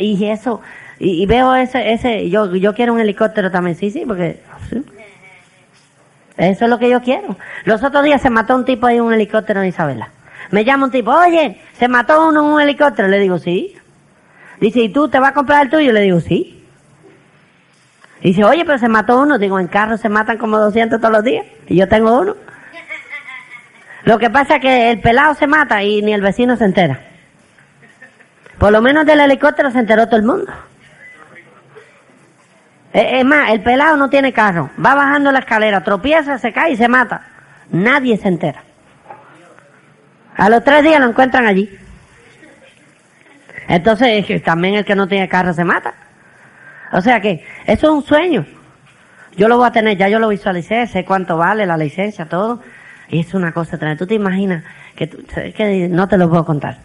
Y 0.00 0.24
eso, 0.24 0.62
y, 0.98 1.26
veo 1.26 1.54
ese, 1.54 1.92
ese, 1.92 2.30
yo, 2.30 2.54
yo 2.56 2.74
quiero 2.74 2.94
un 2.94 3.00
helicóptero 3.00 3.50
también, 3.50 3.76
sí, 3.76 3.90
sí, 3.90 4.04
porque. 4.06 4.40
Eso 6.38 6.64
es 6.64 6.70
lo 6.70 6.78
que 6.78 6.88
yo 6.88 7.02
quiero. 7.02 7.36
Los 7.64 7.82
otros 7.82 8.04
días 8.04 8.22
se 8.22 8.30
mató 8.30 8.54
un 8.54 8.64
tipo 8.64 8.86
ahí 8.86 8.96
en 8.96 9.02
un 9.02 9.12
helicóptero 9.12 9.60
en 9.60 9.68
Isabela. 9.68 10.10
Me 10.52 10.64
llama 10.64 10.86
un 10.86 10.92
tipo, 10.92 11.10
oye, 11.10 11.60
se 11.72 11.88
mató 11.88 12.28
uno 12.28 12.40
en 12.40 12.54
un 12.54 12.60
helicóptero. 12.60 13.08
Le 13.08 13.18
digo, 13.18 13.38
sí. 13.38 13.76
Dice, 14.60 14.80
¿y 14.80 14.88
tú 14.88 15.08
te 15.08 15.18
vas 15.18 15.30
a 15.30 15.34
comprar 15.34 15.64
el 15.64 15.70
tuyo? 15.70 15.92
Le 15.92 16.00
digo, 16.02 16.20
sí. 16.20 16.57
Dice, 18.22 18.44
oye, 18.44 18.64
pero 18.64 18.78
se 18.78 18.88
mató 18.88 19.20
uno. 19.20 19.38
Digo, 19.38 19.58
en 19.60 19.68
carro 19.68 19.96
se 19.96 20.08
matan 20.08 20.38
como 20.38 20.58
200 20.58 21.00
todos 21.00 21.12
los 21.12 21.24
días. 21.24 21.46
Y 21.66 21.76
yo 21.76 21.88
tengo 21.88 22.18
uno. 22.20 22.36
Lo 24.04 24.18
que 24.18 24.30
pasa 24.30 24.56
es 24.56 24.60
que 24.62 24.90
el 24.90 25.00
pelado 25.00 25.34
se 25.34 25.46
mata 25.46 25.82
y 25.82 26.02
ni 26.02 26.12
el 26.12 26.22
vecino 26.22 26.56
se 26.56 26.64
entera. 26.64 27.00
Por 28.58 28.72
lo 28.72 28.80
menos 28.80 29.06
del 29.06 29.20
helicóptero 29.20 29.70
se 29.70 29.78
enteró 29.78 30.06
todo 30.06 30.16
el 30.16 30.22
mundo. 30.26 30.52
Eh, 32.92 33.20
Es 33.20 33.24
más, 33.24 33.50
el 33.50 33.60
pelado 33.62 33.96
no 33.96 34.08
tiene 34.08 34.32
carro. 34.32 34.70
Va 34.84 34.94
bajando 34.94 35.30
la 35.30 35.40
escalera, 35.40 35.84
tropieza, 35.84 36.38
se 36.38 36.52
cae 36.52 36.72
y 36.72 36.76
se 36.76 36.88
mata. 36.88 37.22
Nadie 37.70 38.16
se 38.16 38.28
entera. 38.28 38.62
A 40.36 40.48
los 40.48 40.64
tres 40.64 40.82
días 40.82 41.00
lo 41.00 41.08
encuentran 41.08 41.46
allí. 41.46 41.68
Entonces, 43.68 44.42
también 44.42 44.76
el 44.76 44.84
que 44.84 44.94
no 44.94 45.06
tiene 45.06 45.28
carro 45.28 45.52
se 45.52 45.64
mata. 45.64 45.92
O 46.92 47.00
sea 47.00 47.20
que, 47.20 47.44
eso 47.66 47.86
es 47.86 47.92
un 47.92 48.02
sueño. 48.04 48.46
Yo 49.36 49.48
lo 49.48 49.56
voy 49.56 49.68
a 49.68 49.72
tener, 49.72 49.96
ya 49.96 50.08
yo 50.08 50.18
lo 50.18 50.28
visualicé, 50.28 50.86
sé 50.86 51.04
cuánto 51.04 51.36
vale 51.36 51.64
la 51.66 51.76
licencia, 51.76 52.26
todo. 52.26 52.60
Y 53.08 53.20
es 53.20 53.34
una 53.34 53.52
cosa 53.52 53.78
tremenda. 53.78 53.98
Tú 53.98 54.06
te 54.06 54.14
imaginas 54.14 54.64
que, 54.96 55.06
tú- 55.06 55.24
que 55.54 55.88
no 55.88 56.08
te 56.08 56.16
lo 56.18 56.28
puedo 56.28 56.44
contar. 56.44 56.78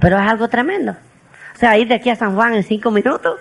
Pero 0.00 0.18
es 0.18 0.26
algo 0.28 0.48
tremendo. 0.48 0.92
O 1.54 1.58
sea, 1.58 1.76
ir 1.76 1.88
de 1.88 1.94
aquí 1.96 2.10
a 2.10 2.16
San 2.16 2.34
Juan 2.34 2.54
en 2.54 2.62
cinco 2.62 2.90
minutos. 2.90 3.38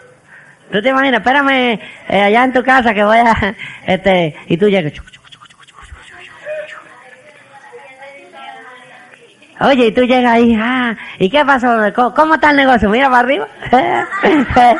¿Tú 0.71 0.81
te 0.81 0.89
imaginas? 0.89 1.19
Espérame 1.21 1.79
eh, 2.09 2.21
allá 2.21 2.43
en 2.43 2.53
tu 2.53 2.63
casa 2.63 2.93
que 2.93 3.03
voy 3.03 3.17
a, 3.17 3.55
este, 3.87 4.35
y 4.47 4.57
tú 4.57 4.67
llegas. 4.69 4.93
Oye, 9.63 9.87
y 9.87 9.91
tú 9.91 10.01
llegas 10.01 10.33
ahí, 10.33 10.57
ah, 10.59 10.97
¿y 11.19 11.29
qué 11.29 11.45
pasó? 11.45 11.75
¿Cómo, 11.93 12.13
cómo 12.15 12.33
está 12.35 12.49
el 12.49 12.57
negocio? 12.57 12.89
Mira 12.89 13.09
para 13.09 13.19
arriba. 13.19 13.47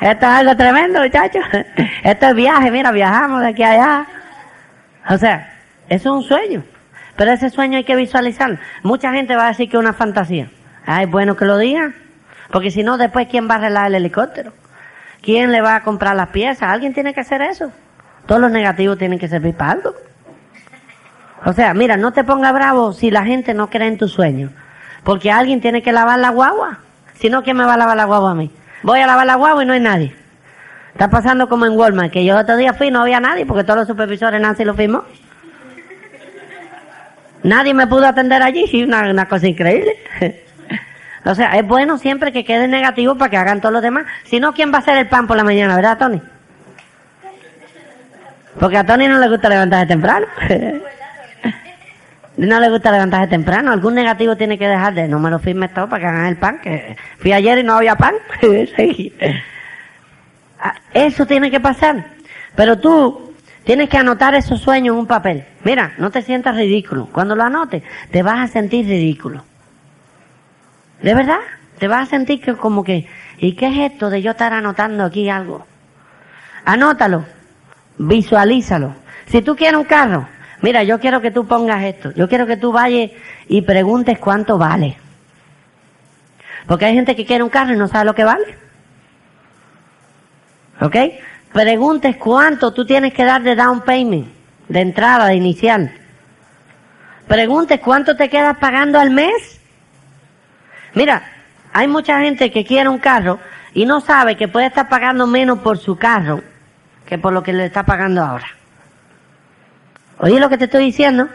Esto 0.00 0.26
es 0.26 0.32
algo 0.32 0.56
tremendo, 0.56 1.02
muchachos. 1.02 1.44
Esto 2.02 2.26
es 2.26 2.34
viaje, 2.34 2.70
mira, 2.70 2.90
viajamos 2.90 3.42
de 3.42 3.48
aquí 3.48 3.62
a 3.62 3.70
allá. 3.70 4.06
O 5.10 5.18
sea, 5.18 5.52
eso 5.88 6.08
es 6.08 6.16
un 6.16 6.22
sueño. 6.22 6.62
Pero 7.16 7.32
ese 7.32 7.50
sueño 7.50 7.76
hay 7.76 7.84
que 7.84 7.96
visualizarlo. 7.96 8.58
Mucha 8.82 9.12
gente 9.12 9.36
va 9.36 9.44
a 9.44 9.48
decir 9.48 9.68
que 9.68 9.76
es 9.76 9.80
una 9.80 9.92
fantasía. 9.92 10.48
Ay, 10.86 11.04
bueno 11.04 11.36
que 11.36 11.44
lo 11.44 11.58
digan. 11.58 11.94
Porque 12.50 12.70
si 12.70 12.82
no, 12.82 12.96
después, 12.96 13.28
¿quién 13.30 13.48
va 13.48 13.54
a 13.54 13.58
arreglar 13.58 13.86
el 13.88 13.96
helicóptero? 13.96 14.52
¿Quién 15.20 15.52
le 15.52 15.60
va 15.60 15.76
a 15.76 15.82
comprar 15.82 16.16
las 16.16 16.28
piezas? 16.28 16.70
Alguien 16.70 16.94
tiene 16.94 17.12
que 17.12 17.20
hacer 17.20 17.42
eso. 17.42 17.72
Todos 18.26 18.40
los 18.40 18.50
negativos 18.50 18.96
tienen 18.96 19.18
que 19.18 19.28
servir 19.28 19.54
para 19.54 19.72
algo. 19.72 19.94
O 21.44 21.52
sea, 21.52 21.74
mira, 21.74 21.96
no 21.96 22.12
te 22.12 22.24
pongas 22.24 22.54
bravo 22.54 22.92
si 22.92 23.10
la 23.10 23.24
gente 23.24 23.52
no 23.52 23.68
cree 23.68 23.88
en 23.88 23.98
tu 23.98 24.08
sueño. 24.08 24.50
Porque 25.02 25.30
alguien 25.30 25.60
tiene 25.60 25.82
que 25.82 25.92
lavar 25.92 26.18
la 26.18 26.30
guagua. 26.30 26.78
Si 27.18 27.28
no, 27.28 27.42
¿quién 27.42 27.56
me 27.56 27.64
va 27.64 27.74
a 27.74 27.76
lavar 27.76 27.96
la 27.96 28.04
guagua 28.06 28.30
a 28.30 28.34
mí? 28.34 28.50
Voy 28.82 29.00
a 29.00 29.06
lavar 29.06 29.26
la 29.26 29.34
guagua 29.34 29.62
y 29.62 29.66
no 29.66 29.74
hay 29.74 29.80
nadie. 29.80 30.14
Está 30.92 31.10
pasando 31.10 31.48
como 31.48 31.66
en 31.66 31.72
Walmart, 31.72 32.12
que 32.12 32.24
yo 32.24 32.38
otro 32.38 32.56
día 32.56 32.72
fui 32.72 32.86
y 32.86 32.90
no 32.90 33.02
había 33.02 33.20
nadie 33.20 33.44
porque 33.44 33.64
todos 33.64 33.80
los 33.80 33.88
supervisores 33.88 34.40
Nancy 34.40 34.64
lo 34.64 34.74
firmó. 34.74 35.04
Nadie 37.42 37.74
me 37.74 37.86
pudo 37.86 38.06
atender 38.06 38.42
allí, 38.42 38.66
sí, 38.68 38.82
una, 38.82 39.10
una 39.10 39.28
cosa 39.28 39.46
increíble. 39.46 39.96
o 41.26 41.34
sea, 41.34 41.58
es 41.58 41.66
bueno 41.66 41.98
siempre 41.98 42.32
que 42.32 42.44
quede 42.44 42.68
negativo 42.68 43.16
para 43.16 43.30
que 43.30 43.36
hagan 43.36 43.60
todos 43.60 43.72
los 43.72 43.82
demás. 43.82 44.06
Si 44.24 44.40
no, 44.40 44.54
¿quién 44.54 44.72
va 44.72 44.76
a 44.76 44.80
hacer 44.80 44.96
el 44.96 45.08
pan 45.08 45.26
por 45.26 45.36
la 45.36 45.44
mañana, 45.44 45.76
verdad, 45.76 45.98
Tony? 45.98 46.22
Porque 48.58 48.78
a 48.78 48.86
Tony 48.86 49.08
no 49.08 49.18
le 49.18 49.28
gusta 49.28 49.48
levantarse 49.48 49.86
temprano. 49.86 50.26
no 52.36 52.60
le 52.60 52.68
gusta 52.68 52.90
levantarse 52.90 53.28
temprano. 53.28 53.72
Algún 53.72 53.94
negativo 53.94 54.36
tiene 54.36 54.58
que 54.58 54.68
dejar 54.68 54.94
de 54.94 55.08
no 55.08 55.18
me 55.18 55.30
lo 55.30 55.38
firmes 55.38 55.72
todo 55.72 55.88
para 55.88 56.00
que 56.00 56.06
hagan 56.06 56.26
el 56.26 56.36
pan. 56.36 56.60
Que 56.60 56.96
fui 57.18 57.32
ayer 57.32 57.58
y 57.58 57.62
no 57.62 57.74
había 57.74 57.96
pan. 57.96 58.14
Ah, 60.66 60.76
Eso 60.94 61.26
tiene 61.26 61.50
que 61.50 61.60
pasar. 61.60 62.06
Pero 62.56 62.78
tú 62.78 63.34
tienes 63.64 63.90
que 63.90 63.98
anotar 63.98 64.34
esos 64.34 64.62
sueños 64.62 64.94
en 64.94 65.00
un 65.00 65.06
papel. 65.06 65.44
Mira, 65.62 65.92
no 65.98 66.10
te 66.10 66.22
sientas 66.22 66.56
ridículo. 66.56 67.06
Cuando 67.12 67.36
lo 67.36 67.42
anotes, 67.42 67.82
te 68.10 68.22
vas 68.22 68.38
a 68.38 68.50
sentir 68.50 68.86
ridículo. 68.86 69.44
¿De 71.02 71.12
verdad? 71.12 71.40
Te 71.78 71.86
vas 71.86 72.04
a 72.08 72.10
sentir 72.10 72.40
que 72.40 72.54
como 72.54 72.82
que, 72.82 73.06
¿y 73.36 73.52
qué 73.56 73.66
es 73.66 73.92
esto 73.92 74.08
de 74.08 74.22
yo 74.22 74.30
estar 74.30 74.54
anotando 74.54 75.04
aquí 75.04 75.28
algo? 75.28 75.66
Anótalo. 76.64 77.26
Visualízalo. 77.98 78.94
Si 79.26 79.42
tú 79.42 79.56
quieres 79.56 79.78
un 79.78 79.84
carro, 79.84 80.26
mira, 80.64 80.82
yo 80.82 80.98
quiero 80.98 81.20
que 81.20 81.30
tú 81.30 81.46
pongas 81.46 81.84
esto. 81.84 82.10
Yo 82.12 82.26
quiero 82.26 82.46
que 82.46 82.56
tú 82.56 82.72
vayas 82.72 83.10
y 83.48 83.60
preguntes 83.60 84.18
cuánto 84.18 84.56
vale. 84.56 84.96
Porque 86.66 86.86
hay 86.86 86.94
gente 86.94 87.14
que 87.14 87.26
quiere 87.26 87.44
un 87.44 87.50
carro 87.50 87.74
y 87.74 87.76
no 87.76 87.86
sabe 87.86 88.06
lo 88.06 88.14
que 88.14 88.24
vale. 88.24 88.56
¿Ok? 90.80 90.96
Preguntes 91.52 92.16
cuánto 92.16 92.72
tú 92.72 92.86
tienes 92.86 93.12
que 93.12 93.26
dar 93.26 93.42
de 93.42 93.54
down 93.54 93.82
payment, 93.82 94.26
de 94.68 94.80
entrada, 94.80 95.26
de 95.26 95.34
inicial. 95.34 95.92
Preguntes 97.28 97.80
cuánto 97.80 98.16
te 98.16 98.30
quedas 98.30 98.56
pagando 98.56 98.98
al 98.98 99.10
mes. 99.10 99.60
Mira, 100.94 101.30
hay 101.74 101.88
mucha 101.88 102.20
gente 102.20 102.50
que 102.50 102.64
quiere 102.64 102.88
un 102.88 102.98
carro 102.98 103.38
y 103.74 103.84
no 103.84 104.00
sabe 104.00 104.38
que 104.38 104.48
puede 104.48 104.68
estar 104.68 104.88
pagando 104.88 105.26
menos 105.26 105.58
por 105.58 105.76
su 105.76 105.96
carro 105.98 106.42
que 107.04 107.18
por 107.18 107.34
lo 107.34 107.42
que 107.42 107.52
le 107.52 107.66
está 107.66 107.82
pagando 107.82 108.22
ahora. 108.22 108.46
Oye 110.24 110.40
lo 110.40 110.48
que 110.48 110.56
te 110.56 110.64
estoy 110.64 110.86
diciendo. 110.86 111.28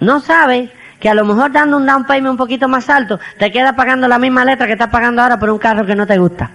No 0.00 0.18
sabe 0.18 0.68
que 0.98 1.08
a 1.08 1.14
lo 1.14 1.24
mejor 1.24 1.52
dando 1.52 1.76
un 1.76 1.86
down 1.86 2.04
payment 2.04 2.32
un 2.32 2.36
poquito 2.36 2.66
más 2.66 2.90
alto, 2.90 3.20
te 3.38 3.52
quedas 3.52 3.74
pagando 3.74 4.08
la 4.08 4.18
misma 4.18 4.44
letra 4.44 4.66
que 4.66 4.72
estás 4.72 4.90
pagando 4.90 5.22
ahora 5.22 5.38
por 5.38 5.48
un 5.48 5.58
carro 5.58 5.86
que 5.86 5.94
no 5.94 6.08
te 6.08 6.18
gusta. 6.18 6.50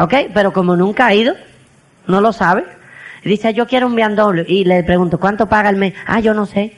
¿Ok? 0.00 0.14
Pero 0.34 0.52
como 0.52 0.74
nunca 0.74 1.06
ha 1.06 1.14
ido, 1.14 1.36
no 2.08 2.20
lo 2.20 2.32
sabe. 2.32 2.64
Dice, 3.22 3.54
yo 3.54 3.68
quiero 3.68 3.86
un 3.86 3.94
BMW. 3.94 4.42
Y 4.48 4.64
le 4.64 4.82
pregunto, 4.82 5.20
¿cuánto 5.20 5.48
paga 5.48 5.70
el 5.70 5.76
mes? 5.76 5.94
Ah, 6.04 6.18
yo 6.18 6.34
no 6.34 6.46
sé. 6.46 6.76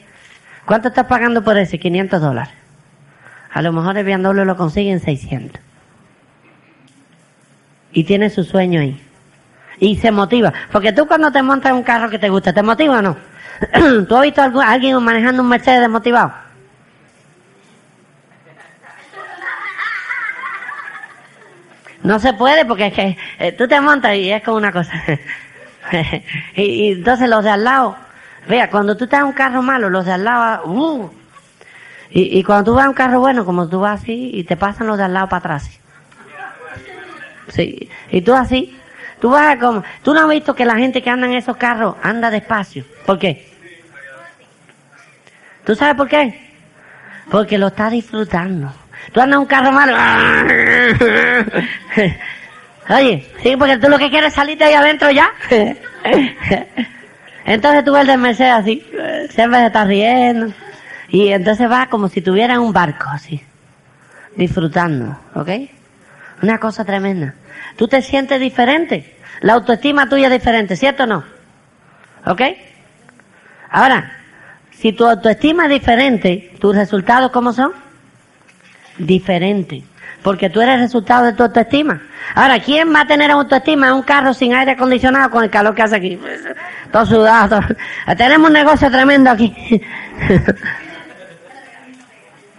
¿Cuánto 0.67 0.89
estás 0.89 1.07
pagando 1.07 1.43
por 1.43 1.57
ese? 1.57 1.79
500 1.79 2.21
dólares. 2.21 2.66
A 3.57 3.61
lo 3.63 3.73
mejor 3.73 3.97
el 3.97 4.05
BMW 4.05 4.43
lo 4.43 4.55
consigue 4.55 4.91
en 4.91 4.99
600. 4.99 5.59
Y 7.91 8.03
tiene 8.03 8.29
su 8.29 8.43
sueño 8.43 8.81
ahí. 8.81 9.01
Y 9.79 9.95
se 9.95 10.11
motiva. 10.11 10.53
Porque 10.71 10.93
tú 10.93 11.07
cuando 11.07 11.31
te 11.31 11.41
montas 11.41 11.73
un 11.73 11.81
carro 11.81 12.07
que 12.07 12.19
te 12.19 12.29
gusta, 12.29 12.53
¿te 12.53 12.61
motiva 12.61 12.99
o 12.99 13.01
no? 13.01 13.17
¿Tú 14.07 14.15
has 14.15 14.21
visto 14.21 14.41
a 14.43 14.71
alguien 14.71 15.01
manejando 15.03 15.41
un 15.41 15.49
Mercedes 15.49 15.81
desmotivado? 15.81 16.33
No 22.03 22.19
se 22.19 22.33
puede 22.33 22.63
porque 22.63 22.85
es 22.85 22.93
que 22.93 23.17
eh, 23.39 23.53
tú 23.53 23.67
te 23.67 23.81
montas 23.81 24.15
y 24.17 24.29
es 24.29 24.43
como 24.43 24.57
una 24.57 24.71
cosa. 24.71 24.93
y, 26.55 26.61
y 26.61 26.91
entonces 26.91 27.27
los 27.27 27.43
de 27.43 27.49
al 27.49 27.63
lado, 27.63 27.97
vea, 28.47 28.69
cuando 28.69 28.95
tú 28.95 29.05
estás 29.05 29.21
en 29.21 29.25
un 29.25 29.33
carro 29.33 29.63
malo, 29.63 29.89
los 29.89 30.05
de 30.05 30.11
al 30.11 30.23
lado, 30.23 30.67
uh, 30.67 31.16
y, 32.09 32.39
y 32.39 32.43
cuando 32.43 32.71
tú 32.71 32.75
vas 32.75 32.85
en 32.85 32.89
un 32.89 32.95
carro 32.95 33.19
bueno, 33.19 33.45
como 33.45 33.67
tú 33.67 33.79
vas 33.79 34.01
así, 34.01 34.31
y 34.33 34.43
te 34.43 34.57
pasan 34.57 34.87
los 34.87 34.97
de 34.97 35.03
al 35.03 35.13
lado 35.13 35.29
para 35.29 35.39
atrás. 35.39 35.63
así. 35.63 35.79
Sí, 37.49 37.89
y 38.11 38.21
tú 38.21 38.33
así, 38.33 38.77
tú 39.21 39.29
vas 39.29 39.55
como, 39.57 39.83
tú 40.03 40.13
no 40.13 40.21
has 40.21 40.29
visto 40.29 40.55
que 40.55 40.65
la 40.65 40.75
gente 40.75 41.01
que 41.01 41.09
anda 41.09 41.27
en 41.27 41.33
esos 41.33 41.57
carros 41.57 41.95
anda 42.03 42.29
despacio. 42.29 42.83
¿Por 43.05 43.19
qué? 43.19 43.47
¿Tú 45.65 45.75
sabes 45.75 45.95
por 45.95 46.07
qué? 46.07 46.47
Porque 47.29 47.57
lo 47.57 47.67
está 47.67 47.89
disfrutando. 47.89 48.71
Tú 49.11 49.21
andas 49.21 49.35
en 49.35 49.41
un 49.41 49.45
carro 49.45 49.71
malo. 49.71 49.95
Oye, 52.89 53.25
sí, 53.43 53.55
porque 53.57 53.77
tú 53.77 53.89
lo 53.89 53.97
que 53.97 54.09
quieres 54.09 54.29
es 54.29 54.33
salirte 54.33 54.63
ahí 54.63 54.73
adentro 54.73 55.09
ya. 55.11 55.29
Entonces 57.45 57.83
tú 57.83 57.93
ves 57.93 58.01
el 58.01 58.07
de 58.07 58.17
Mercedes 58.17 58.53
así, 58.53 58.85
siempre 59.29 59.59
se 59.59 59.65
está 59.67 59.85
riendo. 59.85 60.53
Y 61.09 61.29
entonces 61.29 61.69
va 61.69 61.87
como 61.87 62.09
si 62.09 62.21
tuviera 62.21 62.59
un 62.59 62.73
barco 62.73 63.05
así, 63.09 63.41
disfrutando, 64.35 65.17
¿ok? 65.35 65.49
Una 66.41 66.59
cosa 66.59 66.83
tremenda. 66.83 67.33
Tú 67.77 67.87
te 67.87 68.01
sientes 68.01 68.39
diferente. 68.39 69.15
La 69.41 69.53
autoestima 69.53 70.09
tuya 70.09 70.27
es 70.27 70.33
diferente, 70.33 70.75
¿cierto 70.75 71.03
o 71.03 71.07
no? 71.07 71.23
¿Ok? 72.25 72.41
Ahora, 73.69 74.11
si 74.71 74.93
tu 74.93 75.05
autoestima 75.05 75.65
es 75.65 75.71
diferente, 75.71 76.53
¿tus 76.59 76.75
resultados 76.75 77.31
cómo 77.31 77.53
son? 77.53 77.71
diferente. 78.97 79.83
Porque 80.23 80.49
tú 80.49 80.61
eres 80.61 80.75
el 80.75 80.81
resultado 80.81 81.25
de 81.25 81.33
tu 81.33 81.43
autoestima. 81.43 82.01
Ahora, 82.35 82.59
¿quién 82.59 82.93
va 82.93 83.01
a 83.01 83.07
tener 83.07 83.31
autoestima 83.31 83.87
en 83.87 83.93
un 83.93 84.01
carro 84.01 84.33
sin 84.33 84.53
aire 84.53 84.71
acondicionado 84.71 85.29
con 85.29 85.43
el 85.43 85.49
calor 85.49 85.73
que 85.75 85.83
hace 85.83 85.95
aquí? 85.95 86.19
Todo 86.91 87.05
sudado. 87.05 87.61
Tenemos 88.17 88.47
un 88.47 88.53
negocio 88.53 88.91
tremendo 88.91 89.29
aquí. 89.29 89.53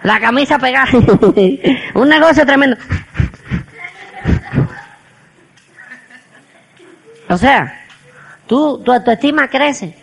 La 0.03 0.21
camisa 0.21 0.59
pegada. 0.59 0.89
un 1.95 2.09
negocio 2.09 2.47
tremendo. 2.47 2.77
O 7.29 7.37
sea, 7.37 7.85
tú, 8.47 8.83
tu 8.85 8.93
autoestima 8.93 9.49
crece. 9.49 9.95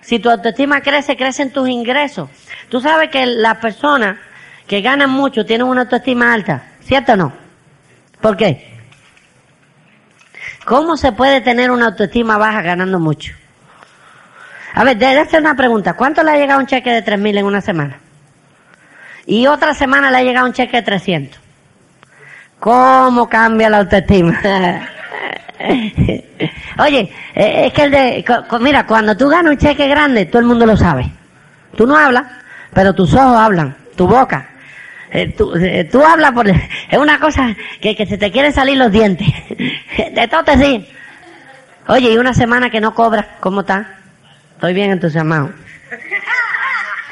Si 0.00 0.18
tu 0.18 0.30
autoestima 0.30 0.80
crece, 0.80 1.16
crecen 1.16 1.52
tus 1.52 1.68
ingresos. 1.68 2.28
Tú 2.68 2.80
sabes 2.80 3.10
que 3.10 3.26
las 3.26 3.58
personas 3.58 4.18
que 4.66 4.80
ganan 4.80 5.10
mucho 5.10 5.44
tienen 5.44 5.66
una 5.66 5.82
autoestima 5.82 6.32
alta, 6.32 6.62
¿cierto 6.80 7.12
o 7.12 7.16
no? 7.16 7.32
¿Por 8.20 8.36
qué? 8.36 8.72
¿Cómo 10.64 10.96
se 10.96 11.12
puede 11.12 11.40
tener 11.40 11.70
una 11.70 11.86
autoestima 11.86 12.38
baja 12.38 12.62
ganando 12.62 12.98
mucho? 12.98 13.34
A 14.74 14.84
ver, 14.84 15.04
hacer 15.18 15.40
una 15.40 15.56
pregunta. 15.56 15.94
¿Cuánto 15.94 16.22
le 16.22 16.30
ha 16.30 16.36
llegado 16.36 16.60
un 16.60 16.66
cheque 16.66 16.90
de 16.90 17.04
3.000 17.04 17.38
en 17.38 17.44
una 17.44 17.60
semana? 17.60 17.98
Y 19.26 19.46
otra 19.46 19.74
semana 19.74 20.10
le 20.10 20.18
ha 20.18 20.22
llegado 20.22 20.46
un 20.46 20.52
cheque 20.52 20.78
de 20.78 20.82
300. 20.82 21.40
¿Cómo 22.58 23.28
cambia 23.28 23.68
la 23.68 23.78
autoestima? 23.78 24.38
Oye, 26.78 27.12
eh, 27.34 27.66
es 27.66 27.72
que 27.72 27.82
el 27.84 27.90
de, 27.90 28.24
mira, 28.60 28.86
cuando 28.86 29.16
tú 29.16 29.28
ganas 29.28 29.52
un 29.52 29.58
cheque 29.58 29.86
grande, 29.88 30.26
todo 30.26 30.40
el 30.40 30.46
mundo 30.46 30.66
lo 30.66 30.76
sabe. 30.76 31.06
Tú 31.76 31.86
no 31.86 31.96
hablas, 31.96 32.24
pero 32.72 32.94
tus 32.94 33.14
ojos 33.14 33.36
hablan, 33.36 33.76
tu 33.96 34.06
boca. 34.06 34.48
Eh, 35.10 35.32
tú, 35.36 35.54
eh, 35.56 35.88
tú 35.90 36.02
hablas 36.04 36.32
por, 36.32 36.48
es 36.90 36.98
una 36.98 37.20
cosa 37.20 37.54
que, 37.80 37.94
que 37.94 38.06
se 38.06 38.18
te 38.18 38.30
quieren 38.30 38.52
salir 38.52 38.76
los 38.76 38.90
dientes. 38.90 39.28
De 39.58 40.28
todo 40.28 40.44
te 40.44 40.56
siguen. 40.56 40.86
Oye, 41.88 42.12
y 42.12 42.16
una 42.16 42.32
semana 42.32 42.70
que 42.70 42.80
no 42.80 42.94
cobras, 42.94 43.26
¿cómo 43.40 43.60
está? 43.60 43.98
Estoy 44.54 44.72
bien 44.72 44.90
entusiasmado. 44.92 45.50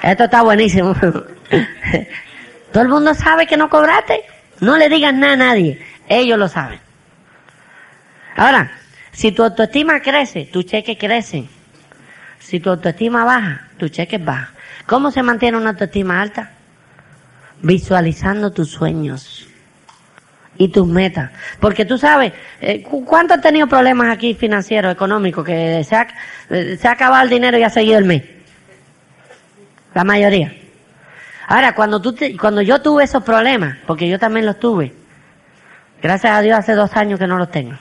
Esto 0.02 0.24
está 0.24 0.42
buenísimo. 0.42 0.94
Todo 2.72 2.82
el 2.82 2.88
mundo 2.88 3.14
sabe 3.14 3.46
que 3.46 3.56
no 3.56 3.68
cobraste. 3.68 4.22
No 4.60 4.76
le 4.76 4.88
digas 4.88 5.14
nada 5.14 5.32
a 5.34 5.36
nadie. 5.36 5.80
Ellos 6.08 6.38
lo 6.38 6.48
saben. 6.48 6.80
Ahora, 8.36 8.70
si 9.12 9.32
tu 9.32 9.42
autoestima 9.42 10.00
crece, 10.00 10.46
tu 10.52 10.62
cheque 10.62 10.96
crece. 10.96 11.44
Si 12.38 12.60
tu 12.60 12.70
autoestima 12.70 13.24
baja, 13.24 13.68
tu 13.76 13.88
cheque 13.88 14.18
baja. 14.18 14.52
¿Cómo 14.86 15.10
se 15.10 15.22
mantiene 15.22 15.56
una 15.58 15.70
autoestima 15.70 16.20
alta? 16.20 16.50
Visualizando 17.62 18.50
tus 18.52 18.70
sueños 18.70 19.46
y 20.56 20.68
tus 20.68 20.86
metas. 20.86 21.30
Porque 21.60 21.84
tú 21.84 21.98
sabes, 21.98 22.32
eh, 22.60 22.82
cu- 22.82 23.04
¿cuánto 23.04 23.34
has 23.34 23.40
tenido 23.42 23.66
problemas 23.66 24.08
aquí 24.08 24.34
financieros, 24.34 24.92
económicos, 24.92 25.44
que 25.44 25.84
se 25.84 25.94
ha, 25.96 26.08
eh, 26.48 26.78
se 26.80 26.88
ha 26.88 26.92
acabado 26.92 27.22
el 27.24 27.30
dinero 27.30 27.58
y 27.58 27.62
ha 27.62 27.70
seguido 27.70 27.98
el 27.98 28.04
mes? 28.06 28.22
La 29.94 30.04
mayoría. 30.04 30.52
Ahora, 31.48 31.74
cuando, 31.74 32.00
tú 32.00 32.12
te- 32.12 32.36
cuando 32.36 32.62
yo 32.62 32.80
tuve 32.80 33.04
esos 33.04 33.22
problemas, 33.24 33.76
porque 33.86 34.08
yo 34.08 34.18
también 34.18 34.46
los 34.46 34.58
tuve, 34.60 34.94
gracias 36.00 36.32
a 36.32 36.40
Dios 36.42 36.58
hace 36.58 36.74
dos 36.74 36.94
años 36.96 37.18
que 37.18 37.26
no 37.26 37.38
los 37.38 37.50
tengo, 37.50 37.76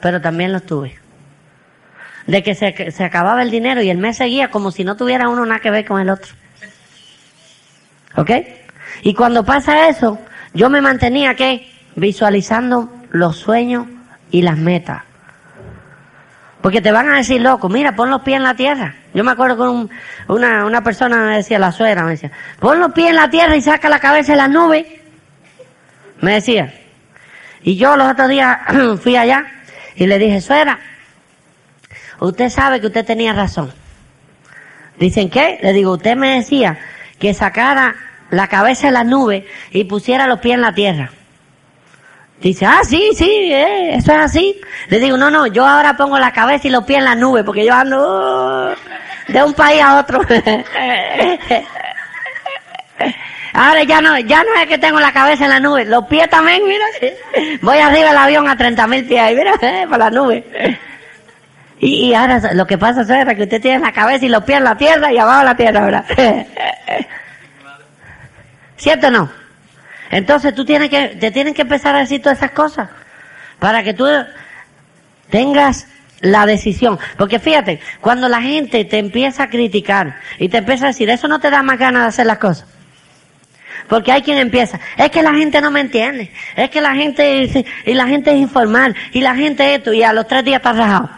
pero 0.00 0.20
también 0.20 0.52
los 0.52 0.64
tuve. 0.66 0.96
De 2.26 2.42
que 2.42 2.54
se, 2.54 2.90
se 2.90 3.04
acababa 3.04 3.42
el 3.42 3.50
dinero 3.50 3.80
y 3.80 3.88
el 3.88 3.96
mes 3.96 4.18
seguía 4.18 4.50
como 4.50 4.70
si 4.70 4.84
no 4.84 4.96
tuviera 4.96 5.28
uno 5.30 5.46
nada 5.46 5.60
que 5.60 5.70
ver 5.70 5.86
con 5.86 6.00
el 6.00 6.10
otro. 6.10 6.34
¿Ok? 8.16 8.30
Y 9.02 9.14
cuando 9.14 9.44
pasa 9.44 9.88
eso, 9.88 10.18
yo 10.52 10.68
me 10.68 10.82
mantenía 10.82 11.34
que 11.34 11.70
visualizando 11.96 12.92
los 13.10 13.36
sueños 13.38 13.86
y 14.30 14.42
las 14.42 14.58
metas. 14.58 15.02
Porque 16.60 16.80
te 16.80 16.90
van 16.90 17.08
a 17.08 17.16
decir, 17.18 17.40
loco, 17.40 17.68
mira, 17.68 17.94
pon 17.94 18.10
los 18.10 18.22
pies 18.22 18.36
en 18.36 18.42
la 18.42 18.54
tierra. 18.54 18.94
Yo 19.14 19.22
me 19.22 19.30
acuerdo 19.30 19.56
que 19.56 19.62
un- 19.62 19.90
una, 20.28 20.64
una 20.66 20.82
persona 20.82 21.16
me 21.18 21.36
decía, 21.36 21.58
la 21.58 21.70
suegra 21.72 22.02
me 22.02 22.10
decía, 22.12 22.32
pon 22.58 22.80
los 22.80 22.92
pies 22.92 23.10
en 23.10 23.16
la 23.16 23.30
tierra 23.30 23.54
y 23.56 23.62
saca 23.62 23.88
la 23.88 24.00
cabeza 24.00 24.32
de 24.32 24.38
las 24.38 24.50
nubes. 24.50 24.84
Me 26.20 26.32
decía. 26.34 26.74
Y 27.62 27.76
yo 27.76 27.96
los 27.96 28.10
otros 28.10 28.28
días 28.28 28.58
fui 29.02 29.16
allá 29.16 29.44
y 29.94 30.06
le 30.06 30.18
dije, 30.18 30.40
suegra, 30.40 30.78
usted 32.20 32.48
sabe 32.48 32.80
que 32.80 32.88
usted 32.88 33.04
tenía 33.04 33.32
razón. 33.32 33.72
Dicen, 34.98 35.30
¿qué? 35.30 35.60
Le 35.62 35.72
digo, 35.72 35.92
usted 35.92 36.16
me 36.16 36.34
decía 36.36 36.76
que 37.20 37.34
sacara 37.34 37.94
la 38.30 38.48
cabeza 38.48 38.88
de 38.88 38.92
las 38.94 39.06
nubes 39.06 39.44
y 39.70 39.84
pusiera 39.84 40.26
los 40.26 40.40
pies 40.40 40.54
en 40.56 40.60
la 40.62 40.74
tierra. 40.74 41.10
Dice, 42.40 42.66
ah, 42.66 42.80
sí, 42.84 43.10
sí, 43.16 43.52
eh, 43.52 43.96
eso 43.96 44.12
es 44.12 44.18
así. 44.18 44.60
Le 44.88 45.00
digo, 45.00 45.16
no, 45.16 45.28
no, 45.30 45.48
yo 45.48 45.66
ahora 45.66 45.96
pongo 45.96 46.18
la 46.18 46.32
cabeza 46.32 46.68
y 46.68 46.70
los 46.70 46.84
pies 46.84 47.00
en 47.00 47.04
la 47.04 47.16
nube 47.16 47.42
porque 47.42 47.64
yo 47.66 47.74
ando 47.74 48.70
uh, 48.70 49.32
de 49.32 49.42
un 49.42 49.54
país 49.54 49.82
a 49.82 49.98
otro. 49.98 50.20
ahora 53.52 53.82
ya 53.82 54.00
no, 54.00 54.16
ya 54.20 54.44
no 54.44 54.54
es 54.60 54.68
que 54.68 54.78
tengo 54.78 55.00
la 55.00 55.12
cabeza 55.12 55.44
en 55.44 55.50
la 55.50 55.58
nube, 55.58 55.84
los 55.84 56.06
pies 56.06 56.30
también, 56.30 56.62
mira. 56.64 56.84
Voy 57.60 57.78
arriba 57.78 58.10
del 58.10 58.18
avión 58.18 58.48
a 58.48 58.56
30 58.56 58.86
mil 58.86 59.04
pies, 59.04 59.20
ahí, 59.20 59.34
mira, 59.34 59.54
eh, 59.60 59.86
por 59.88 59.98
la 59.98 60.10
nube. 60.10 60.44
Y, 61.80 62.10
y 62.10 62.14
ahora 62.14 62.40
lo 62.54 62.68
que 62.68 62.78
pasa 62.78 63.00
es 63.00 63.08
que 63.36 63.42
usted 63.42 63.60
tiene 63.60 63.80
la 63.80 63.90
cabeza 63.92 64.26
y 64.26 64.28
los 64.28 64.44
pies 64.44 64.58
en 64.58 64.64
la 64.64 64.76
tierra 64.76 65.12
y 65.12 65.18
abajo 65.18 65.42
la 65.42 65.56
tierra, 65.56 65.80
¿verdad? 65.80 66.04
¿Cierto 68.76 69.08
o 69.08 69.10
no? 69.10 69.37
Entonces 70.10 70.54
tú 70.54 70.64
tienes 70.64 70.88
que, 70.88 71.08
te 71.20 71.30
tienen 71.30 71.54
que 71.54 71.62
empezar 71.62 71.94
a 71.94 72.00
decir 72.00 72.22
todas 72.22 72.38
esas 72.38 72.52
cosas 72.52 72.88
para 73.58 73.82
que 73.82 73.94
tú 73.94 74.06
tengas 75.30 75.86
la 76.20 76.46
decisión. 76.46 76.98
Porque 77.16 77.38
fíjate, 77.38 77.80
cuando 78.00 78.28
la 78.28 78.40
gente 78.40 78.84
te 78.84 78.98
empieza 78.98 79.44
a 79.44 79.50
criticar 79.50 80.16
y 80.38 80.48
te 80.48 80.58
empieza 80.58 80.84
a 80.84 80.88
decir, 80.88 81.10
eso 81.10 81.28
no 81.28 81.40
te 81.40 81.50
da 81.50 81.62
más 81.62 81.78
ganas 81.78 82.02
de 82.02 82.08
hacer 82.08 82.26
las 82.26 82.38
cosas. 82.38 82.66
Porque 83.88 84.12
hay 84.12 84.22
quien 84.22 84.38
empieza, 84.38 84.78
es 84.98 85.10
que 85.10 85.22
la 85.22 85.32
gente 85.32 85.62
no 85.62 85.70
me 85.70 85.80
entiende, 85.80 86.30
es 86.56 86.68
que 86.68 86.80
la 86.80 86.94
gente, 86.94 87.64
y 87.86 87.94
la 87.94 88.06
gente 88.06 88.32
es 88.32 88.36
informal, 88.36 88.94
y 89.12 89.22
la 89.22 89.34
gente 89.34 89.74
esto, 89.74 89.94
y 89.94 90.02
a 90.02 90.12
los 90.12 90.26
tres 90.26 90.44
días 90.44 90.58
está 90.58 90.74
rajado. 90.74 91.17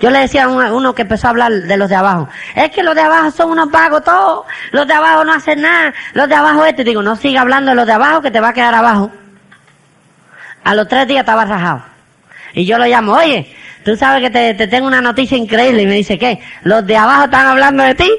Yo 0.00 0.10
le 0.10 0.20
decía 0.20 0.44
a 0.44 0.48
uno, 0.48 0.94
que 0.94 1.02
empezó 1.02 1.28
a 1.28 1.30
hablar 1.30 1.52
de 1.52 1.76
los 1.76 1.88
de 1.88 1.94
abajo, 1.94 2.28
es 2.54 2.70
que 2.70 2.82
los 2.82 2.94
de 2.94 3.00
abajo 3.00 3.30
son 3.30 3.50
unos 3.50 3.70
vagos 3.70 4.02
todos, 4.02 4.44
los 4.72 4.86
de 4.86 4.92
abajo 4.92 5.24
no 5.24 5.32
hacen 5.32 5.62
nada, 5.62 5.94
los 6.14 6.28
de 6.28 6.34
abajo 6.34 6.64
esto, 6.64 6.82
y 6.82 6.84
digo, 6.84 7.02
no 7.02 7.14
siga 7.16 7.42
hablando 7.42 7.70
de 7.70 7.76
los 7.76 7.86
de 7.86 7.92
abajo 7.92 8.20
que 8.20 8.30
te 8.30 8.40
va 8.40 8.48
a 8.48 8.52
quedar 8.52 8.74
abajo. 8.74 9.10
A 10.64 10.74
los 10.74 10.88
tres 10.88 11.06
días 11.06 11.20
estaba 11.20 11.44
rajado. 11.44 11.82
Y 12.54 12.66
yo 12.66 12.76
lo 12.78 12.86
llamo, 12.86 13.12
oye, 13.12 13.54
tú 13.84 13.96
sabes 13.96 14.22
que 14.22 14.30
te, 14.30 14.54
te 14.54 14.66
tengo 14.66 14.86
una 14.88 15.00
noticia 15.00 15.36
increíble, 15.38 15.82
y 15.82 15.86
me 15.86 15.94
dice, 15.94 16.18
¿qué? 16.18 16.40
¿Los 16.64 16.84
de 16.86 16.96
abajo 16.96 17.24
están 17.24 17.46
hablando 17.46 17.84
de 17.84 17.94
ti? 17.94 18.10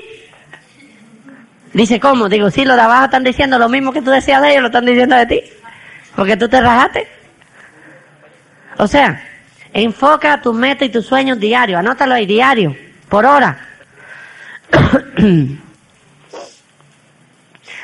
Dice, 1.73 1.99
¿cómo? 1.99 2.29
Digo, 2.29 2.49
sí, 2.49 2.63
los 2.63 2.77
de 2.77 2.83
abajo 2.83 3.05
están 3.05 3.25
diciendo 3.25 3.59
lo 3.59 3.67
mismo 3.67 3.91
que 3.91 4.01
tú 4.01 4.09
decías 4.09 4.41
de 4.41 4.51
ellos, 4.51 4.61
lo 4.61 4.67
están 4.67 4.85
diciendo 4.85 5.17
de 5.17 5.25
ti. 5.25 5.43
Porque 6.15 6.37
tú 6.37 6.47
te 6.47 6.61
rajaste. 6.61 7.05
O 8.77 8.87
sea, 8.87 9.21
enfoca 9.75 10.41
tus 10.41 10.55
metas 10.55 10.87
y 10.87 10.91
tus 10.91 11.05
sueños 11.05 11.37
diarios. 11.39 11.79
Anótalo 11.79 12.15
ahí, 12.15 12.25
diario, 12.25 12.75
por 13.09 13.25
hora. 13.25 13.59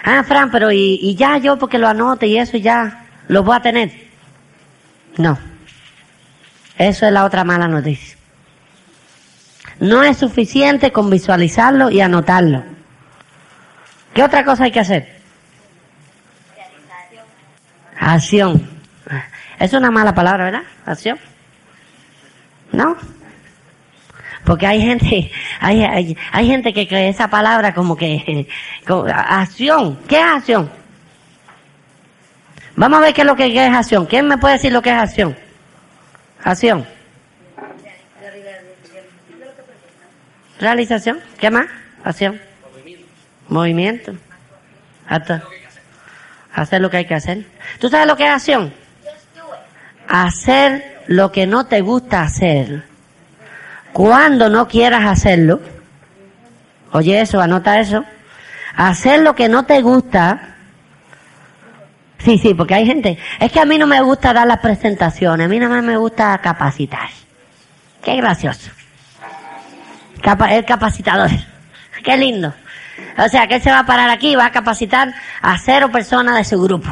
ah, 0.03 0.23
Fran, 0.23 0.49
pero 0.49 0.71
y, 0.71 0.97
y 1.01 1.15
ya 1.15 1.37
yo 1.37 1.57
porque 1.57 1.77
lo 1.77 1.89
anote 1.89 2.27
y 2.27 2.37
eso 2.37 2.57
ya 2.57 3.05
lo 3.27 3.43
voy 3.43 3.57
a 3.57 3.61
tener. 3.61 3.91
No. 5.17 5.37
Eso 6.77 7.05
es 7.05 7.11
la 7.11 7.25
otra 7.25 7.43
mala 7.43 7.67
noticia. 7.67 8.17
No 9.79 10.01
es 10.01 10.17
suficiente 10.17 10.93
con 10.93 11.09
visualizarlo 11.09 11.89
y 11.89 11.99
anotarlo. 11.99 12.63
¿Qué 14.13 14.23
otra 14.23 14.45
cosa 14.45 14.63
hay 14.63 14.71
que 14.71 14.79
hacer? 14.79 15.19
Acción. 17.99 18.69
Es 19.59 19.73
una 19.73 19.91
mala 19.91 20.15
palabra, 20.15 20.45
¿verdad? 20.45 20.63
Acción. 20.85 21.19
¿No? 22.71 22.95
Porque 24.45 24.65
hay 24.65 24.81
gente, 24.81 25.31
hay, 25.59 25.83
hay, 25.83 26.17
hay 26.31 26.47
gente 26.47 26.73
que 26.73 26.87
cree 26.87 27.09
esa 27.09 27.29
palabra 27.29 27.73
como 27.73 27.95
que, 27.95 28.47
como, 28.87 29.05
acción. 29.05 29.99
¿Qué 30.07 30.17
es 30.17 30.23
acción? 30.23 30.71
Vamos 32.75 32.99
a 32.99 33.01
ver 33.01 33.13
qué 33.13 33.21
es 33.21 33.27
lo 33.27 33.35
que 33.35 33.45
es 33.45 33.73
acción. 33.73 34.05
¿Quién 34.05 34.27
me 34.27 34.37
puede 34.37 34.55
decir 34.55 34.71
lo 34.71 34.81
que 34.81 34.89
es 34.89 34.95
acción? 34.95 35.37
Acción. 36.43 36.87
Realización. 40.59 41.19
¿Qué 41.39 41.51
más? 41.51 41.67
Acción. 42.03 42.41
Movimiento. 43.47 44.13
Hasta 45.07 45.43
hacer 46.53 46.81
lo 46.81 46.89
que 46.89 46.97
hay 46.97 47.05
que 47.05 47.15
hacer. 47.15 47.45
¿Tú 47.79 47.89
sabes 47.89 48.07
lo 48.07 48.15
que 48.15 48.23
es 48.23 48.29
acción? 48.29 48.73
Hacer 50.07 50.90
lo 51.07 51.31
que 51.31 51.47
no 51.47 51.65
te 51.65 51.81
gusta 51.81 52.21
hacer. 52.23 52.83
Cuando 53.93 54.49
no 54.49 54.67
quieras 54.67 55.05
hacerlo. 55.05 55.59
Oye 56.93 57.21
eso, 57.21 57.41
anota 57.41 57.79
eso. 57.79 58.03
Hacer 58.75 59.21
lo 59.21 59.35
que 59.35 59.49
no 59.49 59.65
te 59.65 59.81
gusta 59.81 60.47
Sí, 62.23 62.37
sí, 62.37 62.53
porque 62.53 62.75
hay 62.75 62.85
gente. 62.85 63.17
Es 63.39 63.51
que 63.51 63.59
a 63.59 63.65
mí 63.65 63.79
no 63.79 63.87
me 63.87 63.99
gusta 64.01 64.31
dar 64.31 64.45
las 64.45 64.59
presentaciones, 64.59 65.45
a 65.45 65.49
mí 65.49 65.57
nada 65.57 65.73
más 65.75 65.83
me 65.83 65.97
gusta 65.97 66.37
capacitar. 66.37 67.09
Qué 68.03 68.15
gracioso. 68.15 68.69
Capa- 70.21 70.53
el 70.53 70.63
capacitador. 70.63 71.31
Qué 72.03 72.15
lindo. 72.17 72.53
O 73.17 73.27
sea, 73.27 73.47
que 73.47 73.55
él 73.55 73.61
se 73.63 73.71
va 73.71 73.79
a 73.79 73.85
parar 73.87 74.09
aquí 74.11 74.33
y 74.33 74.35
va 74.35 74.45
a 74.45 74.51
capacitar 74.51 75.11
a 75.41 75.57
cero 75.57 75.91
personas 75.91 76.35
de 76.35 76.43
su 76.43 76.61
grupo. 76.61 76.89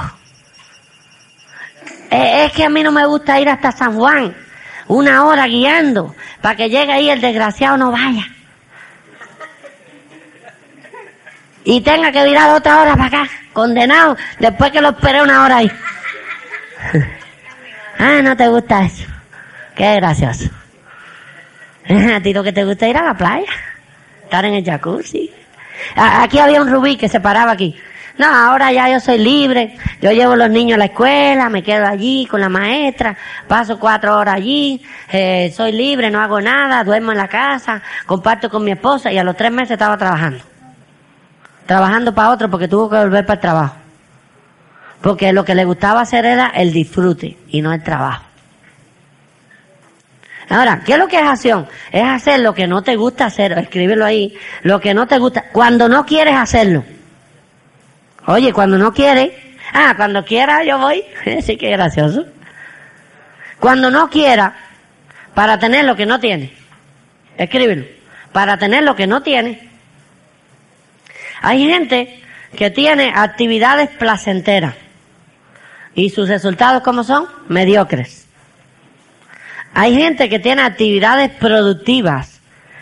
Eh, 2.11 2.45
es 2.45 2.53
que 2.53 2.63
a 2.65 2.69
mí 2.69 2.81
no 2.83 2.91
me 2.91 3.05
gusta 3.05 3.39
ir 3.39 3.49
hasta 3.49 3.71
San 3.71 3.95
Juan, 3.95 4.35
una 4.87 5.25
hora 5.25 5.45
guiando, 5.47 6.15
para 6.41 6.55
que 6.55 6.69
llegue 6.69 6.91
ahí 6.91 7.09
el 7.09 7.21
desgraciado 7.21 7.77
no 7.77 7.91
vaya. 7.91 8.27
Y 11.65 11.81
tenga 11.81 12.11
que 12.11 12.23
virar 12.23 12.55
otra 12.55 12.81
hora 12.81 12.93
para 12.95 13.05
acá, 13.07 13.29
condenado, 13.53 14.17
después 14.39 14.71
que 14.71 14.81
lo 14.81 14.89
esperé 14.89 15.21
una 15.21 15.43
hora 15.43 15.57
ahí. 15.57 15.71
ah, 17.99 18.21
no 18.23 18.35
te 18.35 18.47
gusta 18.47 18.83
eso. 18.85 19.05
Qué 19.75 19.95
gracioso. 19.95 20.49
A 22.15 22.21
ti 22.21 22.33
lo 22.33 22.43
que 22.43 22.53
te 22.53 22.63
gusta 22.63 22.87
ir 22.87 22.97
a 22.97 23.03
la 23.03 23.13
playa, 23.15 23.47
estar 24.23 24.45
en 24.45 24.53
el 24.55 24.63
jacuzzi. 24.65 25.31
A- 25.95 26.23
Aquí 26.23 26.39
había 26.39 26.61
un 26.61 26.69
rubí 26.71 26.97
que 26.97 27.09
se 27.09 27.19
paraba 27.19 27.51
aquí. 27.51 27.75
No, 28.19 28.27
ahora 28.27 28.69
ya 28.73 28.89
yo 28.89 28.99
soy 28.99 29.17
libre. 29.17 29.77
Yo 30.01 30.11
llevo 30.11 30.35
los 30.35 30.49
niños 30.49 30.75
a 30.75 30.79
la 30.79 30.85
escuela, 30.85 31.47
me 31.47 31.63
quedo 31.63 31.87
allí 31.87 32.27
con 32.29 32.41
la 32.41 32.49
maestra, 32.49 33.15
paso 33.47 33.79
cuatro 33.79 34.17
horas 34.17 34.35
allí, 34.35 34.83
eh, 35.09 35.53
soy 35.55 35.71
libre, 35.71 36.11
no 36.11 36.19
hago 36.19 36.41
nada, 36.41 36.83
duermo 36.83 37.13
en 37.13 37.17
la 37.17 37.29
casa, 37.29 37.81
comparto 38.05 38.49
con 38.49 38.65
mi 38.65 38.71
esposa 38.71 39.09
y 39.09 39.17
a 39.17 39.23
los 39.23 39.37
tres 39.37 39.53
meses 39.53 39.71
estaba 39.71 39.97
trabajando. 39.97 40.43
Trabajando 41.65 42.13
para 42.13 42.31
otro 42.31 42.49
porque 42.49 42.67
tuvo 42.67 42.89
que 42.89 42.97
volver 42.97 43.25
para 43.25 43.35
el 43.35 43.39
trabajo. 43.39 43.75
Porque 44.99 45.31
lo 45.31 45.45
que 45.45 45.55
le 45.55 45.63
gustaba 45.63 46.01
hacer 46.01 46.25
era 46.25 46.47
el 46.47 46.73
disfrute 46.73 47.37
y 47.47 47.61
no 47.61 47.71
el 47.71 47.81
trabajo. 47.81 48.25
Ahora, 50.49 50.81
¿qué 50.85 50.93
es 50.93 50.99
lo 50.99 51.07
que 51.07 51.21
es 51.21 51.25
acción? 51.25 51.67
Es 51.89 52.03
hacer 52.03 52.41
lo 52.41 52.53
que 52.53 52.67
no 52.67 52.81
te 52.81 52.97
gusta 52.97 53.27
hacer, 53.27 53.53
escríbelo 53.53 54.03
ahí, 54.03 54.37
lo 54.63 54.81
que 54.81 54.93
no 54.93 55.07
te 55.07 55.19
gusta, 55.19 55.45
cuando 55.53 55.87
no 55.87 56.05
quieres 56.05 56.35
hacerlo. 56.35 56.83
Oye, 58.29 58.53
cuando 58.53 58.77
no 58.77 58.93
quieres, 58.93 59.31
ah, 59.73 59.95
cuando 59.97 60.23
quiera 60.23 60.63
yo 60.63 60.77
voy, 60.77 61.03
sí 61.41 61.57
que 61.57 61.71
gracioso. 61.71 62.27
Cuando 63.59 63.89
no 63.89 64.07
quiera, 64.07 64.55
para 65.33 65.57
tener 65.57 65.83
lo 65.85 65.95
que 65.95 66.05
no 66.05 66.19
tiene, 66.19 66.53
escríbelo, 67.39 67.87
para 68.31 68.59
tener 68.59 68.83
lo 68.83 68.95
que 68.95 69.07
no 69.07 69.23
tiene. 69.23 69.67
Hay 71.41 71.67
gente 71.67 72.21
que 72.55 72.69
tiene 72.69 73.11
actividades 73.15 73.89
placenteras 73.97 74.75
y 75.95 76.11
sus 76.11 76.29
resultados, 76.29 76.83
¿cómo 76.83 77.03
son? 77.03 77.25
Mediocres. 77.47 78.27
Hay 79.73 79.95
gente 79.95 80.29
que 80.29 80.37
tiene 80.37 80.61
actividades 80.61 81.31
productivas 81.31 82.41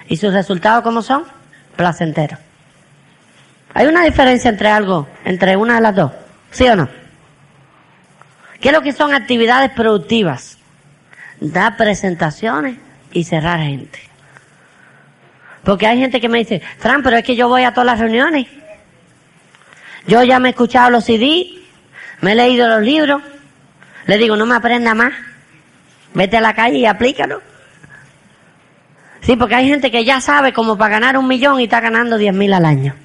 y 0.09 0.17
sus 0.17 0.33
resultados, 0.33 0.83
¿cómo 0.83 1.01
son? 1.01 1.23
Placenteros. 1.77 2.46
Hay 3.77 3.85
una 3.85 4.03
diferencia 4.03 4.49
entre 4.49 4.69
algo, 4.69 5.07
entre 5.23 5.55
una 5.55 5.75
de 5.75 5.81
las 5.81 5.95
dos, 5.95 6.11
¿sí 6.49 6.67
o 6.67 6.75
no? 6.75 6.89
¿Qué 8.59 8.69
es 8.69 8.73
lo 8.73 8.81
que 8.81 8.91
son 8.91 9.13
actividades 9.13 9.69
productivas? 9.69 10.57
Dar 11.39 11.77
presentaciones 11.77 12.79
y 13.11 13.23
cerrar 13.23 13.59
gente. 13.59 13.99
Porque 15.63 15.85
hay 15.85 15.99
gente 15.99 16.19
que 16.19 16.27
me 16.27 16.39
dice, 16.39 16.59
Fran, 16.79 17.03
pero 17.03 17.17
es 17.17 17.23
que 17.23 17.35
yo 17.35 17.49
voy 17.49 17.65
a 17.65 17.71
todas 17.71 17.85
las 17.85 17.99
reuniones. 17.99 18.47
Yo 20.07 20.23
ya 20.23 20.39
me 20.39 20.49
he 20.49 20.51
escuchado 20.53 20.89
los 20.89 21.05
CD, 21.05 21.45
me 22.21 22.31
he 22.31 22.35
leído 22.35 22.67
los 22.67 22.81
libros. 22.81 23.21
Le 24.07 24.17
digo, 24.17 24.35
no 24.35 24.47
me 24.47 24.55
aprenda 24.55 24.95
más. 24.95 25.13
Vete 26.15 26.37
a 26.37 26.41
la 26.41 26.55
calle 26.55 26.79
y 26.79 26.87
aplícalo. 26.87 27.43
Sí, 29.21 29.35
porque 29.35 29.53
hay 29.53 29.67
gente 29.67 29.91
que 29.91 30.03
ya 30.03 30.19
sabe 30.19 30.51
como 30.51 30.79
para 30.79 30.93
ganar 30.93 31.15
un 31.15 31.27
millón 31.27 31.59
y 31.59 31.65
está 31.65 31.79
ganando 31.79 32.17
diez 32.17 32.33
mil 32.33 32.51
al 32.53 32.65
año. 32.65 32.95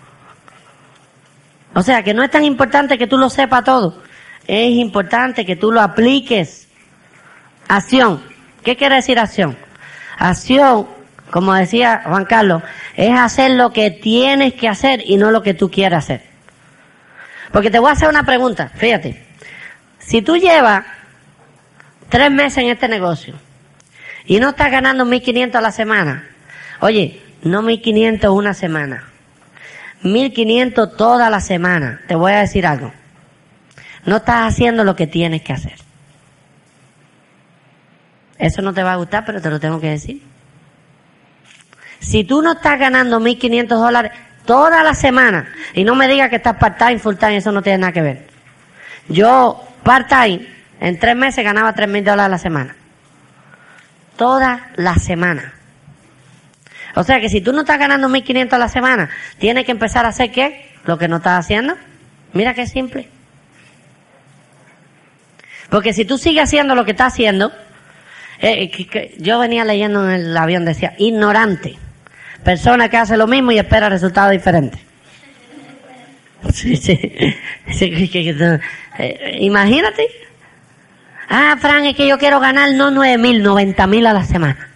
O 1.74 1.82
sea, 1.82 2.02
que 2.02 2.14
no 2.14 2.22
es 2.22 2.30
tan 2.30 2.44
importante 2.44 2.98
que 2.98 3.06
tú 3.06 3.18
lo 3.18 3.30
sepas 3.30 3.64
todo. 3.64 4.02
Es 4.46 4.70
importante 4.70 5.46
que 5.46 5.56
tú 5.56 5.72
lo 5.72 5.80
apliques. 5.80 6.68
Acción. 7.68 8.22
¿Qué 8.62 8.76
quiere 8.76 8.96
decir 8.96 9.18
acción? 9.18 9.56
Acción, 10.18 10.86
como 11.30 11.54
decía 11.54 12.02
Juan 12.04 12.26
Carlos, 12.26 12.62
es 12.96 13.18
hacer 13.18 13.52
lo 13.52 13.72
que 13.72 13.90
tienes 13.90 14.54
que 14.54 14.68
hacer 14.68 15.02
y 15.04 15.16
no 15.16 15.30
lo 15.30 15.42
que 15.42 15.54
tú 15.54 15.70
quieras 15.70 16.04
hacer. 16.04 16.22
Porque 17.50 17.70
te 17.70 17.78
voy 17.78 17.90
a 17.90 17.92
hacer 17.92 18.08
una 18.08 18.24
pregunta, 18.24 18.70
fíjate. 18.74 19.24
Si 19.98 20.22
tú 20.22 20.36
llevas 20.36 20.84
tres 22.08 22.30
meses 22.30 22.58
en 22.58 22.70
este 22.70 22.88
negocio 22.88 23.34
y 24.26 24.38
no 24.38 24.50
estás 24.50 24.70
ganando 24.70 25.04
1.500 25.04 25.54
a 25.54 25.60
la 25.60 25.72
semana, 25.72 26.28
oye, 26.80 27.20
no 27.42 27.62
1.500 27.62 28.34
una 28.34 28.54
semana, 28.54 29.11
1.500 30.02 30.96
toda 30.96 31.30
la 31.30 31.40
semana, 31.40 32.00
te 32.08 32.14
voy 32.14 32.32
a 32.32 32.40
decir 32.40 32.66
algo. 32.66 32.92
No 34.04 34.16
estás 34.16 34.52
haciendo 34.52 34.84
lo 34.84 34.96
que 34.96 35.06
tienes 35.06 35.42
que 35.42 35.52
hacer. 35.52 35.74
Eso 38.38 38.62
no 38.62 38.74
te 38.74 38.82
va 38.82 38.94
a 38.94 38.96
gustar, 38.96 39.24
pero 39.24 39.40
te 39.40 39.50
lo 39.50 39.60
tengo 39.60 39.80
que 39.80 39.90
decir. 39.90 40.22
Si 42.00 42.24
tú 42.24 42.42
no 42.42 42.52
estás 42.52 42.78
ganando 42.80 43.20
1.500 43.20 43.68
dólares 43.68 44.12
toda 44.44 44.82
la 44.82 44.94
semana, 44.94 45.52
y 45.72 45.84
no 45.84 45.94
me 45.94 46.08
digas 46.08 46.28
que 46.28 46.36
estás 46.36 46.56
part-time, 46.56 46.98
full-time, 46.98 47.36
eso 47.36 47.52
no 47.52 47.62
tiene 47.62 47.78
nada 47.78 47.92
que 47.92 48.02
ver. 48.02 48.26
Yo, 49.08 49.64
part-time, 49.84 50.46
en 50.80 50.98
tres 50.98 51.14
meses 51.14 51.44
ganaba 51.44 51.72
3.000 51.72 52.02
dólares 52.02 52.26
a 52.26 52.28
la 52.28 52.38
semana. 52.38 52.76
Toda 54.16 54.70
la 54.74 54.96
semana. 54.96 55.54
O 56.94 57.04
sea 57.04 57.20
que 57.20 57.28
si 57.28 57.40
tú 57.40 57.52
no 57.52 57.60
estás 57.60 57.78
ganando 57.78 58.08
1.500 58.08 58.52
a 58.52 58.58
la 58.58 58.68
semana, 58.68 59.08
tienes 59.38 59.64
que 59.64 59.72
empezar 59.72 60.04
a 60.04 60.08
hacer 60.08 60.30
qué? 60.30 60.70
Lo 60.84 60.98
que 60.98 61.08
no 61.08 61.16
estás 61.16 61.40
haciendo. 61.44 61.74
Mira 62.32 62.54
qué 62.54 62.66
simple. 62.66 63.08
Porque 65.70 65.92
si 65.94 66.04
tú 66.04 66.18
sigues 66.18 66.44
haciendo 66.44 66.74
lo 66.74 66.84
que 66.84 66.90
estás 66.90 67.12
haciendo, 67.14 67.52
eh, 68.40 68.70
que- 68.70 68.86
que 68.86 69.14
yo 69.18 69.38
venía 69.38 69.64
leyendo 69.64 70.04
en 70.08 70.14
el 70.20 70.36
avión, 70.36 70.64
decía, 70.64 70.94
ignorante. 70.98 71.78
Persona 72.44 72.88
que 72.88 72.96
hace 72.98 73.16
lo 73.16 73.26
mismo 73.26 73.52
y 73.52 73.58
espera 73.58 73.88
resultados 73.88 74.32
diferentes. 74.32 74.80
Sí, 76.52 76.76
sí. 76.76 76.96
Que- 76.98 78.60
eh, 78.98 79.36
imagínate. 79.40 80.06
Ah, 81.28 81.56
Fran, 81.58 81.86
es 81.86 81.96
que 81.96 82.06
yo 82.06 82.18
quiero 82.18 82.40
ganar 82.40 82.72
no 82.74 82.90
nueve 82.90 83.16
mil, 83.16 83.42
noventa 83.42 83.86
mil 83.86 84.04
a 84.06 84.12
la 84.12 84.24
semana. 84.24 84.68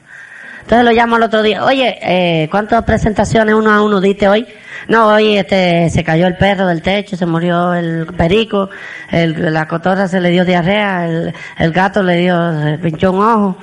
Entonces 0.67 0.85
lo 0.85 0.91
llamo 0.91 1.15
al 1.15 1.23
otro 1.23 1.43
día. 1.45 1.65
Oye, 1.65 1.97
eh, 2.03 2.49
¿cuántas 2.51 2.83
presentaciones 2.83 3.55
uno 3.55 3.71
a 3.71 3.83
uno 3.85 4.01
diste 4.01 4.27
hoy? 4.27 4.45
No, 4.89 5.07
hoy 5.15 5.37
este, 5.39 5.89
se 5.91 6.03
cayó 6.03 6.27
el 6.27 6.37
perro 6.37 6.67
del 6.67 6.83
techo, 6.83 7.17
se 7.17 7.25
murió 7.25 7.73
el 7.73 8.07
perico, 8.17 8.69
el, 9.13 9.53
la 9.55 9.69
cotorra 9.69 10.09
se 10.09 10.21
le 10.21 10.31
dio 10.31 10.45
diarrea, 10.45 11.07
el, 11.07 11.33
el 11.59 11.71
gato 11.73 12.03
le 12.03 12.17
dio, 12.17 12.61
se 12.65 12.79
pinchó 12.79 13.13
un 13.13 13.23
ojo. 13.23 13.57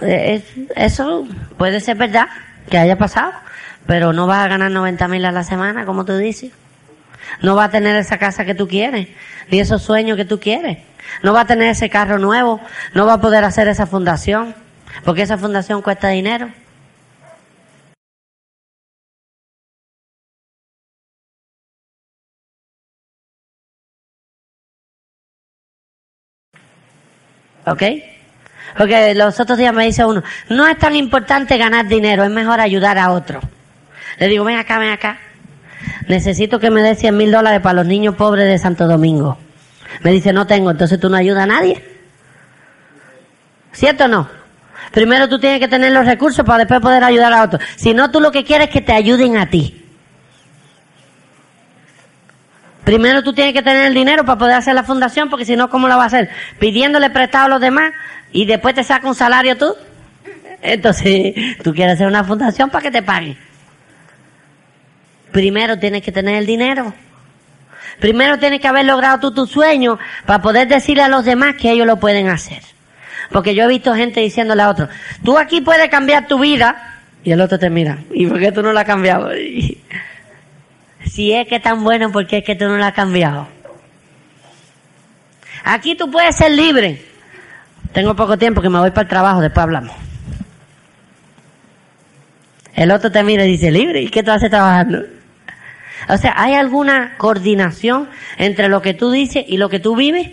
Eh, 0.00 0.36
es- 0.56 0.68
eso 0.74 1.26
puede 1.58 1.78
ser 1.80 1.96
verdad 1.98 2.28
que 2.70 2.78
haya 2.78 2.96
pasado, 2.96 3.32
pero 3.86 4.14
no 4.14 4.26
vas 4.26 4.46
a 4.46 4.48
ganar 4.48 4.70
90 4.70 5.06
mil 5.08 5.24
a 5.26 5.32
la 5.32 5.44
semana, 5.44 5.84
como 5.84 6.06
tú 6.06 6.16
dices. 6.16 6.50
No 7.40 7.54
vas 7.56 7.68
a 7.68 7.70
tener 7.72 7.96
esa 7.96 8.18
casa 8.18 8.44
que 8.44 8.54
tú 8.54 8.68
quieres, 8.68 9.08
ni 9.50 9.60
esos 9.60 9.82
sueños 9.82 10.16
que 10.16 10.24
tú 10.24 10.40
quieres. 10.40 10.78
No 11.22 11.32
vas 11.32 11.44
a 11.44 11.46
tener 11.48 11.68
ese 11.68 11.90
carro 11.90 12.18
nuevo, 12.18 12.60
no 12.94 13.06
vas 13.06 13.18
a 13.18 13.20
poder 13.20 13.44
hacer 13.44 13.68
esa 13.68 13.86
fundación, 13.86 14.54
porque 15.04 15.22
esa 15.22 15.38
fundación 15.38 15.82
cuesta 15.82 16.08
dinero. 16.08 16.50
¿Ok? 27.66 27.82
Porque 28.76 29.14
los 29.14 29.38
otros 29.38 29.58
días 29.58 29.72
me 29.74 29.84
dice 29.84 30.04
uno, 30.04 30.22
no 30.48 30.66
es 30.66 30.78
tan 30.78 30.96
importante 30.96 31.58
ganar 31.58 31.86
dinero, 31.86 32.24
es 32.24 32.30
mejor 32.30 32.60
ayudar 32.60 32.98
a 32.98 33.12
otro. 33.12 33.40
Le 34.18 34.28
digo, 34.28 34.44
ven 34.44 34.58
acá, 34.58 34.78
ven 34.78 34.90
acá. 34.90 35.18
Necesito 36.08 36.58
que 36.58 36.70
me 36.70 36.82
des 36.82 36.98
100 36.98 37.16
mil 37.16 37.30
dólares 37.30 37.60
para 37.60 37.74
los 37.74 37.86
niños 37.86 38.14
pobres 38.16 38.46
de 38.46 38.58
Santo 38.58 38.86
Domingo. 38.86 39.38
Me 40.02 40.10
dice, 40.10 40.32
no 40.32 40.46
tengo, 40.46 40.70
entonces 40.70 40.98
tú 40.98 41.08
no 41.08 41.16
ayudas 41.16 41.44
a 41.44 41.46
nadie. 41.46 41.82
¿Cierto 43.72 44.04
o 44.04 44.08
no? 44.08 44.28
Primero 44.90 45.28
tú 45.28 45.38
tienes 45.38 45.60
que 45.60 45.68
tener 45.68 45.92
los 45.92 46.04
recursos 46.04 46.44
para 46.44 46.58
después 46.58 46.80
poder 46.80 47.02
ayudar 47.02 47.32
a 47.32 47.42
otros. 47.44 47.62
Si 47.76 47.94
no, 47.94 48.10
tú 48.10 48.20
lo 48.20 48.30
que 48.30 48.44
quieres 48.44 48.68
es 48.68 48.72
que 48.72 48.80
te 48.80 48.92
ayuden 48.92 49.36
a 49.36 49.48
ti. 49.48 49.78
Primero 52.84 53.22
tú 53.22 53.32
tienes 53.32 53.54
que 53.54 53.62
tener 53.62 53.86
el 53.86 53.94
dinero 53.94 54.24
para 54.24 54.38
poder 54.38 54.56
hacer 54.56 54.74
la 54.74 54.82
fundación, 54.82 55.30
porque 55.30 55.44
si 55.44 55.56
no, 55.56 55.70
¿cómo 55.70 55.88
la 55.88 55.96
vas 55.96 56.12
a 56.12 56.18
hacer? 56.18 56.30
Pidiéndole 56.58 57.10
prestado 57.10 57.46
a 57.46 57.48
los 57.48 57.60
demás 57.60 57.92
y 58.32 58.44
después 58.44 58.74
te 58.74 58.82
saca 58.82 59.06
un 59.06 59.14
salario 59.14 59.56
tú. 59.56 59.74
Entonces, 60.60 61.34
tú 61.62 61.72
quieres 61.72 61.94
hacer 61.94 62.06
una 62.06 62.24
fundación 62.24 62.70
para 62.70 62.82
que 62.82 62.90
te 62.90 63.02
paguen. 63.02 63.38
Primero 65.32 65.78
tienes 65.78 66.02
que 66.02 66.12
tener 66.12 66.36
el 66.36 66.46
dinero. 66.46 66.94
Primero 67.98 68.38
tienes 68.38 68.60
que 68.60 68.68
haber 68.68 68.84
logrado 68.84 69.20
tú 69.20 69.32
tu 69.32 69.46
sueño 69.46 69.98
para 70.26 70.42
poder 70.42 70.68
decirle 70.68 71.02
a 71.02 71.08
los 71.08 71.24
demás 71.24 71.54
que 71.56 71.70
ellos 71.70 71.86
lo 71.86 71.98
pueden 71.98 72.28
hacer. 72.28 72.62
Porque 73.30 73.54
yo 73.54 73.64
he 73.64 73.68
visto 73.68 73.94
gente 73.94 74.20
diciéndole 74.20 74.62
a 74.62 74.70
otro, 74.70 74.88
tú 75.24 75.38
aquí 75.38 75.60
puedes 75.60 75.88
cambiar 75.88 76.26
tu 76.26 76.38
vida, 76.38 77.00
y 77.24 77.32
el 77.32 77.40
otro 77.40 77.58
te 77.58 77.70
mira, 77.70 77.98
¿y 78.12 78.26
por 78.26 78.38
qué 78.38 78.52
tú 78.52 78.62
no 78.62 78.72
la 78.72 78.80
has 78.80 78.86
cambiado? 78.86 79.30
si 81.04 81.32
es 81.32 81.48
que 81.48 81.60
tan 81.60 81.82
bueno, 81.82 82.12
¿por 82.12 82.26
qué 82.26 82.38
es 82.38 82.44
que 82.44 82.56
tú 82.56 82.66
no 82.66 82.76
la 82.76 82.88
has 82.88 82.94
cambiado? 82.94 83.48
Aquí 85.64 85.94
tú 85.94 86.10
puedes 86.10 86.36
ser 86.36 86.50
libre. 86.50 87.02
Tengo 87.92 88.16
poco 88.16 88.36
tiempo 88.36 88.60
que 88.60 88.68
me 88.68 88.78
voy 88.78 88.90
para 88.90 89.02
el 89.02 89.08
trabajo, 89.08 89.40
después 89.40 89.62
hablamos. 89.62 89.94
El 92.74 92.90
otro 92.90 93.12
te 93.12 93.22
mira 93.22 93.44
y 93.44 93.52
dice, 93.52 93.70
libre, 93.70 94.02
¿y 94.02 94.08
qué 94.08 94.22
tú 94.22 94.30
haces 94.30 94.50
trabajando? 94.50 95.02
O 96.08 96.16
sea, 96.16 96.34
¿hay 96.36 96.54
alguna 96.54 97.16
coordinación 97.16 98.08
entre 98.36 98.68
lo 98.68 98.82
que 98.82 98.94
tú 98.94 99.10
dices 99.10 99.44
y 99.46 99.56
lo 99.56 99.68
que 99.68 99.80
tú 99.80 99.96
vives? 99.96 100.30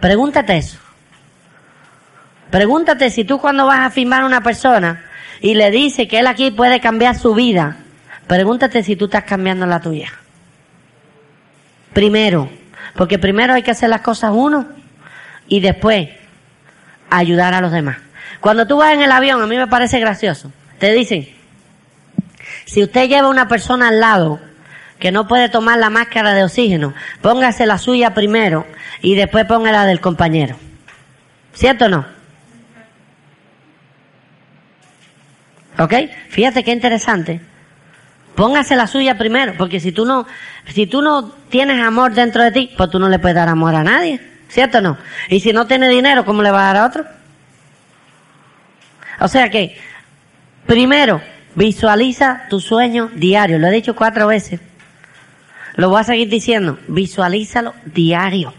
Pregúntate 0.00 0.56
eso. 0.56 0.78
Pregúntate 2.50 3.10
si 3.10 3.24
tú 3.24 3.38
cuando 3.38 3.66
vas 3.66 3.80
a 3.80 3.90
firmar 3.90 4.22
a 4.22 4.26
una 4.26 4.42
persona 4.42 5.04
y 5.40 5.54
le 5.54 5.70
dices 5.70 6.08
que 6.08 6.20
él 6.20 6.26
aquí 6.26 6.50
puede 6.50 6.80
cambiar 6.80 7.16
su 7.16 7.34
vida, 7.34 7.78
pregúntate 8.26 8.82
si 8.82 8.96
tú 8.96 9.06
estás 9.06 9.24
cambiando 9.24 9.66
la 9.66 9.80
tuya. 9.80 10.12
Primero, 11.92 12.50
porque 12.94 13.18
primero 13.18 13.54
hay 13.54 13.62
que 13.62 13.70
hacer 13.70 13.88
las 13.88 14.02
cosas 14.02 14.32
uno 14.34 14.66
y 15.48 15.60
después 15.60 16.08
ayudar 17.10 17.54
a 17.54 17.60
los 17.60 17.72
demás. 17.72 17.96
Cuando 18.40 18.66
tú 18.66 18.76
vas 18.76 18.94
en 18.94 19.02
el 19.02 19.12
avión, 19.12 19.42
a 19.42 19.46
mí 19.46 19.56
me 19.56 19.66
parece 19.66 19.98
gracioso, 19.98 20.52
te 20.78 20.92
dicen, 20.92 21.28
si 22.66 22.82
usted 22.82 23.08
lleva 23.08 23.28
una 23.28 23.48
persona 23.48 23.88
al 23.88 24.00
lado 24.00 24.40
que 24.98 25.12
no 25.12 25.28
puede 25.28 25.48
tomar 25.48 25.78
la 25.78 25.88
máscara 25.88 26.34
de 26.34 26.44
oxígeno, 26.44 26.94
póngase 27.22 27.64
la 27.64 27.78
suya 27.78 28.12
primero 28.12 28.66
y 29.00 29.14
después 29.14 29.46
ponga 29.46 29.72
la 29.72 29.86
del 29.86 30.00
compañero. 30.00 30.56
¿Cierto 31.54 31.86
o 31.86 31.88
no? 31.88 32.06
¿Ok? 35.78 35.94
Fíjate 36.28 36.64
qué 36.64 36.72
interesante. 36.72 37.40
Póngase 38.34 38.74
la 38.76 38.86
suya 38.86 39.16
primero, 39.16 39.54
porque 39.56 39.78
si 39.80 39.92
tú 39.92 40.04
no, 40.04 40.26
si 40.66 40.86
tú 40.86 41.02
no 41.02 41.30
tienes 41.48 41.80
amor 41.80 42.14
dentro 42.14 42.42
de 42.42 42.50
ti, 42.50 42.74
pues 42.76 42.90
tú 42.90 42.98
no 42.98 43.08
le 43.08 43.18
puedes 43.18 43.36
dar 43.36 43.48
amor 43.48 43.74
a 43.74 43.84
nadie. 43.84 44.20
¿Cierto 44.48 44.78
o 44.78 44.80
no? 44.80 44.98
Y 45.28 45.40
si 45.40 45.52
no 45.52 45.66
tiene 45.66 45.88
dinero, 45.88 46.24
¿cómo 46.24 46.42
le 46.42 46.50
va 46.50 46.62
a 46.62 46.72
dar 46.72 46.76
a 46.76 46.86
otro? 46.86 47.04
O 49.20 49.28
sea 49.28 49.50
que, 49.50 49.78
primero, 50.66 51.20
visualiza 51.56 52.46
tu 52.48 52.60
sueño 52.60 53.10
diario. 53.14 53.58
Lo 53.58 53.66
he 53.66 53.72
dicho 53.72 53.96
cuatro 53.96 54.28
veces. 54.28 54.60
Lo 55.74 55.90
voy 55.90 56.00
a 56.00 56.04
seguir 56.04 56.28
diciendo. 56.28 56.78
Visualízalo 56.86 57.74
diario. 57.84 58.54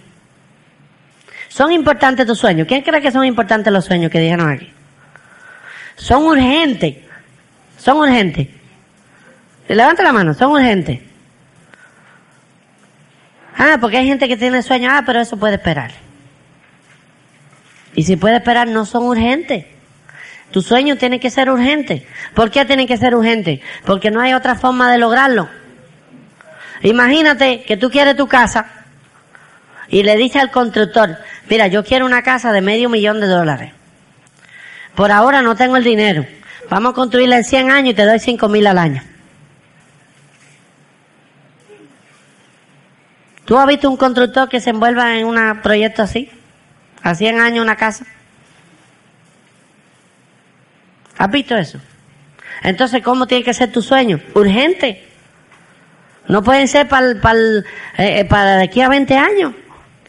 Son 1.47 1.71
importantes 1.71 2.27
tus 2.27 2.37
sueños. 2.37 2.67
¿Quién 2.67 2.81
cree 2.81 3.01
que 3.01 3.11
son 3.11 3.25
importantes 3.25 3.71
los 3.71 3.85
sueños 3.85 4.11
que 4.11 4.19
dijeron 4.19 4.49
aquí? 4.49 4.71
Son 5.95 6.23
urgentes. 6.23 6.97
Son 7.77 7.97
urgentes. 7.97 8.49
Levanta 9.67 10.03
la 10.03 10.13
mano, 10.13 10.33
son 10.33 10.51
urgentes. 10.51 10.99
Ah, 13.57 13.77
porque 13.81 13.97
hay 13.97 14.07
gente 14.07 14.27
que 14.27 14.37
tiene 14.37 14.61
sueños. 14.61 14.91
Ah, 14.93 15.03
pero 15.05 15.19
eso 15.19 15.37
puede 15.37 15.55
esperar. 15.55 15.91
Y 17.95 18.03
si 18.03 18.15
puede 18.15 18.37
esperar, 18.37 18.67
no 18.67 18.85
son 18.85 19.03
urgentes. 19.03 19.65
Tu 20.51 20.61
sueño 20.61 20.95
tiene 20.95 21.19
que 21.19 21.29
ser 21.29 21.49
urgente. 21.49 22.07
¿Por 22.33 22.51
qué 22.51 22.65
tiene 22.65 22.87
que 22.87 22.97
ser 22.97 23.15
urgente? 23.15 23.61
Porque 23.85 24.11
no 24.11 24.21
hay 24.21 24.33
otra 24.33 24.55
forma 24.55 24.91
de 24.91 24.97
lograrlo. 24.97 25.49
Imagínate 26.81 27.63
que 27.63 27.77
tú 27.77 27.89
quieres 27.89 28.15
tu 28.15 28.27
casa 28.27 28.67
y 29.89 30.03
le 30.03 30.15
dices 30.15 30.41
al 30.41 30.51
constructor, 30.51 31.17
mira, 31.49 31.67
yo 31.67 31.83
quiero 31.83 32.05
una 32.05 32.21
casa 32.21 32.51
de 32.51 32.61
medio 32.61 32.89
millón 32.89 33.19
de 33.19 33.27
dólares. 33.27 33.73
Por 34.95 35.11
ahora 35.11 35.41
no 35.41 35.55
tengo 35.55 35.77
el 35.77 35.83
dinero. 35.83 36.25
Vamos 36.69 36.91
a 36.91 36.95
construirla 36.95 37.37
en 37.37 37.43
100 37.43 37.71
años 37.71 37.91
y 37.91 37.95
te 37.95 38.05
doy 38.05 38.19
5 38.19 38.49
mil 38.49 38.67
al 38.67 38.77
año. 38.77 39.03
¿Tú 43.45 43.57
has 43.57 43.65
visto 43.65 43.89
un 43.89 43.95
constructor 43.95 44.49
que 44.49 44.59
se 44.59 44.71
envuelva 44.71 45.17
en 45.17 45.25
un 45.25 45.61
proyecto 45.61 46.03
así? 46.03 46.29
A 47.01 47.15
100 47.15 47.39
años 47.39 47.63
una 47.63 47.77
casa. 47.77 48.05
¿Has 51.17 51.31
visto 51.31 51.55
eso? 51.57 51.79
Entonces, 52.63 53.01
¿cómo 53.03 53.27
tiene 53.27 53.43
que 53.43 53.53
ser 53.53 53.71
tu 53.71 53.81
sueño? 53.81 54.19
Urgente. 54.33 55.03
No 56.27 56.43
pueden 56.43 56.67
ser 56.67 56.87
para 56.87 57.11
eh, 57.11 57.63
eh, 57.97 58.25
para 58.25 58.57
de 58.57 58.63
aquí 58.63 58.81
a 58.81 58.89
20 58.89 59.15
años. 59.15 59.53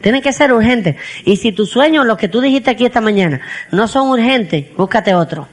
Tienen 0.01 0.23
que 0.23 0.33
ser 0.33 0.53
urgentes. 0.53 0.97
Y 1.25 1.37
si 1.37 1.53
tus 1.53 1.71
sueños, 1.71 2.07
los 2.07 2.19
que 2.19 2.29
tú 2.29 2.41
dijiste 2.41 2.71
aquí 2.71 2.85
esta 2.85 3.01
mañana, 3.01 3.41
no 3.73 3.89
son 3.89 4.09
urgentes, 4.09 4.67
búscate 4.77 5.15
otro. 5.15 5.49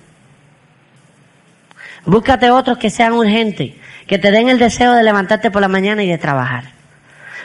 Búscate 2.06 2.52
otros 2.52 2.78
que 2.78 2.92
sean 2.92 3.14
urgentes, 3.14 3.74
que 4.06 4.20
te 4.20 4.30
den 4.30 4.50
el 4.50 4.60
deseo 4.60 4.94
de 4.94 5.02
levantarte 5.02 5.50
por 5.50 5.62
la 5.62 5.68
mañana 5.68 6.04
y 6.04 6.10
de 6.10 6.20
trabajar. 6.20 6.66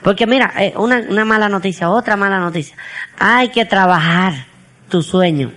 Porque 0.03 0.27
mira, 0.27 0.53
eh, 0.59 0.75
una, 0.77 1.03
una 1.09 1.25
mala 1.25 1.49
noticia, 1.49 1.91
otra 1.91 2.17
mala 2.17 2.39
noticia. 2.39 2.77
Hay 3.19 3.49
que 3.49 3.65
trabajar 3.65 4.47
tu 4.89 5.03
sueño. 5.03 5.53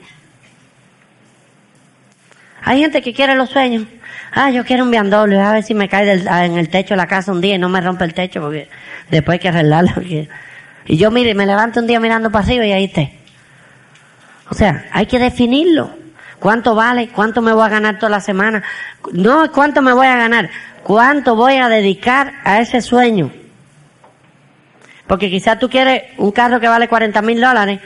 Hay 2.64 2.80
gente 2.80 3.02
que 3.02 3.14
quiere 3.14 3.36
los 3.36 3.50
sueños. 3.50 3.86
Ah, 4.32 4.50
yo 4.50 4.66
quiero 4.66 4.84
un 4.84 4.92
viandolio, 4.92 5.42
a 5.42 5.54
ver 5.54 5.64
si 5.64 5.74
me 5.74 5.90
cae 5.90 6.12
en 6.14 6.58
el 6.58 6.70
techo 6.70 6.94
de 6.94 6.98
la 6.98 7.08
casa 7.08 7.32
un 7.32 7.42
día 7.42 7.56
y 7.56 7.58
no 7.58 7.70
me 7.70 7.82
rompe 7.82 8.06
el 8.06 8.14
techo 8.14 8.42
porque 8.42 8.70
después 9.10 9.36
hay 9.36 9.40
que 9.40 9.50
arreglarlo. 9.50 9.94
Y 10.86 10.98
yo 10.98 11.12
mire, 11.12 11.34
me 11.34 11.46
levanto 11.46 11.80
un 11.80 11.88
día 11.88 11.98
mirando 12.02 12.30
arriba 12.38 12.66
y 12.66 12.74
ahí 12.74 12.84
esté. 12.84 13.18
O 14.50 14.54
sea, 14.54 14.86
hay 14.92 15.06
que 15.06 15.18
definirlo. 15.18 15.96
¿Cuánto 16.40 16.76
vale? 16.76 17.08
¿Cuánto 17.08 17.42
me 17.42 17.54
voy 17.54 17.66
a 17.66 17.70
ganar 17.70 18.00
toda 18.00 18.10
la 18.10 18.20
semana? 18.20 18.62
No 19.14 19.50
cuánto 19.54 19.82
me 19.82 19.94
voy 19.94 20.08
a 20.08 20.18
ganar, 20.18 20.50
cuánto 20.84 21.38
voy 21.38 21.56
a 21.56 21.70
dedicar 21.70 22.34
a 22.44 22.60
ese 22.60 22.82
sueño. 22.82 23.32
Porque 25.08 25.30
quizás 25.30 25.58
tú 25.58 25.70
quieres 25.70 26.04
un 26.18 26.32
carro 26.32 26.60
que 26.60 26.68
vale 26.68 26.90
40 26.90 27.22
mil 27.22 27.40
dólares 27.40 27.80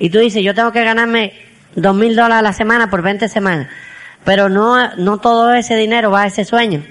y 0.00 0.10
tú 0.10 0.18
dices, 0.18 0.42
yo 0.42 0.52
tengo 0.52 0.72
que 0.72 0.82
ganarme 0.82 1.32
dos 1.74 1.94
mil 1.94 2.16
dólares 2.16 2.38
a 2.38 2.42
la 2.42 2.52
semana 2.52 2.90
por 2.90 3.02
20 3.02 3.28
semanas. 3.28 3.68
Pero 4.24 4.48
no, 4.48 4.94
no 4.96 5.18
todo 5.18 5.54
ese 5.54 5.76
dinero 5.76 6.10
va 6.10 6.22
a 6.22 6.26
ese 6.26 6.44
sueño. 6.44 6.84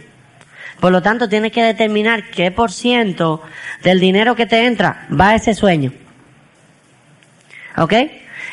Por 0.80 0.92
lo 0.92 1.02
tanto, 1.02 1.28
tienes 1.28 1.52
que 1.52 1.64
determinar 1.64 2.30
qué 2.32 2.52
por 2.52 2.72
ciento 2.72 3.42
del 3.84 4.00
dinero 4.00 4.36
que 4.36 4.46
te 4.46 4.66
entra 4.66 5.08
va 5.10 5.30
a 5.30 5.36
ese 5.36 5.54
sueño. 5.54 5.92
¿Ok? 7.78 7.94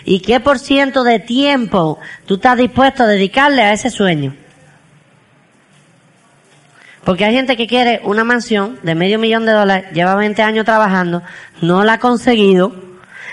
Y 0.04 0.20
qué 0.20 0.40
por 0.40 0.58
ciento 0.58 1.04
de 1.04 1.18
tiempo 1.18 1.98
tú 2.26 2.34
estás 2.34 2.56
dispuesto 2.58 3.04
a 3.04 3.06
dedicarle 3.06 3.62
a 3.62 3.72
ese 3.72 3.90
sueño. 3.90 4.34
Porque 7.04 7.24
hay 7.24 7.34
gente 7.34 7.56
que 7.56 7.68
quiere 7.68 8.00
una 8.02 8.24
mansión 8.24 8.80
de 8.82 8.96
medio 8.96 9.20
millón 9.20 9.46
de 9.46 9.52
dólares, 9.52 9.92
lleva 9.92 10.16
20 10.16 10.42
años 10.42 10.64
trabajando, 10.64 11.22
no 11.62 11.84
la 11.84 11.94
ha 11.94 11.98
conseguido 12.00 12.74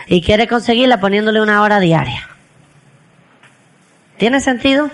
y 0.06 0.22
quiere 0.22 0.48
conseguirla 0.48 1.00
poniéndole 1.00 1.41
una 1.41 1.64
hora 1.64 1.80
diaria. 1.80 2.32
¿Tiene 4.24 4.39
sentido? 4.39 4.89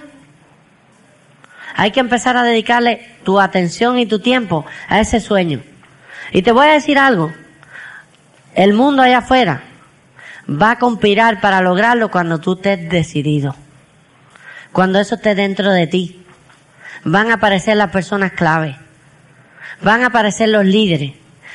Hay 1.75 1.91
que 1.91 1.99
empezar 1.99 2.35
a 2.35 2.41
dedicarle 2.41 3.07
tu 3.23 3.39
atención 3.39 3.99
y 3.99 4.07
tu 4.07 4.17
tiempo 4.17 4.65
a 4.87 5.01
ese 5.01 5.19
sueño. 5.19 5.61
Y 6.31 6.41
te 6.41 6.51
voy 6.51 6.65
a 6.65 6.73
decir 6.73 6.97
algo. 6.97 7.31
El 8.55 8.73
mundo 8.73 9.03
allá 9.03 9.19
afuera 9.19 9.61
va 10.49 10.71
a 10.71 10.79
conspirar 10.79 11.41
para 11.41 11.61
lograrlo 11.61 12.09
cuando 12.09 12.39
tú 12.39 12.53
estés 12.53 12.89
decidido. 12.89 13.55
Cuando 14.71 14.99
eso 14.99 15.13
esté 15.13 15.35
dentro 15.35 15.71
de 15.71 15.85
ti. 15.85 16.25
Van 17.03 17.29
a 17.29 17.35
aparecer 17.35 17.77
las 17.77 17.91
personas 17.91 18.31
clave. 18.31 18.77
Van 19.83 20.01
a 20.01 20.07
aparecer 20.07 20.49
los 20.49 20.65
líderes. 20.65 21.13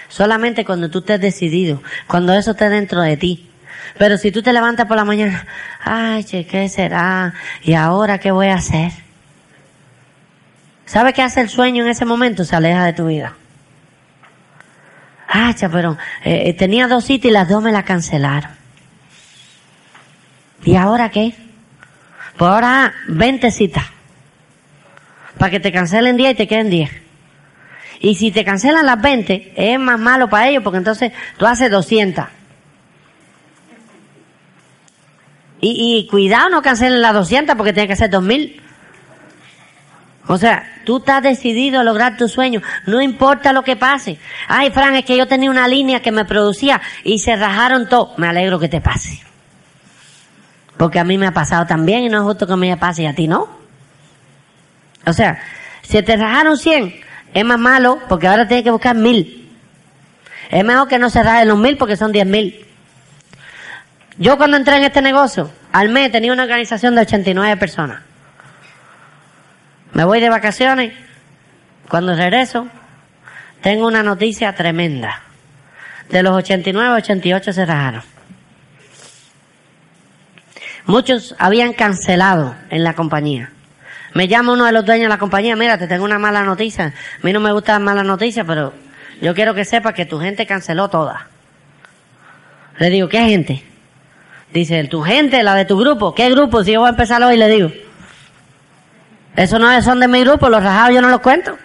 Solamente 0.09 0.65
cuando 0.65 0.91
tú 0.91 1.01
estés 1.01 1.21
decidido. 1.21 1.83
Cuando 2.07 2.35
eso 2.35 2.53
esté 2.53 2.69
dentro 2.69 3.01
de 3.01 3.17
ti. 3.17 3.51
Pero 3.99 4.19
si 4.19 4.31
tú 4.31 4.43
te 4.43 4.53
levantas 4.53 4.87
por 4.87 4.97
la 4.97 5.05
mañana, 5.05 5.47
ay, 5.83 6.25
che, 6.25 6.47
¿qué 6.47 6.69
será? 6.69 7.35
¿Y 7.63 7.75
ahora 7.75 8.19
qué 8.19 8.31
voy 8.31 8.49
a 8.49 8.55
hacer? 8.55 8.93
¿Sabe 10.87 11.13
qué 11.13 11.23
hace 11.23 11.41
el 11.41 11.49
sueño 11.49 11.85
en 11.85 11.91
ese 11.91 12.05
momento? 12.05 12.45
Se 12.45 12.57
aleja 12.57 12.85
de 12.85 12.93
tu 12.93 13.07
vida. 13.07 13.35
Ah, 15.29 15.55
pero 15.73 15.97
eh, 16.23 16.49
eh, 16.49 16.55
tenía 16.55 16.87
dos 16.87 17.05
citas 17.05 17.31
y 17.31 17.33
las 17.33 17.49
dos 17.49 17.63
me 17.63 17.73
las 17.73 17.85
cancelaron. 17.85 18.51
¿Y 20.65 20.77
ahora 20.77 21.11
qué? 21.11 21.35
Pues 22.37 22.51
ahora 22.51 22.95
20 23.09 23.51
citas. 23.51 23.85
Para 25.39 25.51
que 25.51 25.61
te 25.61 25.73
cancelen 25.73 26.17
10 26.17 26.33
y 26.33 26.35
te 26.37 26.47
queden 26.47 26.71
10. 26.71 26.91
Y 28.01 28.15
si 28.15 28.31
te 28.31 28.45
cancelan 28.45 28.87
las 28.87 29.01
20, 29.01 29.55
es 29.57 29.79
más 29.79 29.99
malo 29.99 30.29
para 30.29 30.49
ellos 30.49 30.63
porque 30.63 30.79
entonces 30.79 31.13
tú 31.37 31.47
haces 31.47 31.71
200. 31.71 32.27
Y, 35.67 36.07
cuidado, 36.11 36.51
no 36.51 36.61
cancelen 36.61 37.01
las 37.01 37.15
200 37.15 37.57
porque 37.57 37.73
tiene 37.73 37.89
que 37.89 37.97
ser 37.97 38.11
2000. 38.11 38.61
O 40.27 40.37
sea, 40.37 40.81
tú 40.85 40.99
estás 40.99 41.23
decidido 41.23 41.81
a 41.81 41.85
lograr 41.85 42.17
tu 42.17 42.29
sueño, 42.29 42.61
no 42.87 43.01
importa 43.01 43.53
lo 43.53 43.63
que 43.63 43.77
pase. 43.77 44.19
Ay, 44.47 44.71
Fran, 44.71 44.95
es 44.95 45.05
que 45.05 45.17
yo 45.17 45.27
tenía 45.27 45.51
una 45.51 45.67
línea 45.67 46.01
que 46.01 46.13
me 46.13 46.27
producía 46.27 46.83
y 47.03 47.19
se 47.19 47.37
rajaron 47.37 47.89
todo. 47.89 48.13
Me 48.19 48.27
alegro 48.27 48.59
que 48.59 48.69
te 48.69 48.81
pase. 48.81 49.23
Porque 50.77 50.99
a 50.99 51.05
mí 51.05 51.17
me 51.17 51.29
ha 51.29 51.33
pasado 51.33 51.67
también 51.67 52.03
y 52.03 52.09
no 52.09 52.19
es 52.19 52.25
justo 52.25 52.47
que 52.47 52.57
me 52.57 52.77
pase 52.77 53.05
y 53.05 53.07
a 53.07 53.15
ti 53.15 53.27
no. 53.27 53.49
O 55.07 55.13
sea, 55.13 55.39
si 55.83 56.03
te 56.03 56.17
rajaron 56.17 56.59
100, 56.59 56.95
es 57.33 57.45
más 57.45 57.59
malo 57.59 58.01
porque 58.09 58.27
ahora 58.27 58.47
tienes 58.47 58.65
que 58.65 58.71
buscar 58.71 58.97
mil. 58.97 59.51
Es 60.51 60.65
mejor 60.65 60.89
que 60.89 60.99
no 60.99 61.09
se 61.09 61.23
rajen 61.23 61.49
los 61.49 61.59
mil 61.59 61.79
porque 61.79 61.97
son 61.97 62.13
diez 62.13 62.27
mil. 62.27 62.64
Yo 64.19 64.37
cuando 64.37 64.57
entré 64.57 64.77
en 64.77 64.85
este 64.85 65.03
negocio, 65.03 65.51
al 65.73 65.89
mes 65.89 66.13
tenía 66.13 66.33
una 66.33 66.45
organización 66.45 66.95
de 66.95 67.03
89 67.03 67.57
personas. 67.57 68.01
Me 69.93 70.05
voy 70.05 70.21
de 70.21 70.29
vacaciones. 70.29 70.93
Cuando 71.89 72.15
regreso, 72.15 72.69
tengo 73.61 73.87
una 73.87 74.03
noticia 74.03 74.55
tremenda. 74.55 75.23
De 76.11 76.23
los 76.23 76.37
89, 76.37 76.97
88 76.97 77.53
se 77.53 77.67
rajaron. 77.67 78.03
Muchos 80.87 81.35
habían 81.39 81.73
cancelado 81.73 82.55
en 82.71 82.85
la 82.85 82.95
compañía. 82.95 83.51
Me 84.13 84.29
llama 84.29 84.53
uno 84.53 84.65
de 84.65 84.73
los 84.73 84.85
dueños 84.85 85.05
de 85.05 85.09
la 85.09 85.19
compañía, 85.19 85.57
mira, 85.57 85.77
te 85.77 85.89
tengo 85.89 86.05
una 86.05 86.19
mala 86.19 86.45
noticia. 86.45 86.87
A 86.87 87.27
mí 87.27 87.33
no 87.33 87.41
me 87.41 87.53
gustan 87.53 87.83
malas 87.83 88.05
noticias, 88.05 88.47
pero 88.47 88.73
yo 89.21 89.35
quiero 89.35 89.55
que 89.55 89.65
sepas 89.65 89.95
que 89.95 90.07
tu 90.07 90.21
gente 90.21 90.47
canceló 90.47 90.89
toda. 90.89 91.29
Le 92.79 92.91
digo, 92.91 93.09
¿qué 93.09 93.21
gente? 93.21 93.74
Dice, 94.55 94.85
tu 94.85 95.03
gente, 95.03 95.43
la 95.43 95.57
de 95.57 95.65
tu 95.65 95.77
grupo. 95.77 96.15
¿Qué 96.15 96.31
grupo? 96.31 96.63
Si 96.63 96.71
yo 96.71 96.79
voy 96.79 96.87
a 96.87 96.91
empezar 96.91 97.21
hoy, 97.25 97.37
le 97.37 97.49
digo. 97.49 97.73
Eso 99.35 99.59
no 99.59 99.83
son 99.83 99.99
de 99.99 100.07
mi 100.07 100.21
grupo, 100.21 100.49
los 100.49 100.63
rajados 100.63 100.95
yo 100.95 101.03
no 101.03 101.09
los 101.09 101.21
cuento. 101.21 101.59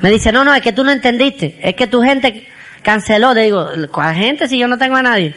Me 0.00 0.10
dice, 0.10 0.32
no, 0.32 0.44
no, 0.44 0.54
es 0.54 0.60
que 0.60 0.72
tú 0.72 0.84
no 0.84 0.90
entendiste. 0.90 1.58
Es 1.62 1.74
que 1.74 1.86
tu 1.86 2.02
gente 2.02 2.46
canceló. 2.82 3.32
Le 3.32 3.44
digo, 3.44 3.70
¿cuál 3.90 4.14
gente 4.14 4.48
si 4.48 4.58
yo 4.58 4.68
no 4.68 4.76
tengo 4.76 4.96
a 4.96 5.02
nadie? 5.02 5.34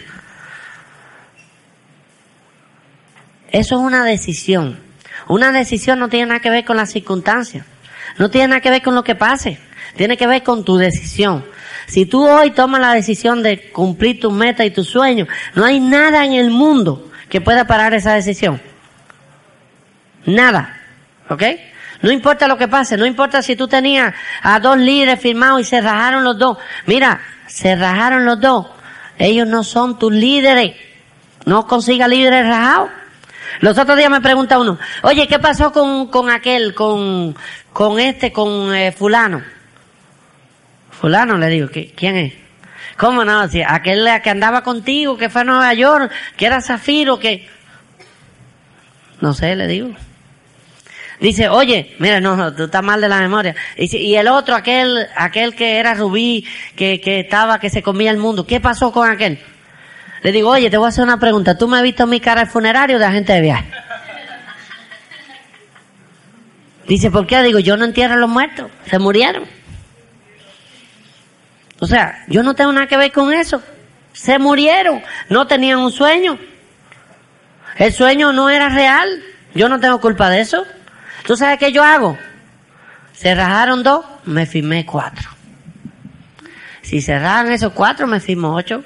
Eso 3.49 3.75
es 3.75 3.81
una 3.81 4.03
decisión. 4.03 4.77
Una 5.29 5.53
decisión 5.53 5.99
no 5.99 6.09
tiene 6.09 6.25
nada 6.25 6.41
que 6.41 6.49
ver 6.49 6.65
con 6.65 6.75
las 6.75 6.91
circunstancias. 6.91 7.65
No 8.17 8.29
tiene 8.29 8.49
nada 8.49 8.59
que 8.59 8.69
ver 8.69 8.81
con 8.81 8.93
lo 8.93 9.05
que 9.05 9.15
pase. 9.15 9.57
Tiene 9.95 10.17
que 10.17 10.27
ver 10.27 10.43
con 10.43 10.65
tu 10.65 10.75
decisión. 10.75 11.45
Si 11.89 12.05
tú 12.05 12.23
hoy 12.23 12.51
tomas 12.51 12.81
la 12.81 12.93
decisión 12.93 13.41
de 13.41 13.71
cumplir 13.71 14.19
tus 14.19 14.31
metas 14.31 14.67
y 14.67 14.69
tus 14.69 14.87
sueños, 14.87 15.27
no 15.55 15.65
hay 15.65 15.79
nada 15.79 16.23
en 16.23 16.33
el 16.33 16.51
mundo 16.51 17.09
que 17.29 17.41
pueda 17.41 17.65
parar 17.65 17.95
esa 17.95 18.13
decisión. 18.13 18.61
Nada. 20.23 20.77
¿Ok? 21.29 21.43
No 22.03 22.11
importa 22.11 22.47
lo 22.47 22.57
que 22.57 22.67
pase, 22.67 22.95
no 22.95 23.07
importa 23.07 23.41
si 23.41 23.55
tú 23.55 23.67
tenías 23.67 24.13
a 24.43 24.59
dos 24.59 24.77
líderes 24.77 25.19
firmados 25.19 25.61
y 25.61 25.63
se 25.63 25.81
rajaron 25.81 26.23
los 26.23 26.37
dos. 26.37 26.59
Mira, 26.85 27.21
se 27.47 27.75
rajaron 27.75 28.23
los 28.23 28.39
dos. 28.39 28.67
Ellos 29.17 29.47
no 29.47 29.63
son 29.63 29.97
tus 29.97 30.13
líderes. 30.13 30.75
No 31.45 31.65
consiga 31.65 32.07
líderes 32.07 32.45
rajados. 32.45 32.91
Los 33.61 33.79
otros 33.79 33.97
días 33.97 34.11
me 34.11 34.21
pregunta 34.21 34.59
uno, 34.59 34.77
oye, 35.01 35.27
¿qué 35.27 35.39
pasó 35.39 35.71
con, 35.73 36.07
con 36.07 36.29
aquel, 36.29 36.75
con, 36.75 37.35
con 37.73 37.99
este, 37.99 38.31
con 38.31 38.75
eh, 38.75 38.91
fulano? 38.91 39.41
Fulano, 40.99 41.37
le 41.37 41.47
digo, 41.47 41.69
¿quién 41.95 42.17
es? 42.17 42.33
¿Cómo 42.97 43.23
no? 43.23 43.47
Si 43.47 43.61
aquel 43.61 44.07
que 44.21 44.29
andaba 44.29 44.61
contigo, 44.61 45.17
que 45.17 45.29
fue 45.29 45.41
a 45.41 45.45
Nueva 45.45 45.73
York, 45.73 46.11
que 46.35 46.45
era 46.45 46.61
Zafiro, 46.61 47.17
que... 47.17 47.47
No 49.21 49.33
sé, 49.33 49.55
le 49.55 49.67
digo. 49.67 49.91
Dice, 51.21 51.47
oye, 51.47 51.95
mira, 51.99 52.19
no, 52.19 52.35
no, 52.35 52.53
tú 52.53 52.63
estás 52.63 52.83
mal 52.83 52.99
de 52.99 53.07
la 53.07 53.19
memoria. 53.19 53.55
Y, 53.77 54.15
el 54.15 54.27
otro, 54.27 54.55
aquel, 54.55 55.07
aquel 55.15 55.55
que 55.55 55.77
era 55.77 55.93
Rubí, 55.93 56.45
que, 56.75 56.99
que 56.99 57.21
estaba, 57.21 57.59
que 57.59 57.69
se 57.69 57.81
comía 57.81 58.11
el 58.11 58.17
mundo, 58.17 58.45
¿qué 58.45 58.59
pasó 58.59 58.91
con 58.91 59.09
aquel? 59.09 59.39
Le 60.21 60.31
digo, 60.33 60.49
oye, 60.49 60.69
te 60.69 60.77
voy 60.77 60.87
a 60.87 60.89
hacer 60.89 61.03
una 61.03 61.19
pregunta. 61.19 61.57
¿Tú 61.57 61.67
me 61.67 61.77
has 61.77 61.83
visto 61.83 62.05
mi 62.07 62.19
cara 62.19 62.41
al 62.41 62.47
funerario 62.47 62.99
de 62.99 63.05
agente 63.05 63.33
de 63.33 63.41
viaje? 63.41 63.69
Dice, 66.87 67.11
¿por 67.11 67.27
qué? 67.27 67.41
Digo, 67.43 67.59
yo 67.59 67.77
no 67.77 67.85
entierro 67.85 68.15
a 68.15 68.17
los 68.17 68.29
muertos. 68.29 68.69
Se 68.89 68.99
murieron. 68.99 69.58
O 71.79 71.87
sea, 71.87 72.23
yo 72.27 72.43
no 72.43 72.53
tengo 72.53 72.71
nada 72.71 72.87
que 72.87 72.97
ver 72.97 73.11
con 73.11 73.33
eso. 73.33 73.61
Se 74.13 74.37
murieron. 74.37 75.01
No 75.29 75.47
tenían 75.47 75.79
un 75.79 75.91
sueño. 75.91 76.37
El 77.77 77.93
sueño 77.93 78.33
no 78.33 78.49
era 78.49 78.69
real. 78.69 79.23
Yo 79.53 79.69
no 79.69 79.79
tengo 79.79 79.99
culpa 80.01 80.29
de 80.29 80.41
eso. 80.41 80.65
¿Tú 81.25 81.35
sabes 81.35 81.57
qué 81.57 81.71
yo 81.71 81.83
hago? 81.83 82.17
Se 83.13 83.33
rajaron 83.35 83.83
dos, 83.83 84.05
me 84.25 84.45
firmé 84.45 84.85
cuatro. 84.85 85.29
Si 86.81 87.01
cerraron 87.01 87.51
esos 87.51 87.73
cuatro, 87.73 88.07
me 88.07 88.19
firmo 88.19 88.53
ocho. 88.55 88.83